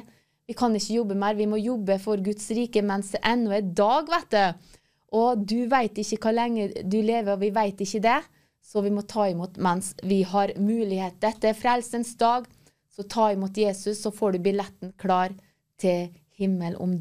Vi 0.49 0.55
kan 0.57 0.76
ikke 0.76 0.99
jobbe 0.99 1.16
mer. 1.18 1.37
Vi 1.37 1.49
må 1.49 1.59
jobbe 1.61 1.99
for 2.01 2.20
Guds 2.22 2.49
rike 2.57 2.82
mens 2.84 3.12
det 3.14 3.22
ennå 3.28 3.53
er 3.57 3.72
dag, 3.76 4.09
vet 4.12 4.32
du. 4.32 4.72
Og 5.16 5.45
du 5.49 5.59
veit 5.70 5.97
ikke 6.01 6.18
hvor 6.26 6.37
lenge 6.37 6.68
du 6.84 6.99
lever, 7.01 7.32
og 7.32 7.43
vi 7.45 7.53
veit 7.55 7.80
ikke 7.80 8.03
det. 8.05 8.18
Så 8.66 8.82
vi 8.82 8.93
må 8.93 9.05
ta 9.07 9.28
imot 9.30 9.61
mens 9.62 9.93
vi 10.05 10.22
har 10.26 10.53
mulighet. 10.59 11.20
Dette 11.22 11.53
er 11.53 11.59
frelsens 11.59 12.14
dag. 12.20 12.49
Så 12.97 13.03
ta 13.03 13.33
imot 13.33 13.57
Jesus, 13.57 14.03
så 14.03 14.11
får 14.11 14.33
du 14.33 14.39
billetten 14.39 14.93
klar 14.97 15.35
til 15.77 16.15
himmel 16.39 16.79
om, 16.81 16.95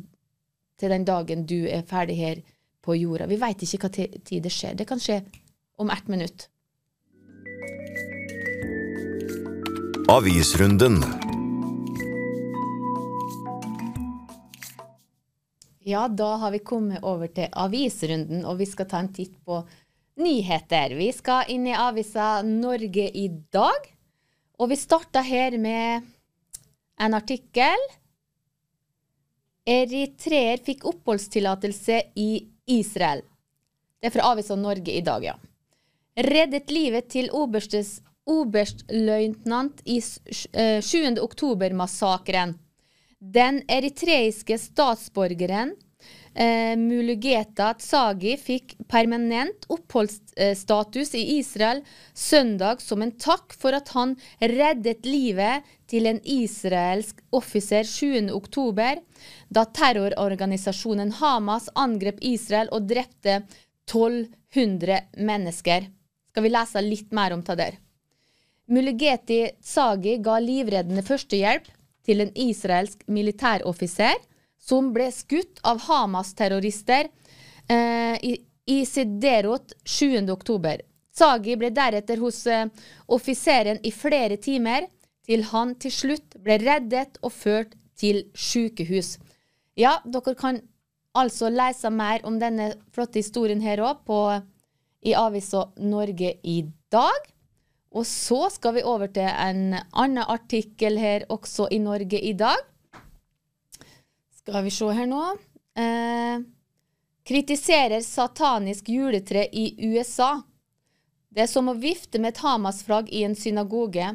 til 0.76 0.92
den 0.92 1.06
dagen 1.08 1.46
du 1.48 1.70
er 1.72 1.86
ferdig 1.88 2.18
her 2.20 2.42
på 2.84 2.98
jorda. 3.00 3.30
Vi 3.32 3.38
veit 3.40 3.64
ikke 3.64 3.80
hva 3.86 3.92
tid 3.96 4.44
det 4.44 4.52
skjer. 4.52 4.76
Det 4.76 4.90
kan 4.90 5.00
skje 5.00 5.22
om 5.80 5.94
ett 5.96 6.12
minutt. 6.12 6.50
Avisrunden. 10.12 11.00
Ja, 15.88 16.10
da 16.12 16.36
har 16.44 16.52
vi 16.52 16.60
kommet 16.60 17.08
over 17.08 17.32
til 17.32 17.48
avisrunden, 17.56 18.44
og 18.44 18.60
vi 18.60 18.68
skal 18.68 18.92
ta 18.92 19.00
en 19.00 19.14
titt 19.16 19.40
på 19.48 19.64
nyheter. 20.20 21.00
Vi 21.00 21.12
skal 21.16 21.48
inn 21.56 21.72
i 21.72 21.80
avisa 21.88 22.42
Norge 22.44 23.08
i 23.16 23.30
dag, 23.56 23.95
og 24.60 24.70
vi 24.72 24.78
starta 24.80 25.22
her 25.26 25.58
med 25.62 26.06
en 27.02 27.14
artikkel. 27.18 27.82
Eritreer 29.66 30.62
fikk 30.64 30.86
oppholdstillatelse 30.86 32.02
i 32.22 32.30
Israel. 32.70 33.24
Det 34.00 34.12
er 34.12 34.14
fra 34.14 34.30
avisa 34.34 34.56
Norge 34.60 34.94
i 34.94 35.02
dag, 35.06 35.24
ja. 35.26 35.36
Reddet 36.16 36.70
livet 36.72 37.10
til 37.12 37.32
oberstes, 37.36 37.98
oberstløytnant 38.30 39.82
i 39.86 39.98
s- 40.02 40.20
eh, 40.54 40.82
7. 40.82 41.18
oktober-massakren. 41.22 42.56
Den 43.20 43.64
eritreiske 43.70 44.58
statsborgeren 44.60 45.74
eh, 46.36 46.76
Mulugeta 46.78 47.74
Tsagi 47.80 48.36
fikk 48.38 48.76
permanent 48.92 49.66
oppholdsstatus 49.72 51.16
i 51.16 51.24
Israel 51.40 51.82
søndag 52.14 52.84
som 52.84 53.02
en 53.02 53.14
takk 53.18 53.56
for 53.58 53.76
at 53.78 53.92
han 53.96 54.16
reddet 54.40 55.08
livet 55.08 55.64
til 55.90 56.10
en 56.10 56.20
israelsk 56.22 57.22
offiser 57.36 57.88
7. 57.88 58.30
oktober, 58.36 59.00
da 59.50 59.66
terrororganisasjonen 59.66 61.16
Hamas 61.22 61.70
angrep 61.76 62.20
Israel 62.22 62.72
og 62.76 62.90
drepte 62.90 63.42
1200 63.88 65.02
mennesker. 65.18 65.90
Skal 66.32 66.44
vi 66.44 66.52
lese 66.52 66.84
litt 66.84 67.12
mer 67.16 67.34
om 67.36 67.44
det 67.46 67.58
der? 67.62 67.82
Muligeti 68.66 69.44
Tsagi 69.62 70.18
ga 70.26 70.40
livreddende 70.42 71.04
førstehjelp 71.06 71.68
til 72.06 72.24
en 72.24 72.32
israelsk 72.34 73.04
militæroffiser 73.08 74.18
som 74.66 74.92
ble 74.94 75.12
skutt 75.14 75.62
av 75.64 75.84
Hamas-terrorister 75.86 77.10
eh, 77.70 78.18
i, 78.26 78.34
i 78.66 78.82
Siderot 78.86 79.76
7. 79.86 80.26
oktober. 80.34 80.82
Sagi 81.16 81.56
ble 81.60 81.70
deretter 81.76 82.20
hos 82.24 82.42
eh, 82.50 82.68
offiseren 83.08 83.80
i 83.86 83.94
flere 83.94 84.40
timer, 84.42 84.90
til 85.26 85.46
han 85.50 85.74
til 85.82 85.94
slutt 85.94 86.38
ble 86.42 86.60
reddet 86.62 87.18
og 87.26 87.34
ført 87.34 87.78
til 87.98 88.26
sykehus. 88.38 89.16
Ja, 89.78 89.98
dere 90.06 90.36
kan 90.38 90.60
altså 91.16 91.50
lese 91.50 91.90
mer 91.90 92.26
om 92.28 92.38
denne 92.42 92.74
flotte 92.94 93.22
historien 93.22 93.64
her 93.64 93.82
òg 93.86 94.12
i 95.06 95.16
avisa 95.18 95.70
Norge 95.78 96.36
i 96.44 96.60
dag. 96.94 97.32
Og 97.96 98.06
så 98.06 98.50
skal 98.52 98.76
vi 98.76 98.84
over 98.84 99.08
til 99.08 99.30
en 99.30 99.78
annen 99.78 100.24
artikkel 100.26 101.00
her 101.00 101.26
også 101.32 101.70
i 101.72 101.80
Norge 101.80 102.20
i 102.20 102.34
dag. 102.38 102.60
Skal 104.46 104.64
vi 104.64 104.72
se 104.72 104.86
her 104.94 105.08
nå. 105.10 105.24
Eh, 105.74 106.42
kritiserer 107.26 108.02
satanisk 108.06 108.90
juletre 108.90 109.48
i 109.52 109.72
USA. 109.88 110.44
Det 111.34 111.42
er 111.42 111.50
som 111.50 111.72
å 111.72 111.74
vifte 111.74 112.22
med 112.22 112.36
et 112.36 112.42
Hamas-flagg 112.46 113.10
i 113.10 113.24
en 113.26 113.34
synagoge. 113.36 114.12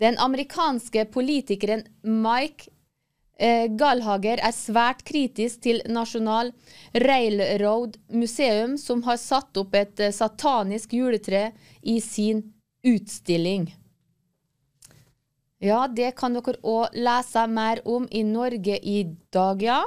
Den 0.00 0.16
amerikanske 0.16 1.04
politikeren 1.12 1.84
Mike 2.00 2.72
eh, 3.36 3.68
Gallhager 3.76 4.40
er 4.40 4.56
svært 4.56 5.04
kritisk 5.04 5.60
til 5.68 5.84
Nasjonal 5.84 6.54
Railroad 7.04 8.00
Museum, 8.08 8.78
som 8.80 9.04
har 9.04 9.20
satt 9.20 9.60
opp 9.60 9.76
et 9.76 10.00
eh, 10.00 10.16
satanisk 10.16 10.96
juletre 10.96 11.50
i 11.82 12.00
sin 12.00 12.40
utstilling. 12.80 13.68
Ja, 15.64 15.86
det 15.88 16.10
kan 16.18 16.34
dere 16.36 16.58
òg 16.60 16.92
lese 16.92 17.46
mer 17.48 17.80
om 17.88 18.04
i 18.12 18.20
Norge 18.28 18.76
i 18.76 18.98
dag, 19.32 19.62
ja. 19.64 19.80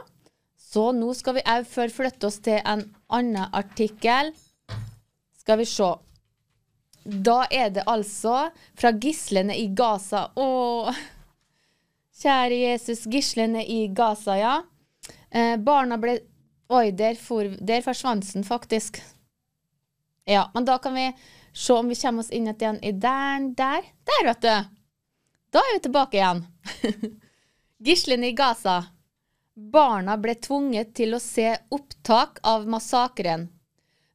Så 0.58 0.90
nå 0.92 1.12
skal 1.14 1.38
vi 1.38 1.44
òg 1.46 1.68
flytte 1.70 2.32
oss 2.32 2.40
til 2.42 2.58
en 2.66 2.82
annen 3.14 3.54
artikkel. 3.54 4.32
Skal 5.38 5.60
vi 5.62 5.68
se. 5.70 5.92
Da 7.06 7.44
er 7.54 7.70
det 7.76 7.86
altså 7.86 8.48
fra 8.74 8.92
gislene 8.92 9.54
i 9.54 9.68
Gaza. 9.78 10.26
Å, 10.34 10.94
kjære 12.24 12.58
Jesus, 12.64 13.06
gislene 13.06 13.62
i 13.62 13.86
Gaza, 13.94 14.40
ja. 14.40 14.56
Eh, 15.30 15.56
barna 15.62 16.00
ble 16.02 16.18
Oi, 16.68 16.90
der, 16.92 17.16
for, 17.16 17.48
der 17.64 17.80
forsvant 17.86 18.26
den 18.34 18.44
faktisk. 18.44 18.98
Ja, 20.28 20.50
men 20.52 20.66
da 20.68 20.76
kan 20.84 20.98
vi 20.98 21.06
se 21.56 21.78
om 21.78 21.88
vi 21.88 21.96
kommer 21.96 22.26
oss 22.26 22.34
inn 22.36 22.50
igjen 22.52 22.82
i 22.84 22.92
den 22.92 23.54
der. 23.56 23.88
Der, 24.10 24.26
vet 24.28 24.42
du. 24.44 24.77
Da 25.58 25.64
er 25.66 25.74
vi 25.74 25.80
tilbake 25.80 26.18
igjen. 26.18 26.44
Gislene 27.86 28.28
i 28.28 28.34
Gaza. 28.38 28.76
Barna 29.74 30.14
ble 30.22 30.36
tvunget 30.38 30.92
til 31.00 31.18
å 31.18 31.20
se 31.24 31.48
opptak 31.74 32.38
av 32.46 32.68
massakren. 32.70 33.48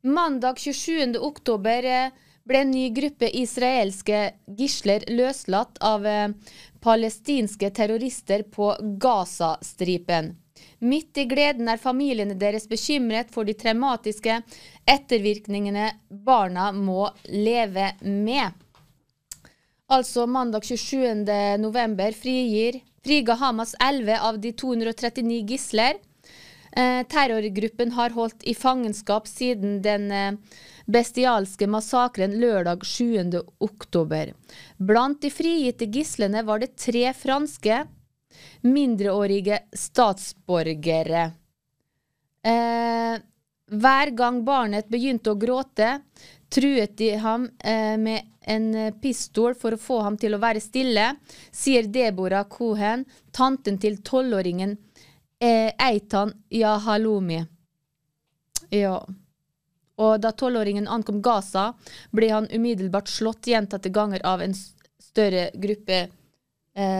Mandag 0.06 0.62
27. 0.62 1.18
oktober 1.18 1.88
eh, 1.90 2.14
ble 2.46 2.62
en 2.62 2.70
ny 2.70 2.84
gruppe 2.94 3.26
israelske 3.42 4.22
gisler 4.60 5.08
løslatt 5.10 5.82
av 5.82 6.06
eh, 6.06 6.54
palestinske 6.78 7.74
terrorister 7.74 8.46
på 8.46 8.70
Gaza-stripen. 9.02 10.36
Midt 10.78 11.18
i 11.18 11.26
gleden 11.26 11.74
er 11.74 11.82
familiene 11.82 12.38
deres 12.38 12.70
bekymret 12.70 13.34
for 13.34 13.50
de 13.50 13.58
traumatiske 13.58 14.44
ettervirkningene 14.86 15.90
barna 16.22 16.70
må 16.70 17.08
leve 17.26 17.96
med. 18.06 18.61
Altså 19.92 20.24
mandag 20.24 20.64
27. 20.64 21.26
november 21.60 22.14
frigir, 22.16 22.78
friga 23.04 23.34
Hamas 23.36 23.74
11 23.76 24.14
av 24.24 24.38
de 24.40 24.52
239 24.56 25.40
gisler. 25.50 25.98
Eh, 26.72 27.02
terrorgruppen 27.12 27.92
har 27.92 28.14
holdt 28.16 28.46
i 28.48 28.54
fangenskap 28.56 29.28
siden 29.28 29.82
den 29.84 30.06
eh, 30.16 30.38
bestialske 30.88 31.68
massakren 31.68 32.38
lørdag 32.40 32.86
7. 32.88 33.42
oktober. 33.60 34.32
Blant 34.80 35.20
de 35.20 35.28
frigitte 35.30 35.90
gislene 35.92 36.40
var 36.48 36.64
det 36.64 36.72
tre 36.80 37.12
franske 37.12 37.82
mindreårige 38.64 39.60
statsborgere. 39.76 41.26
Eh, 42.48 43.20
hver 43.72 44.12
gang 44.16 44.42
barnet 44.44 44.88
begynte 44.92 45.32
å 45.32 45.38
gråte, 45.40 46.00
truet 46.52 46.96
de 46.98 47.14
ham 47.22 47.48
eh, 47.64 47.96
med 47.96 48.28
en 48.42 48.92
pistol 49.00 49.54
for 49.54 49.72
å 49.72 49.80
få 49.80 50.00
ham 50.04 50.18
til 50.20 50.34
å 50.34 50.40
være 50.42 50.60
stille, 50.60 51.12
sier 51.54 51.88
Deborah 51.88 52.44
Cohen, 52.50 53.04
tanten 53.32 53.78
til 53.80 54.00
tolvåringen 54.04 54.76
eh, 55.40 55.70
Eitan 55.78 56.34
Yahalumi. 56.52 57.40
Ja. 58.72 58.98
Og 60.02 60.14
da 60.20 60.32
tolvåringen 60.32 60.88
ankom 60.88 61.22
Gaza, 61.22 61.70
ble 62.10 62.32
han 62.32 62.50
umiddelbart 62.50 63.08
slått 63.08 63.46
gjentatte 63.46 63.92
ganger 63.92 64.24
av 64.26 64.42
en 64.42 64.56
større 64.56 65.50
gruppe 65.54 66.08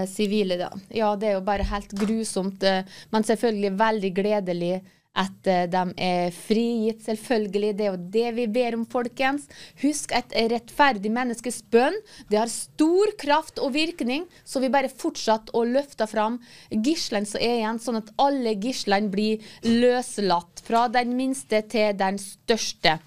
sivile. 0.08 0.56
da. 0.56 0.70
Ja, 0.88 1.16
det 1.16 1.26
er 1.26 1.32
jo 1.38 1.44
bare 1.46 1.64
helt 1.64 1.92
grusomt, 1.96 2.62
eh, 2.62 2.84
men 3.10 3.24
selvfølgelig 3.24 3.78
veldig 3.80 4.10
gledelig 4.14 4.74
at 5.18 5.48
eh, 5.48 5.66
de 5.70 5.82
er 6.00 6.32
frigitt. 6.34 7.02
Selvfølgelig. 7.04 7.72
Det 7.76 7.86
er 7.86 7.92
jo 7.92 8.10
det 8.16 8.32
vi 8.38 8.46
ber 8.52 8.78
om, 8.78 8.84
folkens. 8.88 9.48
Husk 9.82 10.14
et 10.16 10.34
rettferdig 10.52 11.12
menneskes 11.12 11.62
bønn. 11.72 11.98
Det 12.30 12.40
har 12.40 12.52
stor 12.52 13.14
kraft 13.20 13.60
og 13.62 13.74
virkning, 13.76 14.26
så 14.44 14.62
vi 14.62 14.72
bare 14.72 14.92
fortsetter 14.92 15.54
å 15.56 15.64
løfte 15.68 16.08
fram 16.10 16.40
gislene 16.70 17.28
som 17.28 17.42
er 17.42 17.58
igjen, 17.60 17.80
sånn 17.82 18.00
at 18.02 18.12
alle 18.22 18.56
gislene 18.60 19.12
blir 19.12 19.42
løslatt. 19.68 20.64
Fra 20.66 20.86
den 20.92 21.16
minste 21.18 21.62
til 21.68 21.96
den 21.98 22.20
største. 22.22 22.98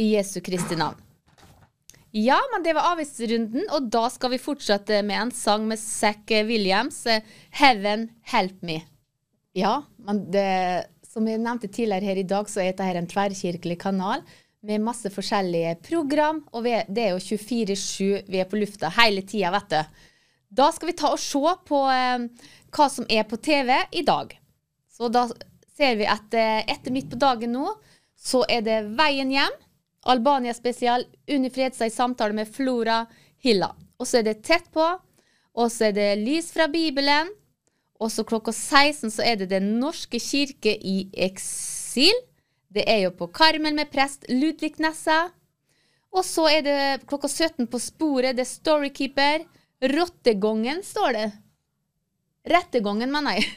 I 0.00 0.14
Jesu 0.14 0.40
Kristi 0.44 0.76
navn. 0.80 0.98
Ja, 2.16 2.38
men 2.50 2.64
det 2.64 2.72
var 2.74 2.88
avgiftsrunden, 2.96 3.68
og 3.70 3.90
da 3.92 4.08
skal 4.10 4.32
vi 4.32 4.40
fortsette 4.42 4.96
med 5.06 5.18
en 5.20 5.30
sang 5.34 5.68
med 5.70 5.78
Zack 5.78 6.32
Williams, 6.48 7.04
'Heaven 7.06 8.08
Help 8.32 8.64
Me'. 8.66 8.80
Ja, 9.54 9.82
men 9.98 10.24
det, 10.30 10.86
som 11.10 11.26
jeg 11.26 11.42
nevnte 11.42 11.70
tidligere 11.70 12.06
her 12.06 12.20
i 12.20 12.28
dag, 12.28 12.48
så 12.50 12.62
er 12.62 12.70
dette 12.70 13.00
en 13.00 13.10
tverrkirkelig 13.10 13.78
kanal 13.82 14.22
med 14.66 14.84
masse 14.84 15.10
forskjellige 15.10 15.78
program, 15.86 16.42
og 16.52 16.64
vi, 16.66 16.74
det 16.88 17.06
er 17.06 17.14
jo 17.14 17.36
24-7 17.40 18.28
vi 18.28 18.42
er 18.42 18.48
på 18.48 18.60
lufta 18.60 18.90
hele 18.98 19.24
tida, 19.26 19.50
vet 19.54 19.72
du. 19.72 20.04
Da 20.60 20.68
skal 20.74 20.90
vi 20.90 20.96
ta 20.98 21.12
og 21.14 21.22
se 21.22 21.54
på 21.66 21.80
eh, 21.94 22.26
hva 22.74 22.86
som 22.92 23.06
er 23.08 23.24
på 23.30 23.38
TV 23.42 23.72
i 23.96 24.02
dag. 24.06 24.34
Så 24.90 25.08
da 25.08 25.24
ser 25.78 25.96
vi 26.00 26.08
at 26.10 26.34
eh, 26.36 26.62
etter 26.68 26.94
midt 26.94 27.10
på 27.12 27.18
dagen 27.20 27.54
nå, 27.56 27.72
så 28.18 28.44
er 28.50 28.64
det 28.66 28.80
Veien 28.98 29.30
hjem. 29.32 29.58
Albania 30.10 30.52
spesial, 30.56 31.04
Unni 31.28 31.50
Fredstad 31.52 31.90
i 31.90 31.94
samtale 31.94 32.36
med 32.36 32.48
Flora 32.48 33.04
Hilla. 33.44 33.70
Og 34.00 34.08
så 34.08 34.20
er 34.20 34.30
det 34.30 34.40
Tett 34.44 34.70
på, 34.72 34.86
og 35.56 35.72
så 35.72 35.90
er 35.90 35.96
det 35.96 36.08
Lys 36.20 36.50
fra 36.54 36.68
Bibelen. 36.72 37.30
Og 38.00 38.08
så 38.12 38.24
klokka 38.24 38.52
16 38.54 39.12
så 39.12 39.24
er 39.26 39.36
det 39.40 39.50
Den 39.52 39.74
norske 39.80 40.20
kirke 40.20 40.72
i 40.72 41.10
eksil. 41.12 42.16
Det 42.72 42.86
er 42.88 43.04
jo 43.04 43.12
på 43.18 43.28
Karmel 43.34 43.74
med 43.76 43.90
prest 43.92 44.24
Ludvig 44.30 44.78
Nessa. 44.80 45.28
Og 46.10 46.24
så 46.26 46.46
er 46.50 46.62
det 46.66 46.78
klokka 47.06 47.28
17 47.28 47.68
på 47.70 47.78
sporet, 47.78 48.36
det 48.36 48.46
er 48.46 48.50
Storykeeper. 48.50 49.44
Rottegongen, 49.92 50.82
står 50.84 51.12
det. 51.16 51.26
Rettegongen, 52.50 53.12
mener 53.12 53.38
jeg. 53.38 53.50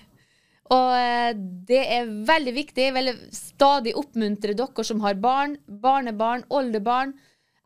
Og 0.71 0.89
eh, 0.95 1.31
det 1.67 1.81
er 1.97 2.11
veldig 2.27 2.53
viktig. 2.55 2.89
Jeg 2.95 3.15
stadig 3.35 3.95
oppmuntre 3.99 4.55
dere 4.57 4.85
som 4.87 5.01
har 5.03 5.19
barn, 5.19 5.57
barnebarn, 5.67 6.45
oldebarn, 6.49 7.13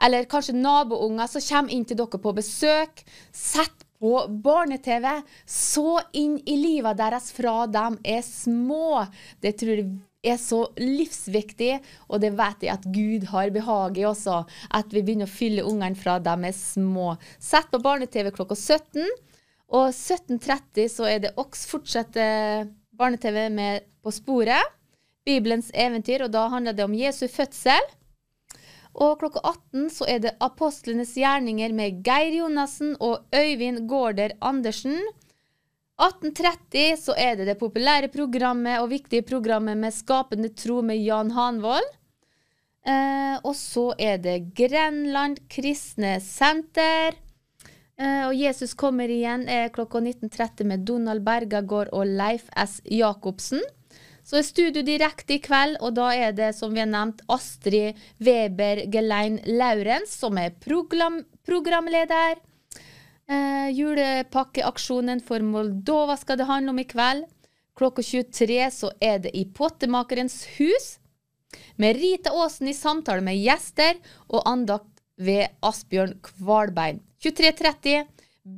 eller 0.04 0.28
kanskje 0.30 0.56
nabounger 0.58 1.30
som 1.30 1.44
kommer 1.44 1.74
inn 1.74 1.86
til 1.88 2.00
dere 2.00 2.22
på 2.22 2.34
besøk. 2.38 3.04
Sett 3.34 3.87
på 4.02 4.14
barne-TV. 4.44 5.08
Så 5.46 6.00
inn 6.18 6.38
i 6.46 6.58
livet 6.60 7.00
deres 7.00 7.32
fra 7.36 7.66
de 7.72 7.88
er 8.18 8.22
små. 8.26 9.06
Det 9.42 9.56
tror 9.60 9.82
jeg 9.82 10.34
er 10.34 10.40
så 10.42 10.64
livsviktig, 10.82 11.78
og 12.10 12.22
det 12.24 12.34
vet 12.36 12.66
jeg 12.66 12.74
at 12.74 12.88
Gud 12.92 13.28
har 13.32 13.54
behag 13.56 14.00
i 14.02 14.08
også. 14.10 14.42
At 14.76 14.92
vi 14.94 15.04
begynner 15.06 15.30
å 15.30 15.36
fylle 15.36 15.66
ungene 15.68 15.98
fra 16.00 16.18
de 16.24 16.36
er 16.50 16.58
små. 16.58 17.14
Sett 17.40 17.70
på 17.72 17.82
barne-TV 17.84 18.34
klokka 18.36 18.58
17. 18.58 19.06
Og 19.68 19.92
17.30 19.92 20.88
så 20.92 21.08
er 21.10 21.22
det 21.26 21.36
også 21.36 21.74
fortsatt 21.76 22.18
barne-TV 22.98 23.48
med 23.54 23.88
På 24.04 24.14
sporet. 24.16 24.74
Bibelens 25.28 25.68
eventyr, 25.76 26.24
og 26.24 26.32
da 26.32 26.46
handler 26.48 26.76
det 26.76 26.86
om 26.86 26.94
Jesu 26.96 27.26
fødsel. 27.28 27.90
Og 28.98 29.20
klokka 29.22 29.44
18 29.46 29.90
så 29.94 30.08
er 30.10 30.22
det 30.24 30.38
Apostlenes 30.42 31.14
gjerninger 31.20 31.74
med 31.78 32.02
Geir 32.06 32.40
Jonassen 32.40 32.96
og 33.04 33.28
Øyvind 33.36 33.86
Gaarder 33.90 34.34
Andersen. 34.42 34.98
18.30 36.02 36.98
så 37.02 37.14
er 37.18 37.38
det 37.38 37.48
det 37.50 37.60
populære 37.62 38.10
programmet 38.14 38.82
og 38.82 38.92
viktige 38.92 39.26
programmet 39.26 39.78
med 39.78 39.94
Skapende 39.94 40.50
tro 40.54 40.82
med 40.86 41.02
Jan 41.02 41.32
Hanvold. 41.34 41.88
Eh, 42.88 43.38
og 43.44 43.56
så 43.58 43.92
er 44.00 44.18
det 44.22 44.54
Grenland 44.58 45.42
kristne 45.52 46.18
senter. 46.24 47.18
Eh, 47.98 48.24
og 48.30 48.36
Jesus 48.38 48.76
kommer 48.78 49.10
igjen 49.10 49.48
er 49.50 49.74
klokka 49.74 50.02
19.30 50.02 50.70
med 50.70 50.86
Donald 50.86 51.26
Bergagård 51.26 51.90
og 51.94 52.06
Leif 52.06 52.46
S. 52.54 52.80
Jacobsen. 52.86 53.62
Så 54.28 54.42
er 54.42 54.44
studio 54.44 54.82
direkte 54.84 55.38
i 55.38 55.40
kveld, 55.40 55.78
og 55.80 55.94
da 55.96 56.10
er 56.12 56.34
det, 56.36 56.50
som 56.58 56.74
vi 56.76 56.82
har 56.82 56.90
nevnt, 56.92 57.22
Astrid 57.32 57.96
Weber 58.20 58.82
Gelein 58.92 59.38
Laurens 59.48 60.18
som 60.20 60.36
er 60.42 60.52
program 60.60 61.22
programleder. 61.48 62.36
Eh, 63.32 63.70
julepakkeaksjonen 63.72 65.24
for 65.24 65.44
Moldova 65.44 66.18
skal 66.20 66.42
det 66.42 66.50
handle 66.50 66.76
om 66.76 66.84
i 66.84 66.88
kveld. 66.88 67.24
Klokka 67.78 68.04
23 68.04 68.60
så 68.74 68.92
er 69.00 69.22
det 69.24 69.32
i 69.32 69.46
Pottemakerens 69.48 70.42
hus. 70.58 70.98
Med 71.80 71.96
Rita 71.96 72.34
Aasen 72.36 72.68
i 72.68 72.76
samtale 72.76 73.24
med 73.24 73.40
gjester 73.40 73.96
og 74.28 74.44
andakt 74.50 74.92
ved 75.16 75.56
Asbjørn 75.64 76.18
Kvalbein. 76.26 77.00
23.30 77.24 78.04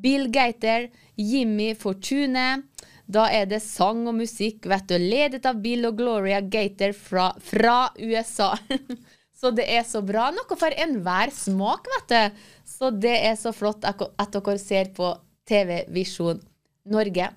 Bill 0.02 0.32
Gaiter, 0.34 0.90
Jimmy 1.14 1.76
Fortune. 1.78 2.64
Da 3.10 3.26
er 3.34 3.48
det 3.50 3.62
sang 3.66 4.04
og 4.10 4.20
musikk, 4.20 4.68
vet 4.70 4.86
du, 4.92 4.98
ledet 5.02 5.48
av 5.50 5.58
Bill 5.64 5.88
og 5.90 5.98
Gloria 5.98 6.44
Gater 6.46 6.94
fra, 6.94 7.32
fra 7.42 7.90
USA. 7.98 8.52
så 9.40 9.50
det 9.56 9.66
er 9.74 9.88
så 9.88 10.04
bra. 10.06 10.28
Noe 10.36 10.60
for 10.60 10.76
enhver 10.78 11.34
smak, 11.34 11.90
vet 11.96 12.14
du. 12.14 12.46
Så 12.70 12.92
det 12.94 13.16
er 13.26 13.36
så 13.40 13.54
flott 13.56 13.88
at 13.90 14.04
dere 14.36 14.58
ser 14.62 14.94
på 14.94 15.16
TV 15.50 15.82
Visjon 15.90 16.42
Norge. 16.90 17.32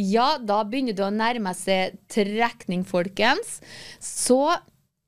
Ja, 0.00 0.36
da 0.40 0.62
begynner 0.64 0.96
det 0.96 1.04
å 1.04 1.12
nærme 1.12 1.52
seg 1.56 1.98
trekning, 2.12 2.86
folkens. 2.88 3.60
Så 4.00 4.40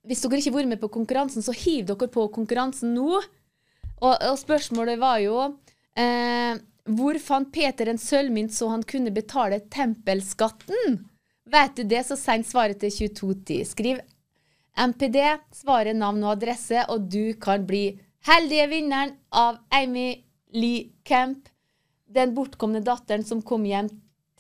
hvis 0.09 0.21
dere 0.25 0.41
ikke 0.41 0.53
har 0.53 0.59
vært 0.61 0.73
med 0.75 0.83
på 0.83 0.93
konkurransen, 1.01 1.45
så 1.45 1.57
hiv 1.57 1.89
dere 1.89 2.11
på 2.13 2.29
konkurransen 2.35 2.93
nå. 2.97 3.23
Og, 3.99 4.13
og 4.13 4.37
spørsmålet 4.39 5.01
var 5.01 5.19
jo 5.25 5.41
eh, 5.99 6.61
Hvor 6.89 7.19
fant 7.21 7.51
Peter 7.53 7.91
en 7.91 8.01
sølvmynt 8.01 8.55
så 8.57 8.71
han 8.73 8.83
kunne 8.89 9.13
betale 9.13 9.61
tempelskatten? 9.69 11.03
Vet 11.49 11.77
du 11.77 11.85
det, 11.85 12.01
så 12.09 12.17
send 12.17 12.47
svaret 12.49 12.81
til 12.81 12.93
2210. 13.13 13.59
Skriv 13.69 14.01
MPD, 14.79 15.19
svaret 15.53 15.97
navn 15.97 16.23
og 16.25 16.37
adresse, 16.37 16.85
og 16.89 17.09
du 17.13 17.35
kan 17.41 17.67
bli 17.69 17.99
heldige 18.29 18.69
vinneren 18.73 19.17
av 19.33 19.61
Amy 19.75 20.23
Lee 20.57 20.89
Camp, 21.05 21.49
den 22.09 22.33
bortkomne 22.37 22.81
datteren 22.85 23.25
som 23.27 23.45
kom 23.45 23.67
hjem 23.69 23.91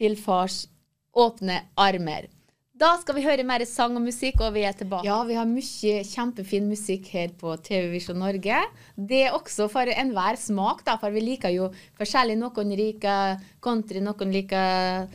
til 0.01 0.16
fars 0.16 0.66
åpne 1.12 1.61
armer. 1.76 2.30
Da 2.79 2.93
skal 3.01 3.16
vi 3.16 3.24
høre 3.24 3.43
mer 3.43 3.64
sang 3.66 3.97
og 3.99 4.05
musikk, 4.05 4.39
og 4.45 4.53
vi 4.55 4.62
er 4.62 4.74
tilbake. 4.76 5.07
Ja, 5.07 5.16
vi 5.26 5.35
har 5.35 5.49
mye 5.51 6.03
kjempefin 6.07 6.68
musikk 6.70 7.09
her 7.11 7.33
på 7.35 7.57
TV 7.64 7.89
Visjon 7.97 8.20
Norge. 8.22 8.61
Det 8.95 9.22
er 9.26 9.35
også 9.35 9.66
for 9.72 9.91
enhver 9.91 10.39
smak, 10.39 10.85
da, 10.87 10.95
for 11.01 11.11
vi 11.11 11.24
liker 11.24 11.51
jo 11.51 11.72
forskjellig. 11.99 12.37
Noen 12.39 12.76
liker 12.79 13.43
country, 13.64 14.03
noen 14.05 14.31
liker 14.31 15.09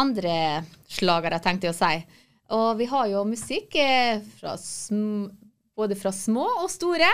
andre 0.00 0.36
slagere, 0.88 1.42
tenkte 1.44 1.68
jeg 1.68 1.76
å 1.76 1.80
si. 1.82 2.22
Og 2.56 2.68
vi 2.80 2.88
har 2.88 3.10
jo 3.12 3.26
musikk 3.28 3.76
eh, 3.80 4.24
fra 4.38 4.56
både 5.76 6.00
fra 6.00 6.12
små 6.14 6.46
og 6.62 6.70
store. 6.72 7.10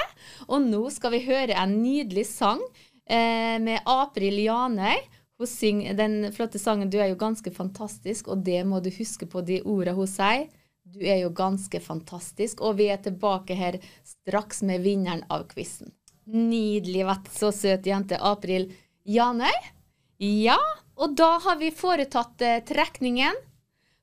Og 0.46 0.70
nå 0.70 0.84
skal 0.94 1.16
vi 1.16 1.24
høre 1.26 1.58
en 1.58 1.74
nydelig 1.82 2.28
sang 2.30 2.62
eh, 2.62 3.58
med 3.58 3.82
April 3.90 4.38
Janøy. 4.44 5.02
Hun 5.40 5.48
synger 5.48 5.94
den 5.96 6.32
flotte 6.36 6.60
sangen 6.60 6.90
'Du 6.90 6.98
er 7.00 7.08
jo 7.08 7.16
ganske 7.16 7.50
fantastisk', 7.50 8.28
og 8.28 8.44
det 8.44 8.60
må 8.68 8.80
du 8.84 8.90
huske 8.92 9.24
på 9.26 9.40
de 9.40 9.62
ordene 9.64 9.96
hun 9.96 10.10
sier. 10.10 10.50
Du 10.84 11.00
er 11.00 11.22
jo 11.22 11.30
ganske 11.32 11.80
fantastisk. 11.80 12.60
Og 12.60 12.76
vi 12.80 12.90
er 12.92 13.00
tilbake 13.00 13.56
her 13.56 13.78
straks 14.04 14.60
med 14.66 14.82
vinneren 14.84 15.22
av 15.30 15.46
quizen. 15.48 15.92
Nydelig, 16.26 17.06
vet 17.06 17.24
du. 17.24 17.30
Så 17.32 17.52
søt 17.54 17.86
jente. 17.86 18.18
April 18.20 18.68
Janøy. 19.08 19.54
Ja, 20.20 20.58
og 21.00 21.16
da 21.16 21.38
har 21.40 21.56
vi 21.56 21.70
foretatt 21.72 22.42
eh, 22.44 22.60
trekningen. 22.66 23.38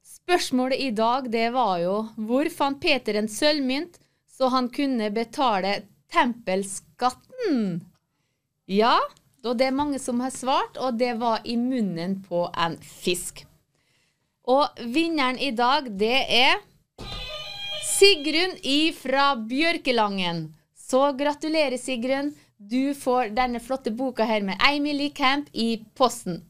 Spørsmålet 0.02 0.82
i 0.82 0.90
dag, 0.92 1.30
det 1.32 1.52
var 1.54 1.78
jo 1.84 2.00
hvor 2.18 2.50
fant 2.50 2.82
Peter 2.82 3.20
en 3.20 3.30
sølvmynt 3.30 4.00
så 4.38 4.50
han 4.54 4.72
kunne 4.74 5.12
betale 5.14 5.76
tempelskatten? 6.14 7.84
Ja, 8.66 8.98
og 9.48 9.58
det 9.60 9.70
er 9.70 9.76
mange 9.76 10.00
som 10.02 10.22
har 10.24 10.34
svart, 10.36 10.78
og 10.78 10.98
det 11.00 11.16
var 11.22 11.45
i 11.45 11.58
munnen 11.60 12.20
på 12.28 12.45
en 12.54 12.78
fisk. 12.84 13.45
Og 14.48 14.80
vinneren 14.93 15.39
i 15.39 15.52
dag, 15.52 15.89
det 16.00 16.20
er 16.32 16.60
Sigrun 17.88 18.54
ifra 18.64 19.34
Bjørkelangen. 19.50 20.45
Så 20.78 21.12
gratulerer, 21.20 21.78
Sigrun. 21.82 22.34
Du 22.58 22.93
får 22.98 23.34
denne 23.38 23.60
flotte 23.62 23.91
boka 23.93 24.26
her 24.26 24.41
med 24.45 24.62
Amy 24.64 25.10
Camp 25.14 25.50
i 25.54 25.84
posten. 25.95 26.41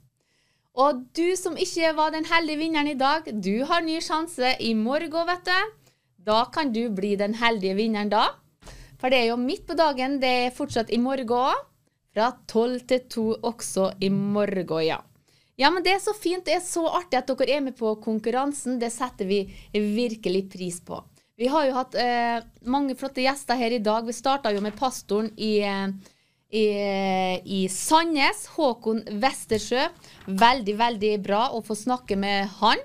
Og 0.77 1.01
du 1.17 1.35
som 1.35 1.57
ikke 1.57 1.95
var 1.97 2.13
den 2.13 2.27
heldige 2.29 2.61
vinneren 2.61 2.91
i 2.91 2.97
dag, 2.99 3.25
du 3.33 3.65
har 3.65 3.81
ny 3.81 3.97
sjanse 4.01 4.53
i 4.61 4.73
morgen, 4.77 5.25
vet 5.27 5.49
du. 5.49 5.71
Da 6.27 6.43
kan 6.53 6.71
du 6.73 6.89
bli 6.93 7.15
den 7.15 7.33
heldige 7.39 7.77
vinneren 7.79 8.11
da. 8.13 8.27
For 9.01 9.09
det 9.09 9.23
er 9.23 9.31
jo 9.31 9.39
midt 9.41 9.65
på 9.67 9.77
dagen, 9.77 10.19
det 10.21 10.33
er 10.45 10.55
fortsatt 10.55 10.93
i 10.93 11.01
morgen 11.01 11.33
òg. 11.33 11.65
Fra 12.17 12.31
tolv 12.49 12.81
til 12.89 13.03
to 13.13 13.23
også 13.45 13.91
i 14.01 14.07
morgen, 14.09 14.79
ja. 14.81 14.95
Ja, 15.57 15.69
men 15.69 15.83
det 15.85 15.91
er 15.93 15.99
så 16.01 16.15
fint. 16.17 16.47
Det 16.47 16.55
er 16.55 16.63
så 16.65 16.87
artig 16.89 17.19
at 17.19 17.29
dere 17.29 17.45
er 17.53 17.61
med 17.61 17.75
på 17.77 17.91
konkurransen. 18.01 18.79
Det 18.81 18.89
setter 18.89 19.29
vi 19.29 19.43
virkelig 19.73 20.47
pris 20.49 20.79
på. 20.81 20.97
Vi 21.37 21.45
har 21.53 21.67
jo 21.67 21.75
hatt 21.75 21.97
eh, 22.01 22.41
mange 22.65 22.97
flotte 22.97 23.21
gjester 23.21 23.61
her 23.61 23.75
i 23.77 23.81
dag. 23.85 24.09
Vi 24.09 24.17
starta 24.17 24.49
jo 24.49 24.63
med 24.65 24.73
pastoren 24.79 25.29
i, 25.37 25.59
eh, 25.61 25.93
i, 26.49 26.65
i 27.59 27.61
Sandnes, 27.69 28.47
Håkon 28.57 29.03
Westersjø. 29.21 29.85
Veldig, 30.25 30.77
veldig 30.81 31.15
bra 31.21 31.43
å 31.53 31.61
få 31.61 31.77
snakke 31.77 32.17
med 32.17 32.49
han. 32.63 32.81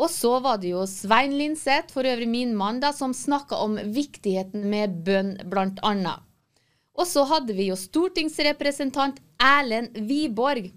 Og 0.00 0.08
så 0.12 0.38
var 0.44 0.64
det 0.64 0.72
jo 0.72 0.88
Svein 0.88 1.36
Linseth, 1.36 1.92
for 1.92 2.08
øvrig 2.08 2.32
min 2.32 2.56
mann, 2.56 2.80
da, 2.80 2.96
som 2.96 3.12
snakka 3.12 3.60
om 3.68 3.76
viktigheten 3.76 4.64
med 4.72 5.02
bønn, 5.04 5.36
blant 5.44 5.84
annet. 5.84 6.24
Og 6.96 7.06
så 7.08 7.24
hadde 7.28 7.56
vi 7.56 7.68
jo 7.70 7.76
stortingsrepresentant 7.78 9.18
Erlend 9.42 9.96
Wiborg. 10.08 10.70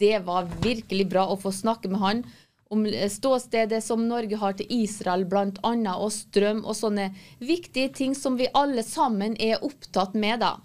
Det 0.00 0.18
var 0.24 0.48
virkelig 0.64 1.08
bra 1.12 1.26
å 1.28 1.36
få 1.40 1.52
snakke 1.52 1.90
med 1.92 2.00
han 2.00 2.22
om 2.70 2.84
ståstedet 3.10 3.80
som 3.84 4.06
Norge 4.08 4.38
har 4.38 4.54
til 4.56 4.68
Israel 4.70 5.24
bl.a., 5.28 5.72
og 5.96 6.12
strøm 6.14 6.62
og 6.62 6.76
sånne 6.78 7.08
viktige 7.42 7.90
ting 7.98 8.14
som 8.14 8.36
vi 8.38 8.46
alle 8.54 8.84
sammen 8.86 9.34
er 9.42 9.64
opptatt 9.66 10.14
med, 10.14 10.44
da. 10.44 10.60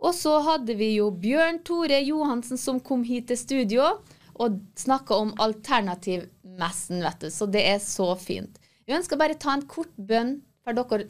Og 0.00 0.14
så 0.16 0.38
hadde 0.44 0.76
vi 0.80 0.94
jo 0.94 1.10
Bjørn 1.12 1.60
Tore 1.64 2.00
Johansen 2.04 2.60
som 2.60 2.80
kom 2.80 3.04
hit 3.04 3.28
til 3.28 3.40
studio 3.40 3.90
og 4.36 4.58
snakka 4.80 5.20
om 5.26 5.34
alternativmessen, 5.40 7.04
vet 7.04 7.20
du. 7.20 7.28
Så 7.32 7.48
det 7.52 7.64
er 7.68 7.78
så 7.84 8.10
fint. 8.20 8.58
Vi 8.88 8.96
ønsker 8.96 9.20
bare 9.20 9.38
ta 9.40 9.54
en 9.56 9.64
kort 9.68 9.92
bønn 9.96 10.38
for 10.64 10.76
dere 10.76 11.08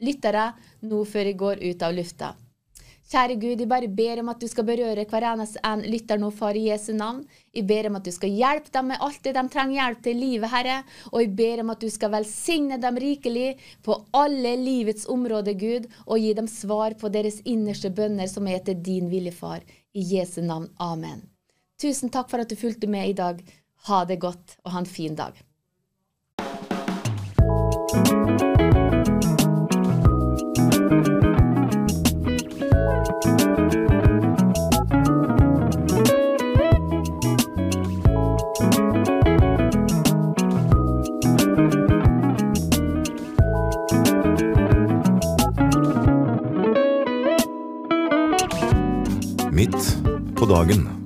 lyttere 0.00 0.50
nå 0.86 1.02
før 1.06 1.30
jeg 1.30 1.40
går 1.40 1.62
ut 1.62 1.82
av 1.86 1.94
lufta. 1.94 2.34
Kjære 3.10 3.40
Gud, 3.42 3.58
jeg 3.58 3.66
bare 3.66 3.88
ber 3.90 4.20
om 4.22 4.28
at 4.30 4.38
du 4.38 4.46
skal 4.46 4.62
berøre 4.68 5.02
hver 5.10 5.24
eneste 5.32 5.58
en 5.66 5.80
lytter 5.82 6.18
nå, 6.22 6.28
far, 6.30 6.54
i 6.54 6.68
Jesu 6.68 6.92
navn. 6.94 7.24
Jeg 7.50 7.66
ber 7.66 7.88
om 7.88 7.96
at 7.98 8.04
du 8.06 8.12
skal 8.14 8.30
hjelpe 8.30 8.70
dem 8.70 8.86
med 8.92 9.02
alt 9.02 9.18
det 9.24 9.32
de 9.34 9.42
trenger 9.50 9.80
hjelp 9.80 10.04
til 10.04 10.14
i 10.14 10.20
livet, 10.20 10.50
Herre. 10.52 10.76
Og 11.10 11.24
jeg 11.24 11.32
ber 11.40 11.64
om 11.64 11.72
at 11.74 11.82
du 11.82 11.88
skal 11.90 12.12
velsigne 12.14 12.78
dem 12.78 13.00
rikelig 13.02 13.48
på 13.82 13.96
alle 14.14 14.54
livets 14.62 15.08
områder, 15.10 15.58
Gud, 15.58 15.90
og 16.06 16.22
gi 16.22 16.30
dem 16.38 16.46
svar 16.46 16.94
på 17.02 17.10
deres 17.10 17.40
innerste 17.42 17.90
bønner 17.90 18.30
som 18.30 18.46
er 18.46 18.60
etter 18.60 18.78
din 18.78 19.10
vilje, 19.10 19.34
far. 19.34 19.66
I 19.90 20.06
Jesu 20.14 20.38
navn. 20.46 20.70
Amen. 20.78 21.26
Tusen 21.82 22.14
takk 22.14 22.30
for 22.30 22.38
at 22.44 22.52
du 22.52 22.54
fulgte 22.54 22.86
med 22.86 23.10
i 23.10 23.18
dag. 23.18 23.42
Ha 23.90 24.04
det 24.06 24.20
godt, 24.22 24.60
og 24.62 24.76
ha 24.76 24.84
en 24.84 24.86
fin 24.86 25.18
dag. 25.18 25.34
Midt 49.60 49.98
på 50.36 50.46
dagen. 50.46 50.99